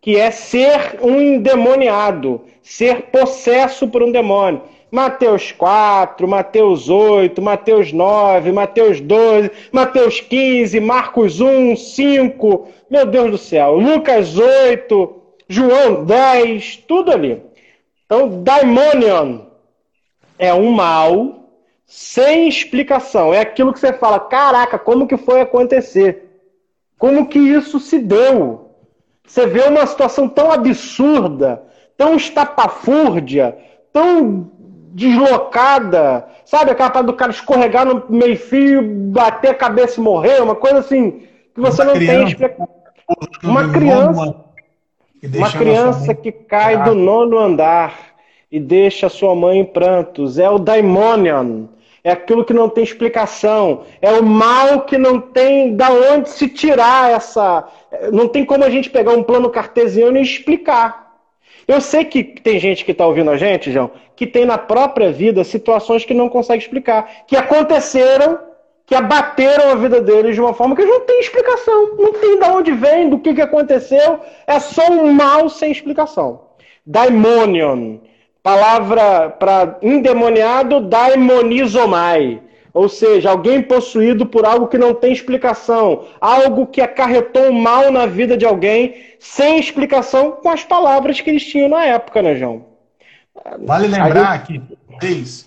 que 0.00 0.16
é 0.16 0.30
ser 0.30 0.98
um 1.02 1.20
endemoniado, 1.20 2.42
ser 2.62 3.02
possesso 3.10 3.88
por 3.88 4.02
um 4.02 4.12
demônio. 4.12 4.62
Mateus 4.90 5.52
4, 5.52 6.26
Mateus 6.26 6.88
8, 6.88 7.42
Mateus 7.42 7.92
9, 7.92 8.52
Mateus 8.52 9.00
12, 9.00 9.50
Mateus 9.70 10.20
15, 10.20 10.80
Marcos 10.80 11.40
1, 11.42 11.76
5, 11.76 12.68
meu 12.90 13.04
Deus 13.04 13.30
do 13.30 13.36
céu, 13.36 13.74
Lucas 13.74 14.38
8, 14.38 15.17
João 15.48 16.04
10, 16.04 16.84
tudo 16.86 17.10
ali. 17.10 17.42
Então, 18.04 18.42
daimonion 18.42 19.40
é 20.38 20.52
um 20.52 20.70
mal 20.70 21.50
sem 21.86 22.48
explicação. 22.48 23.32
É 23.32 23.40
aquilo 23.40 23.72
que 23.72 23.80
você 23.80 23.92
fala, 23.92 24.20
caraca, 24.20 24.78
como 24.78 25.06
que 25.06 25.16
foi 25.16 25.40
acontecer? 25.40 26.44
Como 26.98 27.26
que 27.28 27.38
isso 27.38 27.80
se 27.80 27.98
deu? 27.98 28.72
Você 29.26 29.46
vê 29.46 29.62
uma 29.62 29.86
situação 29.86 30.28
tão 30.28 30.52
absurda, 30.52 31.62
tão 31.96 32.14
estapafúrdia, 32.16 33.56
tão 33.92 34.50
deslocada, 34.92 36.26
sabe? 36.44 36.70
Aquela 36.70 36.90
parte 36.90 37.06
do 37.06 37.14
cara 37.14 37.30
escorregar 37.30 37.86
no 37.86 38.04
meio-fio, 38.08 38.82
bater 38.82 39.50
a 39.50 39.54
cabeça 39.54 40.00
e 40.00 40.02
morrer, 40.02 40.42
uma 40.42 40.54
coisa 40.54 40.78
assim, 40.78 41.26
que 41.54 41.60
você 41.60 41.82
uma 41.82 41.92
não 41.92 41.94
criança, 41.94 42.18
tem 42.18 42.26
explicação. 42.26 42.68
Uma 43.42 43.70
criança. 43.70 44.47
Uma 45.22 45.50
criança 45.50 46.14
que 46.14 46.30
cai 46.30 46.84
do 46.84 46.94
nono 46.94 47.38
andar 47.38 48.14
e 48.50 48.60
deixa 48.60 49.08
sua 49.08 49.34
mãe 49.34 49.58
em 49.58 49.64
prantos. 49.64 50.38
É 50.38 50.48
o 50.48 50.58
daimonion. 50.58 51.64
É 52.04 52.12
aquilo 52.12 52.44
que 52.44 52.54
não 52.54 52.68
tem 52.68 52.84
explicação. 52.84 53.82
É 54.00 54.12
o 54.12 54.22
mal 54.22 54.82
que 54.82 54.96
não 54.96 55.20
tem 55.20 55.74
da 55.74 55.90
onde 55.90 56.30
se 56.30 56.48
tirar 56.48 57.10
essa. 57.10 57.68
Não 58.12 58.28
tem 58.28 58.44
como 58.44 58.64
a 58.64 58.70
gente 58.70 58.88
pegar 58.88 59.12
um 59.12 59.22
plano 59.22 59.50
cartesiano 59.50 60.16
e 60.16 60.22
explicar. 60.22 61.08
Eu 61.66 61.82
sei 61.82 62.04
que 62.04 62.24
tem 62.24 62.58
gente 62.58 62.84
que 62.84 62.92
está 62.92 63.06
ouvindo 63.06 63.30
a 63.30 63.36
gente, 63.36 63.70
João, 63.70 63.90
que 64.16 64.26
tem 64.26 64.46
na 64.46 64.56
própria 64.56 65.12
vida 65.12 65.44
situações 65.44 66.02
que 66.02 66.14
não 66.14 66.28
consegue 66.28 66.62
explicar, 66.62 67.26
que 67.26 67.36
aconteceram, 67.36 68.38
que 68.88 68.94
abateram 68.94 69.70
a 69.70 69.74
vida 69.74 70.00
deles 70.00 70.34
de 70.34 70.40
uma 70.40 70.54
forma 70.54 70.74
que 70.74 70.82
não 70.82 71.00
tem 71.00 71.20
explicação, 71.20 71.94
não 71.98 72.14
tem 72.14 72.38
de 72.38 72.44
onde 72.46 72.72
vem, 72.72 73.10
do 73.10 73.18
que, 73.18 73.34
que 73.34 73.42
aconteceu, 73.42 74.18
é 74.46 74.58
só 74.58 74.90
um 74.90 75.12
mal 75.12 75.50
sem 75.50 75.70
explicação. 75.70 76.40
Daimonion, 76.86 77.98
palavra 78.42 79.28
para 79.28 79.76
endemoniado, 79.82 80.80
daimonizomai. 80.80 82.40
Ou 82.72 82.88
seja, 82.88 83.28
alguém 83.30 83.60
possuído 83.60 84.24
por 84.24 84.46
algo 84.46 84.68
que 84.68 84.78
não 84.78 84.94
tem 84.94 85.12
explicação, 85.12 86.06
algo 86.18 86.66
que 86.66 86.80
acarretou 86.80 87.52
mal 87.52 87.92
na 87.92 88.06
vida 88.06 88.38
de 88.38 88.46
alguém, 88.46 88.94
sem 89.18 89.60
explicação, 89.60 90.32
com 90.32 90.48
as 90.48 90.64
palavras 90.64 91.20
que 91.20 91.28
eles 91.28 91.44
tinham 91.44 91.68
na 91.68 91.84
época, 91.84 92.22
né, 92.22 92.36
João? 92.36 92.64
Vale 93.66 93.86
lembrar 93.86 94.46
gente... 94.46 94.60
que 94.60 94.78
fez 94.98 95.46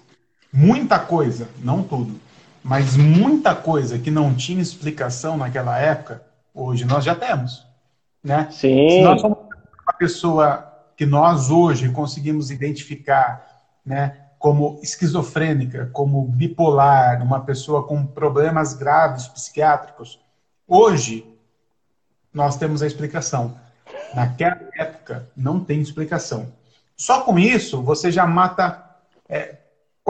muita 0.54 1.00
coisa, 1.00 1.50
não 1.64 1.82
tudo, 1.82 2.20
mas 2.64 2.96
muita 2.96 3.56
coisa 3.56 3.98
que 3.98 4.12
não 4.12 4.34
tinha 4.34 4.62
explicação 4.62 5.38
naquela 5.38 5.78
época, 5.80 6.22
hoje 6.54 6.86
nós 6.86 7.04
já 7.04 7.16
temos. 7.16 7.66
Né? 8.24 8.48
Sim. 8.52 8.90
Se 8.90 9.02
nós 9.02 9.22
somos 9.22 9.38
uma 9.40 9.94
pessoa 9.94 10.72
que 10.96 11.06
nós 11.06 11.50
hoje 11.50 11.90
conseguimos 11.90 12.52
identificar, 12.52 13.44
né, 13.84 14.18
como 14.38 14.80
esquizofrênica, 14.82 15.90
como 15.94 16.24
bipolar, 16.24 17.22
uma 17.22 17.42
pessoa 17.42 17.86
com 17.88 18.06
problemas 18.06 18.74
graves 18.74 19.28
psiquiátricos. 19.28 20.20
Hoje, 20.68 21.26
nós 22.34 22.58
temos 22.58 22.82
a 22.82 22.88
explicação. 22.88 23.56
Naquela 24.16 24.60
época, 24.76 25.28
não 25.36 25.60
tem 25.60 25.80
explicação. 25.80 26.52
Só 26.98 27.22
com 27.22 27.38
isso, 27.38 27.82
você 27.82 28.12
já 28.12 28.26
mata 28.26 28.84
é, 29.30 29.58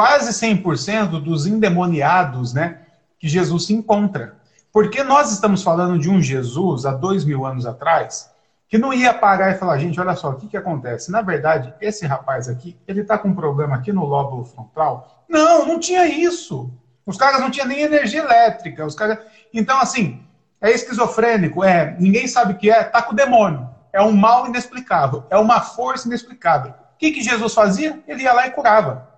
quase 0.02 0.32
100% 0.32 1.22
dos 1.22 1.46
endemoniados 1.46 2.56
né, 2.56 2.80
que 3.20 3.28
Jesus 3.28 3.68
se 3.68 3.74
encontra. 3.76 4.36
Porque 4.74 5.04
nós 5.04 5.32
estamos 5.32 5.62
falando 5.62 6.00
de 6.00 6.10
um 6.10 6.20
Jesus, 6.20 6.88
há 6.88 6.92
dois 6.92 7.24
mil 7.24 7.46
anos 7.46 7.68
atrás, 7.68 8.32
que 8.68 8.80
não 8.80 8.92
ia 8.92 9.14
parar 9.14 9.52
e 9.52 9.60
falar, 9.60 9.78
gente, 9.78 10.00
olha 10.00 10.16
só, 10.16 10.32
o 10.32 10.38
que, 10.38 10.48
que 10.48 10.58
acontece? 10.58 11.12
Na 11.12 11.22
verdade, 11.22 11.72
esse 11.80 12.08
rapaz 12.08 12.50
aqui, 12.50 12.76
ele 12.88 13.02
está 13.02 13.16
com 13.16 13.28
um 13.28 13.36
problema 13.36 13.76
aqui 13.76 13.94
no 13.94 14.04
lóbulo 14.04 14.44
frontal. 14.44 15.24
Não, 15.30 15.68
não 15.68 15.80
tinha 15.80 16.08
isso. 16.08 16.74
Os 17.06 17.16
caras 17.16 17.40
não 17.40 17.52
tinham 17.52 17.68
nem 17.68 17.82
energia 17.82 18.22
elétrica. 18.22 18.84
Os 18.84 18.96
caras... 18.96 19.20
Então, 19.54 19.80
assim, 19.80 20.26
é 20.60 20.72
esquizofrênico, 20.72 21.64
é, 21.64 21.96
ninguém 22.00 22.28
sabe 22.28 22.54
o 22.54 22.58
que 22.58 22.72
é, 22.72 22.86
tá 22.86 23.04
com 23.04 23.14
o 23.14 23.16
demônio. 23.16 23.70
É 23.94 24.02
um 24.02 24.14
mal 24.14 24.48
inexplicável, 24.48 25.26
é 25.30 25.38
uma 25.38 25.62
força 25.62 26.08
inexplicável. 26.08 26.72
O 26.72 26.98
que, 26.98 27.12
que 27.12 27.22
Jesus 27.22 27.54
fazia? 27.54 28.02
Ele 28.08 28.24
ia 28.24 28.34
lá 28.34 28.48
e 28.48 28.52
curava. 28.52 29.11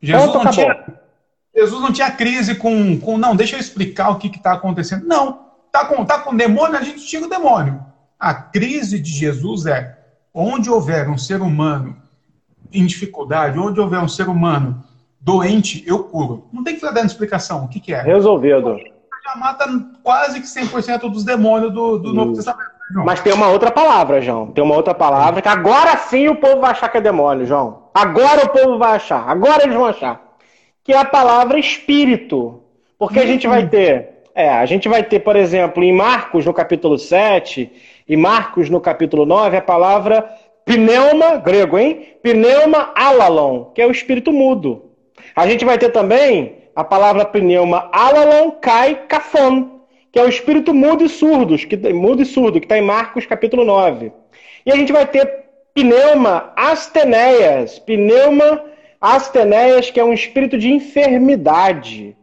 Jesus 0.00 0.32
não, 0.32 0.50
tinha, 0.50 0.84
Jesus 1.54 1.82
não 1.82 1.92
tinha 1.92 2.10
crise 2.10 2.54
com, 2.54 2.98
com, 2.98 3.18
não, 3.18 3.34
deixa 3.34 3.56
eu 3.56 3.60
explicar 3.60 4.10
o 4.10 4.16
que 4.16 4.28
está 4.28 4.52
acontecendo. 4.52 5.06
Não, 5.06 5.46
tá 5.72 5.84
com, 5.86 6.04
tá 6.04 6.18
com 6.18 6.36
demônio, 6.36 6.76
a 6.76 6.82
gente 6.82 7.06
tira 7.06 7.26
o 7.26 7.30
demônio. 7.30 7.84
A 8.18 8.34
crise 8.34 8.98
de 8.98 9.10
Jesus 9.10 9.66
é 9.66 9.98
onde 10.32 10.70
houver 10.70 11.08
um 11.08 11.18
ser 11.18 11.40
humano 11.40 11.96
em 12.72 12.86
dificuldade, 12.86 13.58
onde 13.58 13.80
houver 13.80 14.00
um 14.00 14.08
ser 14.08 14.28
humano 14.28 14.84
doente, 15.20 15.82
eu 15.86 16.04
curo. 16.04 16.48
Não 16.52 16.62
tem 16.62 16.74
que 16.74 16.80
ficar 16.80 16.92
dando 16.92 17.06
explicação. 17.06 17.64
O 17.64 17.68
que, 17.68 17.80
que 17.80 17.92
é? 17.92 18.02
Resolvido. 18.02 18.76
Já 19.24 19.36
mata 19.36 19.66
quase 20.02 20.40
que 20.40 20.46
100% 20.46 21.10
dos 21.10 21.24
demônios 21.24 21.72
do, 21.72 21.98
do 21.98 22.14
Novo 22.14 22.34
Testamento. 22.34 22.77
João. 22.90 23.04
Mas 23.04 23.20
tem 23.20 23.32
uma 23.32 23.48
outra 23.48 23.70
palavra, 23.70 24.20
João. 24.20 24.46
Tem 24.46 24.64
uma 24.64 24.74
outra 24.74 24.94
palavra 24.94 25.42
que 25.42 25.48
agora 25.48 25.96
sim 25.96 26.28
o 26.28 26.36
povo 26.36 26.60
vai 26.60 26.70
achar 26.70 26.88
que 26.88 26.98
é 26.98 27.00
demônio, 27.00 27.46
João. 27.46 27.84
Agora 27.94 28.46
o 28.46 28.48
povo 28.48 28.78
vai 28.78 28.96
achar. 28.96 29.28
Agora 29.28 29.62
eles 29.62 29.74
vão 29.74 29.86
achar. 29.86 30.20
Que 30.82 30.92
é 30.92 30.98
a 30.98 31.04
palavra 31.04 31.58
espírito. 31.58 32.62
Porque 32.98 33.18
a 33.18 33.26
gente 33.26 33.46
vai 33.46 33.62
uhum. 33.62 33.68
ter. 33.68 34.18
É, 34.34 34.50
a 34.50 34.64
gente 34.66 34.88
vai 34.88 35.02
ter, 35.02 35.20
por 35.20 35.36
exemplo, 35.36 35.82
em 35.82 35.92
Marcos, 35.92 36.46
no 36.46 36.54
capítulo 36.54 36.96
7, 36.96 37.72
e 38.08 38.16
Marcos, 38.16 38.70
no 38.70 38.80
capítulo 38.80 39.26
9, 39.26 39.56
a 39.56 39.62
palavra 39.62 40.28
pneuma, 40.64 41.36
grego, 41.36 41.76
hein? 41.76 42.16
Pneuma 42.22 42.92
alalon, 42.94 43.64
que 43.74 43.82
é 43.82 43.86
o 43.86 43.90
espírito 43.90 44.32
mudo. 44.32 44.92
A 45.34 45.46
gente 45.46 45.64
vai 45.64 45.76
ter 45.76 45.90
também 45.90 46.56
a 46.74 46.84
palavra 46.84 47.24
pneuma 47.24 47.88
alalon 47.92 48.52
kai 48.52 49.06
kafon, 49.08 49.77
que 50.18 50.22
é 50.22 50.24
o 50.24 50.28
espírito 50.28 50.74
mudo 50.74 51.04
e 51.04 51.08
surdos, 51.08 51.64
que 51.64 51.76
mudo 51.92 52.20
e 52.20 52.24
surdo, 52.24 52.58
que 52.58 52.66
está 52.66 52.76
em 52.76 52.82
Marcos 52.82 53.24
capítulo 53.24 53.64
9. 53.64 54.10
E 54.66 54.72
a 54.72 54.74
gente 54.74 54.92
vai 54.92 55.06
ter 55.06 55.44
pneuma 55.72 56.52
asteneias, 56.56 57.78
pneuma 57.78 58.64
asteneias, 59.00 59.92
que 59.92 60.00
é 60.00 60.04
um 60.04 60.12
espírito 60.12 60.58
de 60.58 60.72
enfermidade. 60.72 62.16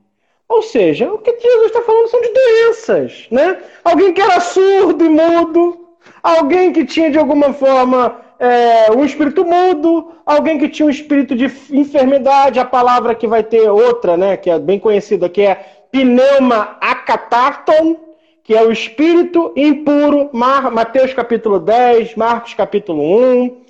Ou 0.50 0.62
seja, 0.62 1.10
o 1.10 1.20
que 1.20 1.40
Jesus 1.40 1.68
está 1.68 1.84
falando 1.84 2.10
são 2.10 2.22
de 2.22 2.34
doenças, 2.34 3.28
né? 3.32 3.60
Alguém 3.82 4.12
que 4.12 4.20
era 4.20 4.42
surdo 4.42 5.06
e 5.06 5.10
mudo, 5.10 5.88
alguém 6.22 6.74
que 6.74 6.84
tinha 6.84 7.10
de 7.10 7.18
alguma 7.18 7.54
forma 7.54 8.20
é, 8.38 8.92
um 8.92 9.06
espírito 9.06 9.46
mudo, 9.46 10.12
alguém 10.26 10.58
que 10.58 10.68
tinha 10.68 10.86
um 10.86 10.90
espírito 10.90 11.34
de 11.34 11.46
enfermidade, 11.72 12.60
a 12.60 12.66
palavra 12.66 13.16
que 13.16 13.26
vai 13.26 13.42
ter 13.42 13.70
outra, 13.70 14.18
né, 14.18 14.36
que 14.36 14.50
é 14.50 14.60
bem 14.60 14.80
conhecida, 14.80 15.30
que 15.30 15.42
é 15.42 15.85
pneuma 15.96 16.78
acatarton, 16.82 17.96
que 18.44 18.54
é 18.54 18.62
o 18.62 18.70
espírito 18.70 19.54
impuro, 19.56 20.30
Mateus 20.34 21.14
capítulo 21.14 21.58
10, 21.58 22.16
Marcos 22.16 22.54
capítulo 22.54 23.02
1, 23.02 23.62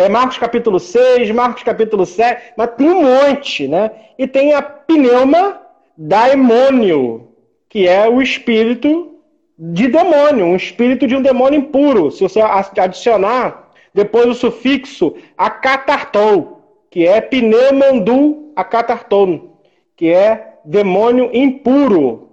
é, 0.00 0.08
Marcos 0.08 0.38
capítulo 0.38 0.78
6, 0.78 1.32
Marcos 1.32 1.64
capítulo 1.64 2.06
7, 2.06 2.52
mas 2.56 2.70
tem 2.76 2.88
um 2.88 3.02
monte, 3.02 3.66
né? 3.66 3.90
E 4.16 4.28
tem 4.28 4.54
a 4.54 4.62
pneuma 4.62 5.60
daimônio, 5.98 7.28
que 7.68 7.88
é 7.88 8.08
o 8.08 8.22
espírito 8.22 9.16
de 9.58 9.88
demônio, 9.88 10.46
um 10.46 10.56
espírito 10.56 11.08
de 11.08 11.16
um 11.16 11.22
demônio 11.22 11.58
impuro. 11.58 12.12
Se 12.12 12.22
você 12.22 12.40
adicionar 12.40 13.68
depois 13.92 14.28
o 14.28 14.34
sufixo 14.34 15.16
acatartou, 15.36 16.86
que 16.88 17.04
é 17.04 17.20
pneumandu 17.20 18.52
acatarton, 18.54 19.56
que 19.96 20.08
é 20.08 20.51
demônio 20.64 21.30
impuro, 21.32 22.30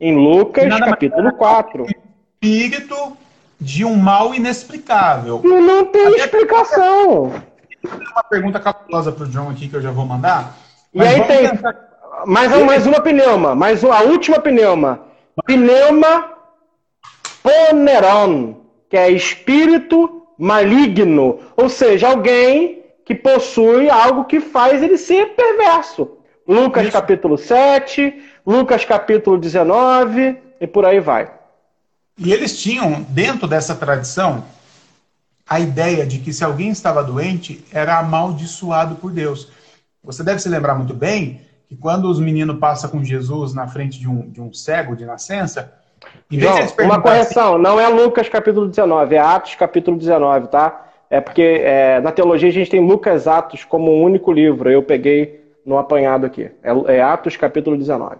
em 0.00 0.14
Lucas 0.14 0.68
capítulo 0.78 1.32
4. 1.32 1.86
Espírito 1.86 3.16
de 3.60 3.84
um 3.84 3.96
mal 3.96 4.34
inexplicável. 4.34 5.40
E 5.44 5.48
não 5.48 5.86
tem 5.86 6.06
Até 6.06 6.16
explicação. 6.16 7.32
Uma 8.12 8.22
pergunta 8.28 8.60
cabulosa 8.60 9.10
para 9.12 9.24
o 9.24 9.28
John 9.28 9.50
aqui 9.50 9.68
que 9.68 9.76
eu 9.76 9.82
já 9.82 9.90
vou 9.90 10.04
mandar. 10.04 10.56
E 10.94 11.00
aí 11.00 11.22
tem. 11.24 11.48
Tentar... 11.48 11.88
Mais, 12.26 12.50
mais 12.64 12.86
uma 12.86 13.00
pneuma, 13.00 13.54
mais 13.54 13.84
a 13.84 14.02
última 14.02 14.40
pneuma. 14.40 15.00
Pneuma 15.46 16.32
poneron, 17.42 18.56
que 18.88 18.96
é 18.96 19.08
espírito 19.10 20.26
maligno, 20.36 21.38
ou 21.56 21.68
seja, 21.68 22.08
alguém 22.08 22.84
que 23.04 23.14
possui 23.14 23.88
algo 23.88 24.24
que 24.24 24.40
faz 24.40 24.82
ele 24.82 24.98
ser 24.98 25.34
perverso. 25.34 26.17
Lucas 26.48 26.84
Isso. 26.84 26.92
capítulo 26.92 27.36
7, 27.36 28.22
Lucas 28.46 28.82
capítulo 28.82 29.36
19 29.36 30.38
e 30.58 30.66
por 30.66 30.86
aí 30.86 30.98
vai. 30.98 31.30
E 32.16 32.32
eles 32.32 32.58
tinham, 32.58 33.02
dentro 33.10 33.46
dessa 33.46 33.74
tradição, 33.74 34.44
a 35.46 35.60
ideia 35.60 36.06
de 36.06 36.18
que 36.18 36.32
se 36.32 36.42
alguém 36.42 36.70
estava 36.70 37.04
doente, 37.04 37.62
era 37.70 37.98
amaldiçoado 37.98 38.96
por 38.96 39.12
Deus. 39.12 39.52
Você 40.02 40.22
deve 40.24 40.38
se 40.38 40.48
lembrar 40.48 40.74
muito 40.74 40.94
bem 40.94 41.42
que 41.68 41.76
quando 41.76 42.08
os 42.08 42.18
meninos 42.18 42.58
passam 42.58 42.88
com 42.88 43.04
Jesus 43.04 43.52
na 43.52 43.68
frente 43.68 44.00
de 44.00 44.08
um, 44.08 44.30
de 44.30 44.40
um 44.40 44.52
cego 44.52 44.96
de 44.96 45.04
nascença, 45.04 45.74
João, 46.30 46.56
uma 46.80 47.00
correção, 47.00 47.54
assim, 47.54 47.62
não 47.62 47.80
é 47.80 47.88
Lucas 47.88 48.28
capítulo 48.28 48.68
19, 48.68 49.14
é 49.14 49.18
Atos 49.18 49.54
capítulo 49.54 49.98
19, 49.98 50.48
tá? 50.48 50.86
É 51.10 51.20
porque 51.20 51.42
é, 51.42 52.00
na 52.00 52.12
teologia 52.12 52.48
a 52.48 52.52
gente 52.52 52.70
tem 52.70 52.86
Lucas 52.86 53.26
Atos 53.26 53.64
como 53.64 53.92
um 53.92 54.02
único 54.02 54.32
livro, 54.32 54.70
eu 54.70 54.82
peguei 54.82 55.47
no 55.68 55.76
apanhado 55.76 56.24
aqui. 56.24 56.50
É, 56.62 56.96
é 56.96 57.02
Atos 57.02 57.36
capítulo 57.36 57.76
19. 57.76 58.16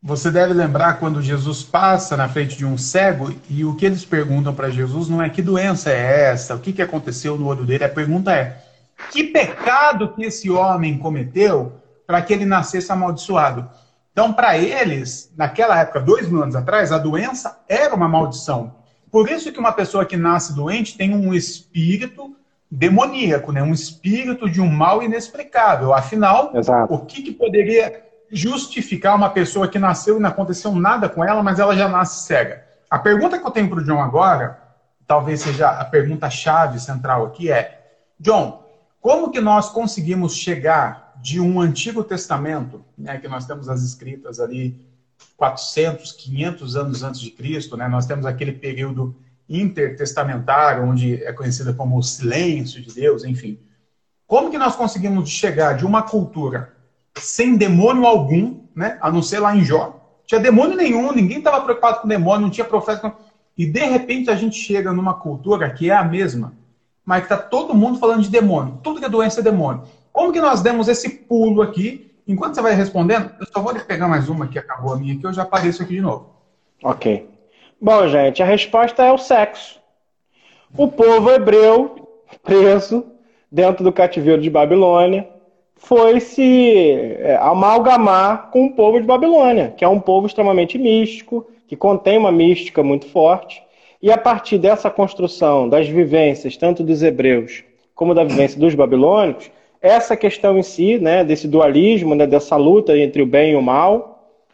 Você 0.00 0.30
deve 0.30 0.54
lembrar 0.54 0.98
quando 1.00 1.20
Jesus 1.20 1.64
passa 1.64 2.16
na 2.16 2.28
frente 2.28 2.56
de 2.56 2.64
um 2.64 2.78
cego 2.78 3.34
e 3.50 3.64
o 3.64 3.74
que 3.74 3.84
eles 3.84 4.04
perguntam 4.04 4.54
para 4.54 4.70
Jesus 4.70 5.08
não 5.08 5.20
é 5.20 5.28
que 5.28 5.42
doença 5.42 5.90
é 5.90 6.30
essa, 6.30 6.54
o 6.54 6.60
que, 6.60 6.72
que 6.72 6.80
aconteceu 6.80 7.36
no 7.36 7.48
olho 7.48 7.66
dele, 7.66 7.84
a 7.84 7.88
pergunta 7.88 8.32
é 8.32 8.62
que 9.10 9.24
pecado 9.24 10.14
que 10.14 10.22
esse 10.22 10.48
homem 10.48 10.96
cometeu 10.96 11.72
para 12.06 12.22
que 12.22 12.32
ele 12.32 12.46
nascesse 12.46 12.90
amaldiçoado. 12.90 13.68
Então, 14.12 14.32
para 14.32 14.56
eles, 14.56 15.32
naquela 15.36 15.78
época, 15.78 16.00
dois 16.00 16.28
mil 16.28 16.42
anos 16.42 16.56
atrás, 16.56 16.92
a 16.92 16.98
doença 16.98 17.60
era 17.68 17.94
uma 17.94 18.08
maldição. 18.08 18.76
Por 19.10 19.28
isso 19.28 19.52
que 19.52 19.58
uma 19.58 19.72
pessoa 19.72 20.06
que 20.06 20.16
nasce 20.16 20.54
doente 20.54 20.96
tem 20.96 21.14
um 21.14 21.34
espírito 21.34 22.34
demoníaco, 22.70 23.50
né? 23.50 23.62
um 23.62 23.72
espírito 23.72 24.48
de 24.48 24.60
um 24.60 24.70
mal 24.70 25.02
inexplicável. 25.02 25.92
Afinal, 25.92 26.52
Exato. 26.54 26.94
o 26.94 27.04
que, 27.04 27.22
que 27.22 27.32
poderia 27.32 28.04
justificar 28.30 29.16
uma 29.16 29.30
pessoa 29.30 29.66
que 29.66 29.78
nasceu 29.78 30.16
e 30.16 30.20
não 30.20 30.28
aconteceu 30.28 30.72
nada 30.74 31.08
com 31.08 31.24
ela, 31.24 31.42
mas 31.42 31.58
ela 31.58 31.74
já 31.74 31.88
nasce 31.88 32.26
cega? 32.26 32.64
A 32.88 32.98
pergunta 32.98 33.38
que 33.38 33.46
eu 33.46 33.50
tenho 33.50 33.68
para 33.68 33.80
o 33.80 33.84
John 33.84 34.00
agora, 34.00 34.60
talvez 35.06 35.40
seja 35.40 35.68
a 35.68 35.84
pergunta-chave 35.84 36.78
central 36.78 37.26
aqui, 37.26 37.50
é: 37.50 37.96
John, 38.18 38.64
como 39.00 39.30
que 39.30 39.40
nós 39.40 39.70
conseguimos 39.70 40.36
chegar 40.36 41.14
de 41.20 41.40
um 41.40 41.60
Antigo 41.60 42.04
Testamento, 42.04 42.84
né, 42.96 43.18
que 43.18 43.28
nós 43.28 43.46
temos 43.46 43.68
as 43.68 43.82
escritas 43.82 44.40
ali 44.40 44.88
400, 45.36 46.12
500 46.12 46.76
anos 46.76 47.02
antes 47.02 47.20
de 47.20 47.30
Cristo, 47.30 47.76
né, 47.76 47.88
nós 47.88 48.06
temos 48.06 48.24
aquele 48.24 48.52
período 48.52 49.14
intertestamentário, 49.50 50.84
onde 50.84 51.22
é 51.24 51.32
conhecida 51.32 51.74
como 51.74 51.98
o 51.98 52.02
silêncio 52.02 52.80
de 52.80 52.94
Deus, 52.94 53.24
enfim. 53.24 53.58
Como 54.26 54.50
que 54.50 54.56
nós 54.56 54.76
conseguimos 54.76 55.28
chegar 55.28 55.76
de 55.76 55.84
uma 55.84 56.02
cultura 56.02 56.72
sem 57.18 57.56
demônio 57.56 58.06
algum, 58.06 58.60
né, 58.74 58.96
a 59.00 59.10
não 59.10 59.20
ser 59.20 59.40
lá 59.40 59.54
em 59.56 59.64
Jó, 59.64 60.00
tinha 60.24 60.40
demônio 60.40 60.76
nenhum, 60.76 61.12
ninguém 61.12 61.38
estava 61.38 61.60
preocupado 61.62 62.00
com 62.00 62.08
demônio, 62.08 62.42
não 62.42 62.50
tinha 62.50 62.64
profeta, 62.64 63.12
e 63.58 63.66
de 63.66 63.80
repente 63.80 64.30
a 64.30 64.36
gente 64.36 64.56
chega 64.56 64.92
numa 64.92 65.14
cultura 65.14 65.68
que 65.68 65.90
é 65.90 65.96
a 65.96 66.04
mesma, 66.04 66.54
mas 67.04 67.26
que 67.26 67.32
está 67.32 67.36
todo 67.36 67.74
mundo 67.74 67.98
falando 67.98 68.22
de 68.22 68.30
demônio, 68.30 68.78
tudo 68.84 69.00
que 69.00 69.06
é 69.06 69.08
doença 69.08 69.40
é 69.40 69.42
demônio. 69.42 69.82
Como 70.12 70.32
que 70.32 70.40
nós 70.40 70.62
demos 70.62 70.86
esse 70.86 71.08
pulo 71.08 71.60
aqui? 71.60 72.12
Enquanto 72.26 72.54
você 72.54 72.62
vai 72.62 72.74
respondendo, 72.74 73.32
eu 73.40 73.46
só 73.52 73.60
vou 73.60 73.74
pegar 73.74 74.06
mais 74.06 74.28
uma 74.28 74.46
que 74.46 74.58
acabou 74.58 74.92
a 74.92 74.96
minha 74.96 75.14
aqui, 75.14 75.26
eu 75.26 75.32
já 75.32 75.42
apareço 75.42 75.82
aqui 75.82 75.94
de 75.94 76.00
novo. 76.00 76.30
Ok. 76.84 77.28
Bom, 77.80 78.06
gente, 78.08 78.42
a 78.42 78.46
resposta 78.46 79.02
é 79.02 79.10
o 79.10 79.16
sexo. 79.16 79.80
O 80.76 80.88
povo 80.88 81.30
hebreu, 81.30 82.08
preso 82.42 83.06
dentro 83.50 83.82
do 83.82 83.90
cativeiro 83.90 84.42
de 84.42 84.50
Babilônia, 84.50 85.26
foi 85.76 86.20
se 86.20 86.90
é, 87.20 87.38
amalgamar 87.40 88.50
com 88.50 88.66
o 88.66 88.72
povo 88.74 89.00
de 89.00 89.06
Babilônia, 89.06 89.72
que 89.74 89.82
é 89.82 89.88
um 89.88 89.98
povo 89.98 90.26
extremamente 90.26 90.76
místico, 90.76 91.46
que 91.66 91.74
contém 91.74 92.18
uma 92.18 92.30
mística 92.30 92.82
muito 92.82 93.06
forte. 93.06 93.62
E 94.02 94.12
a 94.12 94.18
partir 94.18 94.58
dessa 94.58 94.90
construção 94.90 95.66
das 95.66 95.88
vivências, 95.88 96.58
tanto 96.58 96.82
dos 96.82 97.02
hebreus 97.02 97.64
como 97.94 98.14
da 98.14 98.24
vivência 98.24 98.60
dos 98.60 98.74
babilônicos, 98.74 99.50
essa 99.80 100.16
questão 100.16 100.58
em 100.58 100.62
si, 100.62 100.98
né, 100.98 101.24
desse 101.24 101.48
dualismo, 101.48 102.14
né, 102.14 102.26
dessa 102.26 102.56
luta 102.56 102.96
entre 102.98 103.22
o 103.22 103.26
bem 103.26 103.52
e 103.52 103.56
o 103.56 103.62
mal. 103.62 104.09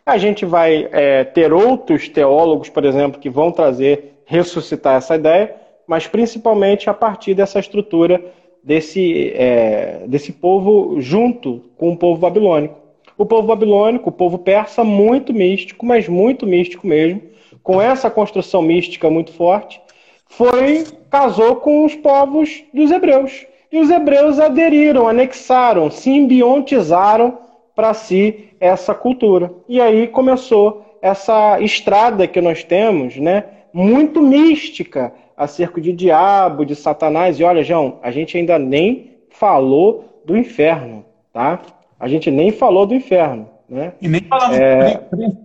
A 0.08 0.18
gente 0.18 0.46
vai 0.46 0.88
é, 0.92 1.24
ter 1.24 1.52
outros 1.52 2.08
teólogos, 2.08 2.68
por 2.68 2.84
exemplo, 2.84 3.20
que 3.20 3.28
vão 3.28 3.50
trazer, 3.50 4.20
ressuscitar 4.24 4.94
essa 4.94 5.16
ideia, 5.16 5.56
mas 5.84 6.06
principalmente 6.06 6.88
a 6.88 6.94
partir 6.94 7.34
dessa 7.34 7.58
estrutura 7.58 8.24
desse, 8.62 9.32
é, 9.34 10.04
desse 10.06 10.32
povo 10.32 11.00
junto 11.00 11.64
com 11.76 11.90
o 11.90 11.96
povo 11.96 12.20
babilônico. 12.20 12.76
O 13.18 13.26
povo 13.26 13.48
babilônico, 13.48 14.10
o 14.10 14.12
povo 14.12 14.38
persa, 14.38 14.84
muito 14.84 15.34
místico, 15.34 15.84
mas 15.84 16.08
muito 16.08 16.46
místico 16.46 16.86
mesmo, 16.86 17.22
com 17.60 17.82
essa 17.82 18.08
construção 18.08 18.62
mística 18.62 19.10
muito 19.10 19.32
forte, 19.32 19.80
foi 20.28 20.84
casou 21.10 21.56
com 21.56 21.84
os 21.84 21.96
povos 21.96 22.62
dos 22.72 22.92
hebreus. 22.92 23.44
E 23.72 23.80
os 23.80 23.90
hebreus 23.90 24.38
aderiram, 24.38 25.08
anexaram, 25.08 25.90
simbiontizaram 25.90 27.38
para 27.76 27.94
si 27.94 28.48
essa 28.58 28.94
cultura. 28.94 29.52
E 29.68 29.80
aí 29.80 30.08
começou 30.08 30.98
essa 31.00 31.60
estrada 31.60 32.26
que 32.26 32.40
nós 32.40 32.64
temos, 32.64 33.16
né, 33.16 33.44
muito 33.72 34.20
mística 34.20 35.12
acerca 35.36 35.80
de 35.80 35.92
diabo, 35.92 36.64
de 36.64 36.74
Satanás. 36.74 37.38
E 37.38 37.44
olha, 37.44 37.62
João, 37.62 38.00
a 38.02 38.10
gente 38.10 38.36
ainda 38.36 38.58
nem 38.58 39.12
falou 39.30 40.22
do 40.24 40.36
inferno, 40.36 41.04
tá? 41.32 41.60
A 42.00 42.08
gente 42.08 42.30
nem 42.30 42.50
falou 42.50 42.86
do 42.86 42.94
inferno, 42.94 43.48
né? 43.68 43.92
E 44.00 44.08
nem 44.08 44.22
falamos 44.22 44.58
é... 44.58 45.00
do 45.12 45.36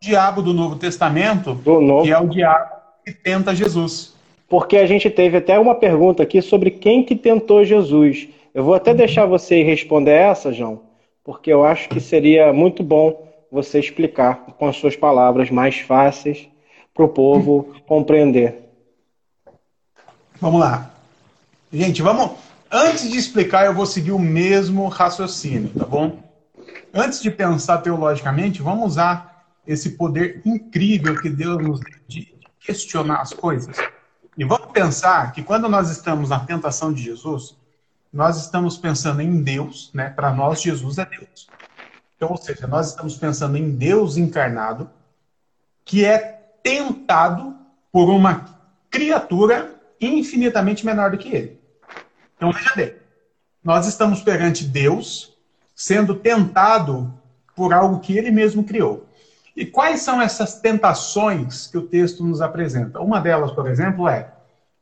diabo 0.00 0.40
do 0.40 0.54
Novo 0.54 0.76
Testamento, 0.76 1.52
do 1.52 1.80
Novo... 1.80 2.04
que 2.04 2.12
é 2.12 2.18
o 2.18 2.28
diabo 2.28 2.70
que 3.04 3.12
tenta 3.12 3.54
Jesus 3.54 4.18
porque 4.50 4.76
a 4.78 4.84
gente 4.84 5.08
teve 5.08 5.36
até 5.36 5.56
uma 5.56 5.76
pergunta 5.76 6.24
aqui 6.24 6.42
sobre 6.42 6.72
quem 6.72 7.04
que 7.04 7.14
tentou 7.14 7.64
Jesus. 7.64 8.28
Eu 8.52 8.64
vou 8.64 8.74
até 8.74 8.92
deixar 8.92 9.24
você 9.24 9.62
responder 9.62 10.10
essa, 10.10 10.52
João, 10.52 10.80
porque 11.24 11.52
eu 11.52 11.64
acho 11.64 11.88
que 11.88 12.00
seria 12.00 12.52
muito 12.52 12.82
bom 12.82 13.28
você 13.50 13.78
explicar 13.78 14.46
com 14.58 14.68
as 14.68 14.76
suas 14.76 14.96
palavras 14.96 15.50
mais 15.50 15.78
fáceis 15.80 16.48
para 16.94 17.04
o 17.04 17.08
povo 17.08 17.74
compreender. 17.86 18.70
Vamos 20.40 20.60
lá. 20.60 20.90
Gente, 21.72 22.02
vamos. 22.02 22.32
Antes 22.70 23.10
de 23.10 23.18
explicar, 23.18 23.66
eu 23.66 23.74
vou 23.74 23.86
seguir 23.86 24.12
o 24.12 24.18
mesmo 24.18 24.86
raciocínio, 24.88 25.70
tá 25.76 25.84
bom? 25.84 26.18
Antes 26.94 27.20
de 27.20 27.30
pensar 27.30 27.78
teologicamente, 27.78 28.62
vamos 28.62 28.92
usar 28.92 29.44
esse 29.66 29.90
poder 29.90 30.40
incrível 30.44 31.20
que 31.20 31.28
Deus 31.28 31.62
nos 31.62 31.80
deu 31.80 31.98
de 32.08 32.34
questionar 32.60 33.20
as 33.20 33.32
coisas. 33.32 33.76
E 34.36 34.44
vamos 34.44 34.70
pensar 34.72 35.32
que 35.32 35.42
quando 35.42 35.68
nós 35.68 35.90
estamos 35.90 36.30
na 36.30 36.40
tentação 36.40 36.92
de 36.92 37.02
Jesus, 37.02 37.56
nós 38.12 38.36
estamos 38.36 38.76
pensando 38.76 39.20
em 39.20 39.42
Deus, 39.42 39.90
né? 39.94 40.10
Para 40.10 40.32
nós, 40.32 40.60
Jesus 40.60 40.98
é 40.98 41.04
Deus. 41.04 41.48
Então, 42.16 42.30
ou 42.30 42.36
seja, 42.36 42.66
nós 42.66 42.88
estamos 42.88 43.16
pensando 43.16 43.56
em 43.56 43.70
Deus 43.70 44.16
encarnado, 44.16 44.90
que 45.84 46.04
é 46.04 46.18
tentado 46.62 47.56
por 47.92 48.10
uma 48.10 48.46
criatura 48.90 49.74
infinitamente 50.00 50.84
menor 50.84 51.12
do 51.12 51.18
que 51.18 51.28
ele. 51.28 51.60
Então, 52.36 52.52
veja 52.52 52.74
bem, 52.74 52.94
nós 53.62 53.86
estamos 53.86 54.22
perante 54.22 54.64
Deus 54.64 55.36
sendo 55.74 56.14
tentado 56.14 57.12
por 57.54 57.72
algo 57.72 58.00
que 58.00 58.16
ele 58.16 58.30
mesmo 58.30 58.64
criou. 58.64 59.06
E 59.56 59.64
quais 59.64 60.02
são 60.02 60.20
essas 60.20 60.60
tentações 60.60 61.66
que 61.66 61.78
o 61.78 61.86
texto 61.86 62.24
nos 62.24 62.40
apresenta? 62.40 63.00
Uma 63.00 63.20
delas, 63.20 63.52
por 63.52 63.66
exemplo, 63.68 64.08
é: 64.08 64.32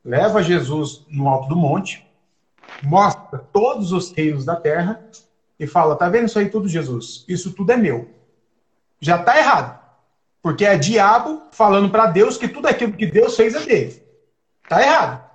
leva 0.05 0.43
Jesus 0.43 1.05
no 1.09 1.29
alto 1.29 1.49
do 1.49 1.57
monte, 1.57 2.08
mostra 2.83 3.39
todos 3.39 3.93
os 3.93 4.13
reinos 4.13 4.45
da 4.45 4.57
terra 4.57 5.05
e 5.59 5.67
fala: 5.67 5.97
tá 5.97 6.09
vendo 6.09 6.27
isso 6.27 6.39
aí 6.39 6.49
tudo, 6.49 6.69
Jesus? 6.69 7.25
Isso 7.29 7.53
tudo 7.53 7.73
é 7.73 7.77
meu. 7.77 8.09
Já 9.01 9.19
tá 9.19 9.39
errado. 9.39 9.79
Porque 10.41 10.65
é 10.65 10.77
diabo 10.77 11.43
falando 11.51 11.91
para 11.91 12.07
Deus 12.07 12.37
que 12.37 12.49
tudo 12.49 12.69
aquilo 12.69 12.93
que 12.93 13.07
Deus 13.07 13.37
fez 13.37 13.55
é 13.55 13.61
dele. 13.61 14.03
Tá 14.69 14.83
errado. 14.83 15.29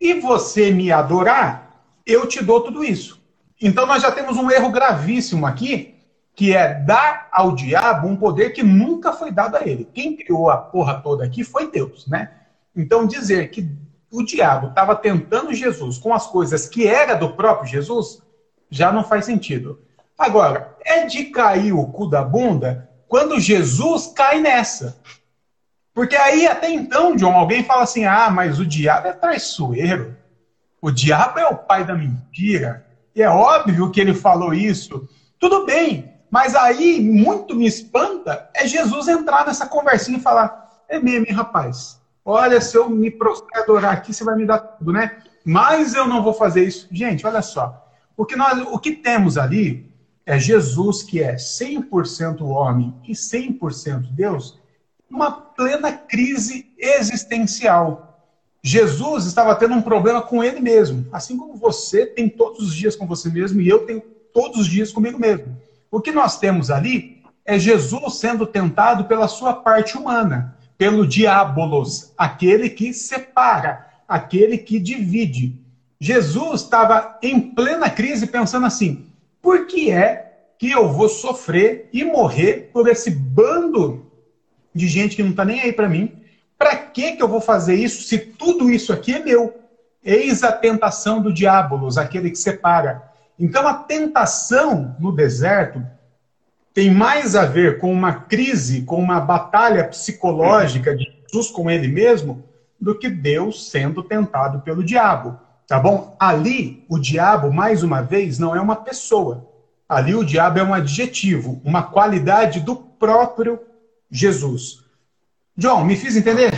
E 0.00 0.14
você 0.20 0.70
me 0.70 0.90
adorar, 0.90 1.82
eu 2.04 2.26
te 2.26 2.42
dou 2.42 2.60
tudo 2.60 2.84
isso. 2.84 3.22
Então 3.60 3.86
nós 3.86 4.02
já 4.02 4.10
temos 4.10 4.36
um 4.36 4.50
erro 4.50 4.70
gravíssimo 4.70 5.46
aqui, 5.46 5.94
que 6.34 6.54
é 6.54 6.74
dar 6.74 7.28
ao 7.32 7.54
diabo 7.54 8.08
um 8.08 8.16
poder 8.16 8.50
que 8.50 8.62
nunca 8.62 9.12
foi 9.12 9.30
dado 9.30 9.56
a 9.56 9.66
ele. 9.66 9.88
Quem 9.94 10.16
criou 10.16 10.50
a 10.50 10.56
porra 10.56 11.00
toda 11.00 11.24
aqui 11.24 11.44
foi 11.44 11.70
Deus, 11.70 12.06
né? 12.06 12.32
Então 12.76 13.06
dizer 13.06 13.50
que 13.50 13.70
o 14.14 14.24
diabo 14.24 14.68
estava 14.68 14.94
tentando 14.94 15.52
Jesus 15.52 15.98
com 15.98 16.14
as 16.14 16.26
coisas 16.28 16.68
que 16.68 16.86
era 16.86 17.14
do 17.14 17.30
próprio 17.30 17.68
Jesus 17.68 18.22
já 18.70 18.92
não 18.92 19.02
faz 19.02 19.24
sentido. 19.24 19.80
Agora, 20.16 20.76
é 20.84 21.04
de 21.04 21.24
cair 21.24 21.72
o 21.72 21.86
cu 21.88 22.06
da 22.06 22.22
bunda 22.22 22.88
quando 23.08 23.40
Jesus 23.40 24.06
cai 24.14 24.40
nessa. 24.40 24.96
Porque 25.92 26.14
aí, 26.14 26.46
até 26.46 26.70
então, 26.70 27.16
John, 27.16 27.32
alguém 27.32 27.64
fala 27.64 27.82
assim: 27.82 28.04
ah, 28.04 28.30
mas 28.30 28.60
o 28.60 28.66
diabo 28.66 29.08
é 29.08 29.12
traiçoeiro. 29.12 30.16
O 30.80 30.92
diabo 30.92 31.40
é 31.40 31.46
o 31.46 31.56
pai 31.56 31.84
da 31.84 31.94
mentira. 31.94 32.86
E 33.14 33.22
é 33.22 33.28
óbvio 33.28 33.90
que 33.90 34.00
ele 34.00 34.14
falou 34.14 34.54
isso. 34.54 35.08
Tudo 35.40 35.66
bem, 35.66 36.12
mas 36.30 36.54
aí 36.54 37.00
muito 37.00 37.54
me 37.54 37.66
espanta 37.66 38.48
é 38.54 38.66
Jesus 38.66 39.08
entrar 39.08 39.44
nessa 39.44 39.66
conversinha 39.66 40.18
e 40.18 40.22
falar: 40.22 40.68
é 40.88 41.00
mesmo, 41.00 41.26
hein, 41.26 41.32
rapaz? 41.32 42.00
Olha, 42.24 42.60
se 42.60 42.76
eu 42.76 42.88
me 42.88 43.10
prostrar 43.10 43.84
aqui, 43.84 44.14
você 44.14 44.24
vai 44.24 44.34
me 44.34 44.46
dar 44.46 44.58
tudo, 44.58 44.92
né? 44.92 45.18
Mas 45.44 45.94
eu 45.94 46.06
não 46.06 46.22
vou 46.22 46.32
fazer 46.32 46.64
isso. 46.64 46.88
Gente, 46.90 47.26
olha 47.26 47.42
só. 47.42 47.86
O 48.16 48.24
que, 48.24 48.34
nós, 48.34 48.58
o 48.70 48.78
que 48.78 48.92
temos 48.92 49.36
ali 49.36 49.92
é 50.24 50.38
Jesus, 50.38 51.02
que 51.02 51.22
é 51.22 51.34
100% 51.34 52.40
homem 52.42 52.94
e 53.06 53.12
100% 53.12 54.12
Deus, 54.12 54.58
uma 55.10 55.30
plena 55.30 55.92
crise 55.92 56.72
existencial. 56.78 58.14
Jesus 58.62 59.26
estava 59.26 59.54
tendo 59.54 59.74
um 59.74 59.82
problema 59.82 60.22
com 60.22 60.42
ele 60.42 60.60
mesmo, 60.60 61.06
assim 61.12 61.36
como 61.36 61.54
você 61.54 62.06
tem 62.06 62.28
todos 62.30 62.60
os 62.60 62.74
dias 62.74 62.96
com 62.96 63.06
você 63.06 63.28
mesmo 63.28 63.60
e 63.60 63.68
eu 63.68 63.84
tenho 63.84 64.00
todos 64.32 64.60
os 64.60 64.66
dias 64.66 64.90
comigo 64.90 65.18
mesmo. 65.18 65.54
O 65.90 66.00
que 66.00 66.10
nós 66.10 66.38
temos 66.38 66.70
ali 66.70 67.22
é 67.44 67.58
Jesus 67.58 68.14
sendo 68.14 68.46
tentado 68.46 69.04
pela 69.04 69.28
sua 69.28 69.52
parte 69.52 69.98
humana, 69.98 70.56
pelo 70.76 71.06
diabolos, 71.06 72.12
aquele 72.16 72.68
que 72.68 72.92
separa, 72.92 73.86
aquele 74.08 74.58
que 74.58 74.78
divide. 74.78 75.58
Jesus 76.00 76.62
estava 76.62 77.18
em 77.22 77.40
plena 77.40 77.88
crise 77.88 78.26
pensando 78.26 78.66
assim: 78.66 79.06
por 79.40 79.66
que 79.66 79.90
é 79.90 80.32
que 80.58 80.70
eu 80.70 80.92
vou 80.92 81.08
sofrer 81.08 81.88
e 81.92 82.04
morrer 82.04 82.70
por 82.72 82.88
esse 82.88 83.10
bando 83.10 84.10
de 84.74 84.88
gente 84.88 85.16
que 85.16 85.22
não 85.22 85.30
está 85.30 85.44
nem 85.44 85.60
aí 85.60 85.72
para 85.72 85.88
mim? 85.88 86.12
Para 86.58 86.76
que, 86.76 87.12
que 87.12 87.22
eu 87.22 87.28
vou 87.28 87.40
fazer 87.40 87.74
isso 87.74 88.04
se 88.04 88.18
tudo 88.18 88.70
isso 88.70 88.92
aqui 88.92 89.14
é 89.14 89.18
meu? 89.18 89.54
Eis 90.02 90.42
a 90.42 90.52
tentação 90.52 91.20
do 91.22 91.32
diabolos, 91.32 91.96
aquele 91.96 92.30
que 92.30 92.38
separa. 92.38 93.02
Então 93.38 93.66
a 93.66 93.74
tentação 93.74 94.94
no 94.98 95.10
deserto 95.10 95.84
tem 96.74 96.90
mais 96.90 97.36
a 97.36 97.46
ver 97.46 97.78
com 97.78 97.92
uma 97.92 98.12
crise, 98.12 98.82
com 98.82 98.96
uma 98.96 99.20
batalha 99.20 99.84
psicológica 99.84 100.94
de 100.96 101.06
Jesus 101.30 101.48
com 101.48 101.70
ele 101.70 101.86
mesmo, 101.86 102.42
do 102.80 102.98
que 102.98 103.08
Deus 103.08 103.70
sendo 103.70 104.02
tentado 104.02 104.58
pelo 104.60 104.82
diabo. 104.82 105.38
Tá 105.68 105.78
bom? 105.78 106.16
Ali, 106.18 106.84
o 106.88 106.98
diabo, 106.98 107.52
mais 107.52 107.84
uma 107.84 108.02
vez, 108.02 108.40
não 108.40 108.56
é 108.56 108.60
uma 108.60 108.74
pessoa. 108.74 109.48
Ali, 109.88 110.16
o 110.16 110.24
diabo 110.24 110.58
é 110.58 110.64
um 110.64 110.74
adjetivo, 110.74 111.62
uma 111.64 111.84
qualidade 111.84 112.58
do 112.58 112.74
próprio 112.74 113.60
Jesus. 114.10 114.80
John, 115.56 115.84
me 115.84 115.94
fiz 115.94 116.16
entender? 116.16 116.52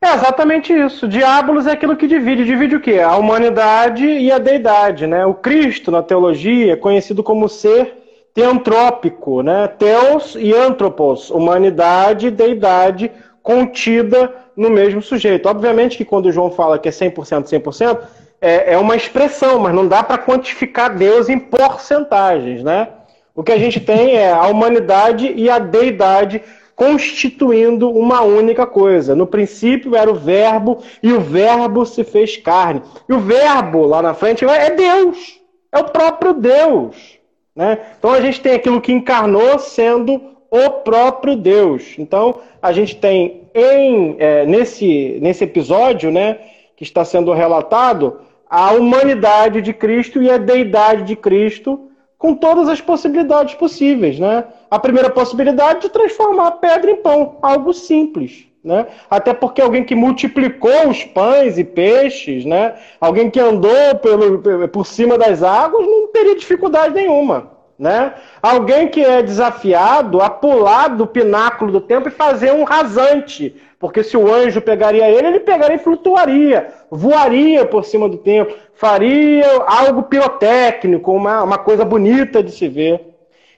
É 0.00 0.14
exatamente 0.14 0.72
isso. 0.72 1.06
Diabolos 1.06 1.66
é 1.66 1.72
aquilo 1.72 1.96
que 1.96 2.06
divide. 2.06 2.44
Divide 2.44 2.76
o 2.76 2.80
quê? 2.80 3.00
A 3.00 3.16
humanidade 3.16 4.06
e 4.06 4.32
a 4.32 4.38
deidade, 4.38 5.06
né? 5.06 5.26
O 5.26 5.34
Cristo, 5.34 5.90
na 5.90 6.02
teologia, 6.02 6.72
é 6.72 6.76
conhecido 6.76 7.22
como 7.22 7.48
ser 7.48 7.98
teantrópico, 8.38 9.42
né? 9.42 9.66
Teos 9.66 10.36
e 10.38 10.54
antropos, 10.54 11.28
humanidade 11.28 12.28
e 12.28 12.30
deidade 12.30 13.10
contida 13.42 14.32
no 14.56 14.70
mesmo 14.70 15.02
sujeito. 15.02 15.48
Obviamente 15.48 15.96
que 15.96 16.04
quando 16.04 16.26
o 16.26 16.32
João 16.32 16.48
fala 16.48 16.78
que 16.78 16.88
é 16.88 16.92
100%, 16.92 17.46
100%, 17.46 17.98
é, 18.40 18.74
é 18.74 18.78
uma 18.78 18.94
expressão, 18.94 19.58
mas 19.58 19.74
não 19.74 19.88
dá 19.88 20.04
para 20.04 20.18
quantificar 20.18 20.96
Deus 20.96 21.28
em 21.28 21.36
porcentagens, 21.36 22.62
né? 22.62 22.86
O 23.34 23.42
que 23.42 23.50
a 23.50 23.58
gente 23.58 23.80
tem 23.80 24.14
é 24.14 24.30
a 24.30 24.46
humanidade 24.46 25.32
e 25.34 25.50
a 25.50 25.58
deidade 25.58 26.40
constituindo 26.76 27.90
uma 27.90 28.22
única 28.22 28.64
coisa. 28.64 29.16
No 29.16 29.26
princípio 29.26 29.96
era 29.96 30.08
o 30.08 30.14
Verbo 30.14 30.78
e 31.02 31.12
o 31.12 31.20
Verbo 31.20 31.84
se 31.84 32.04
fez 32.04 32.36
carne. 32.36 32.82
E 33.08 33.12
o 33.12 33.18
Verbo 33.18 33.84
lá 33.84 34.00
na 34.00 34.14
frente 34.14 34.44
é 34.44 34.70
Deus, 34.70 35.40
é 35.72 35.78
o 35.80 35.84
próprio 35.86 36.34
Deus. 36.34 37.17
Né? 37.58 37.76
Então 37.98 38.12
a 38.12 38.20
gente 38.20 38.40
tem 38.40 38.54
aquilo 38.54 38.80
que 38.80 38.92
encarnou 38.92 39.58
sendo 39.58 40.36
o 40.48 40.70
próprio 40.70 41.34
Deus. 41.34 41.96
Então 41.98 42.38
a 42.62 42.72
gente 42.72 42.94
tem 42.94 43.48
em, 43.52 44.14
é, 44.20 44.46
nesse, 44.46 45.18
nesse 45.20 45.42
episódio 45.42 46.08
né, 46.08 46.38
que 46.76 46.84
está 46.84 47.04
sendo 47.04 47.32
relatado 47.32 48.20
a 48.48 48.70
humanidade 48.70 49.60
de 49.60 49.72
Cristo 49.72 50.22
e 50.22 50.30
a 50.30 50.38
deidade 50.38 51.02
de 51.02 51.16
Cristo 51.16 51.90
com 52.16 52.32
todas 52.32 52.68
as 52.68 52.80
possibilidades 52.80 53.54
possíveis, 53.54 54.20
né? 54.20 54.44
A 54.70 54.78
primeira 54.78 55.10
possibilidade 55.10 55.82
de 55.82 55.88
transformar 55.88 56.46
a 56.46 56.52
pedra 56.52 56.90
em 56.90 56.96
pão, 56.96 57.38
algo 57.42 57.72
simples, 57.72 58.46
né? 58.68 58.86
Até 59.10 59.32
porque 59.32 59.62
alguém 59.62 59.82
que 59.82 59.94
multiplicou 59.94 60.90
os 60.90 61.02
pães 61.02 61.56
e 61.56 61.64
peixes, 61.64 62.44
né? 62.44 62.74
Alguém 63.00 63.30
que 63.30 63.40
andou 63.40 63.94
pelo, 64.02 64.68
por 64.68 64.86
cima 64.86 65.16
das 65.16 65.42
águas 65.42 65.86
não 65.86 66.08
teria 66.08 66.36
dificuldade 66.36 66.92
nenhuma, 66.92 67.50
né? 67.78 68.12
Alguém 68.42 68.86
que 68.86 69.02
é 69.02 69.22
desafiado 69.22 70.20
a 70.20 70.28
pular 70.28 70.88
do 70.88 71.06
pináculo 71.06 71.72
do 71.72 71.80
templo 71.80 72.10
e 72.10 72.12
fazer 72.12 72.52
um 72.52 72.62
rasante, 72.62 73.56
porque 73.78 74.04
se 74.04 74.18
o 74.18 74.30
anjo 74.30 74.60
pegaria 74.60 75.08
ele, 75.08 75.28
ele 75.28 75.40
pegaria 75.40 75.76
e 75.76 75.82
flutuaria, 75.82 76.68
voaria 76.90 77.64
por 77.64 77.86
cima 77.86 78.06
do 78.06 78.18
templo, 78.18 78.54
faria 78.74 79.46
algo 79.66 80.02
pirotécnico, 80.02 81.10
uma, 81.10 81.42
uma 81.42 81.56
coisa 81.56 81.86
bonita 81.86 82.42
de 82.42 82.52
se 82.52 82.68
ver. 82.68 83.00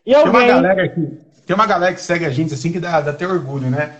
E 0.07 0.15
alguém... 0.15 0.33
Tem 0.33 0.41
uma 0.41 0.63
galera 0.63 0.85
aqui, 0.85 1.09
tem 1.45 1.57
uma 1.57 1.67
galera 1.67 1.95
que 1.95 2.01
segue 2.01 2.25
a 2.25 2.31
gente 2.31 2.55
assim 2.55 2.71
que 2.71 2.79
dá, 2.79 3.01
dá 3.01 3.11
até 3.11 3.27
orgulho, 3.27 3.69
né? 3.69 3.91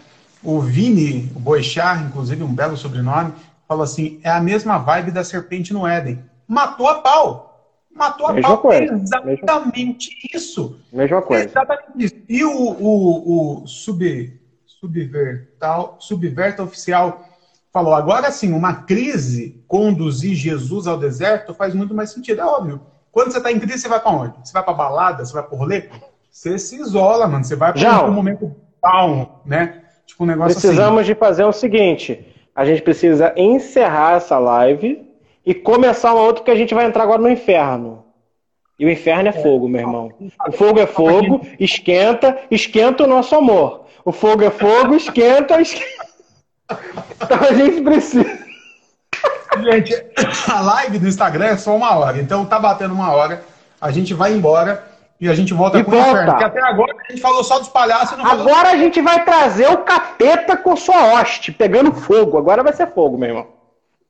O 0.43 0.61
Vini, 0.61 1.31
o 1.35 1.39
Boixá, 1.39 1.97
inclusive 1.97 2.43
um 2.43 2.55
belo 2.55 2.77
sobrenome, 2.77 3.33
falou 3.69 3.85
assim: 3.85 4.21
é 4.23 4.31
a 4.31 4.41
mesma 4.41 4.79
vibe 4.79 5.11
da 5.11 5.23
serpente 5.23 5.73
no 5.73 5.87
Éden. 5.87 6.25
Matou 6.47 6.89
a 6.89 7.01
pau. 7.01 7.51
Matou 7.95 8.27
a 8.27 8.33
Mesma 8.33 8.49
pau. 8.51 8.59
Coisa. 8.59 8.95
Exatamente 8.95 10.11
Mesma... 10.11 10.31
isso. 10.35 10.81
Mesma 10.93 11.23
coisa. 11.23 11.45
Exatamente 11.45 12.05
isso. 12.05 12.15
E 12.29 12.45
o, 12.45 12.51
o, 12.51 13.63
o 13.63 13.67
sub, 13.67 14.41
subvertal, 14.67 15.97
subverta 15.99 16.63
oficial 16.63 17.27
falou, 17.73 17.95
agora 17.95 18.31
sim, 18.33 18.53
uma 18.53 18.75
crise 18.83 19.63
conduzir 19.69 20.35
Jesus 20.35 20.87
ao 20.87 20.99
deserto 20.99 21.55
faz 21.55 21.75
muito 21.75 21.95
mais 21.95 22.11
sentido, 22.11 22.41
é 22.41 22.45
óbvio. 22.45 22.81
Quando 23.13 23.31
você 23.31 23.39
está 23.39 23.51
em 23.51 23.59
crise, 23.59 23.81
você 23.81 23.89
vai 23.89 24.01
para 24.01 24.11
onde? 24.11 24.35
Você 24.45 24.53
vai 24.53 24.63
para 24.63 24.73
balada, 24.73 25.25
você 25.25 25.33
vai 25.33 25.43
para 25.43 25.59
rolê? 25.59 25.89
Você 26.31 26.59
se 26.59 26.77
isola, 26.77 27.27
mano. 27.27 27.45
Você 27.45 27.57
vai 27.57 27.73
para 27.73 28.07
um 28.07 28.13
momento 28.13 28.55
down, 28.83 29.41
né? 29.45 29.83
Tipo 30.11 30.25
um 30.25 30.27
negócio 30.27 30.61
Precisamos 30.61 31.03
assim. 31.03 31.13
de 31.13 31.15
fazer 31.15 31.45
o 31.45 31.53
seguinte, 31.53 32.27
a 32.55 32.65
gente 32.65 32.83
precisa 32.83 33.33
encerrar 33.37 34.17
essa 34.17 34.39
live 34.39 35.07
e 35.47 35.55
começar 35.55 36.13
uma 36.13 36.25
outra 36.25 36.43
que 36.43 36.51
a 36.51 36.57
gente 36.57 36.75
vai 36.75 36.85
entrar 36.85 37.05
agora 37.05 37.23
no 37.23 37.31
inferno. 37.31 38.05
E 38.77 38.85
o 38.85 38.91
inferno 38.91 39.29
é 39.29 39.33
fogo, 39.33 39.69
meu 39.69 39.81
irmão. 39.81 40.11
O 40.49 40.53
fogo 40.53 40.81
é 40.81 40.87
fogo, 40.87 41.47
esquenta, 41.61 42.39
esquenta 42.51 43.05
o 43.05 43.07
nosso 43.07 43.37
amor. 43.37 43.87
O 44.05 44.11
fogo 44.11 44.43
é 44.43 44.51
fogo, 44.51 44.97
esquenta, 44.97 45.61
esquenta. 45.61 46.09
Então 47.23 47.39
a 47.39 47.53
gente 47.53 47.81
precisa. 47.83 48.39
Gente, 49.63 50.05
a 50.49 50.61
live 50.61 50.99
do 50.99 51.07
Instagram 51.07 51.47
é 51.47 51.57
só 51.57 51.77
uma 51.77 51.97
hora. 51.97 52.19
Então 52.19 52.45
tá 52.45 52.59
batendo 52.59 52.95
uma 52.95 53.13
hora. 53.13 53.45
A 53.81 53.93
gente 53.93 54.13
vai 54.13 54.33
embora 54.33 54.90
e 55.21 55.29
a 55.29 55.35
gente 55.35 55.53
volta 55.53 55.79
e 55.79 55.85
com 55.85 55.91
volta. 55.91 56.07
o 56.07 56.11
inferno. 56.11 56.33
Porque 56.33 56.45
até 56.45 56.63
agora 56.63 56.97
a 56.99 57.13
gente 57.13 57.21
falou 57.21 57.45
só 57.45 57.59
dos 57.59 57.69
palhaços. 57.69 58.19
agora 58.25 58.71
a 58.71 58.77
gente 58.77 59.01
vai 59.03 59.23
trazer 59.25 59.71
o 59.71 59.79
capeta 59.79 60.57
com 60.57 60.75
sua 60.75 61.13
hoste, 61.15 61.53
pegando 61.53 61.93
fogo. 61.93 62.39
Agora 62.39 62.63
vai 62.63 62.73
ser 62.73 62.87
fogo, 62.93 63.19
meu 63.19 63.29
irmão. 63.29 63.47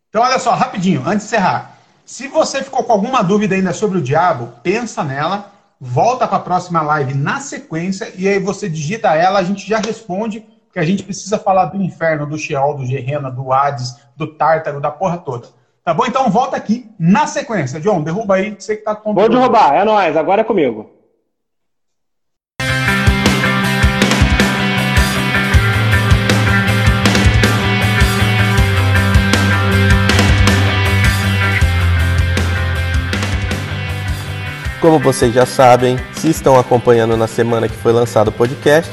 Então, 0.09 0.23
olha 0.23 0.39
só, 0.39 0.53
rapidinho, 0.53 1.03
antes 1.05 1.29
de 1.29 1.35
encerrar. 1.35 1.79
Se 2.05 2.29
você 2.29 2.63
ficou 2.63 2.85
com 2.85 2.93
alguma 2.93 3.23
dúvida 3.23 3.55
ainda 3.55 3.73
sobre 3.73 3.99
o 3.99 4.03
diabo, 4.03 4.53
pensa 4.63 5.03
nela, 5.05 5.53
volta 5.81 6.27
para 6.27 6.37
a 6.37 6.41
próxima 6.41 6.83
live 6.83 7.15
na 7.15 7.41
sequência 7.41 8.13
e 8.17 8.29
aí 8.29 8.39
você 8.39 8.69
digita 8.69 9.15
ela, 9.15 9.39
a 9.39 9.45
gente 9.45 9.69
já 9.69 9.79
responde, 9.79 10.45
que 10.73 10.79
a 10.79 10.85
gente 10.85 11.03
precisa 11.03 11.39
falar 11.39 11.67
do 11.67 11.81
inferno, 11.83 12.27
do 12.27 12.39
Sheol, 12.39 12.77
do 12.77 12.87
Gerena, 12.87 13.31
do 13.31 13.53
Hades, 13.53 13.97
do 14.17 14.27
Tártaro, 14.27 14.81
da 14.81 14.91
porra 14.91 15.19
toda. 15.19 15.49
Tá 15.85 15.95
bom? 15.95 16.05
Então 16.07 16.31
volta 16.31 16.57
aqui 16.57 16.89
na 16.99 17.27
sequência. 17.27 17.81
John, 17.81 18.03
derruba 18.03 18.37
aí, 18.37 18.55
você 18.57 18.77
que 18.77 18.85
tá 18.85 18.95
com 18.95 19.15
Vou 19.15 19.29
derrubar, 19.29 19.75
é 19.75 19.85
nóis, 19.85 20.17
agora 20.17 20.43
é 20.43 20.45
comigo. 20.45 21.00
Como 34.81 34.99
vocês 34.99 35.35
já 35.35 35.45
sabem, 35.45 35.99
se 36.15 36.31
estão 36.31 36.59
acompanhando 36.59 37.15
na 37.15 37.27
semana 37.27 37.69
que 37.69 37.77
foi 37.77 37.93
lançado 37.93 38.29
o 38.29 38.33
podcast, 38.33 38.91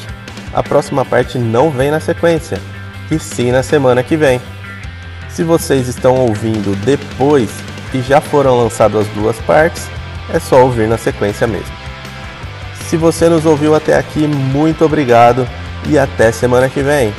a 0.53 0.61
próxima 0.61 1.05
parte 1.05 1.38
não 1.38 1.71
vem 1.71 1.91
na 1.91 2.01
sequência, 2.01 2.59
e 3.09 3.17
sim 3.17 3.53
na 3.53 3.63
semana 3.63 4.03
que 4.03 4.17
vem. 4.17 4.41
Se 5.29 5.43
vocês 5.43 5.88
estão 5.88 6.15
ouvindo 6.15 6.75
depois 6.83 7.49
e 7.93 8.01
já 8.01 8.19
foram 8.19 8.57
lançadas 8.57 9.07
as 9.07 9.13
duas 9.13 9.38
partes, 9.41 9.88
é 10.33 10.39
só 10.39 10.61
ouvir 10.61 10.89
na 10.89 10.97
sequência 10.97 11.47
mesmo. 11.47 11.73
Se 12.89 12.97
você 12.97 13.29
nos 13.29 13.45
ouviu 13.45 13.73
até 13.73 13.97
aqui, 13.97 14.27
muito 14.27 14.83
obrigado 14.83 15.47
e 15.88 15.97
até 15.97 16.33
semana 16.33 16.67
que 16.67 16.81
vem. 16.81 17.13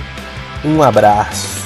Um 0.63 0.83
abraço. 0.83 1.58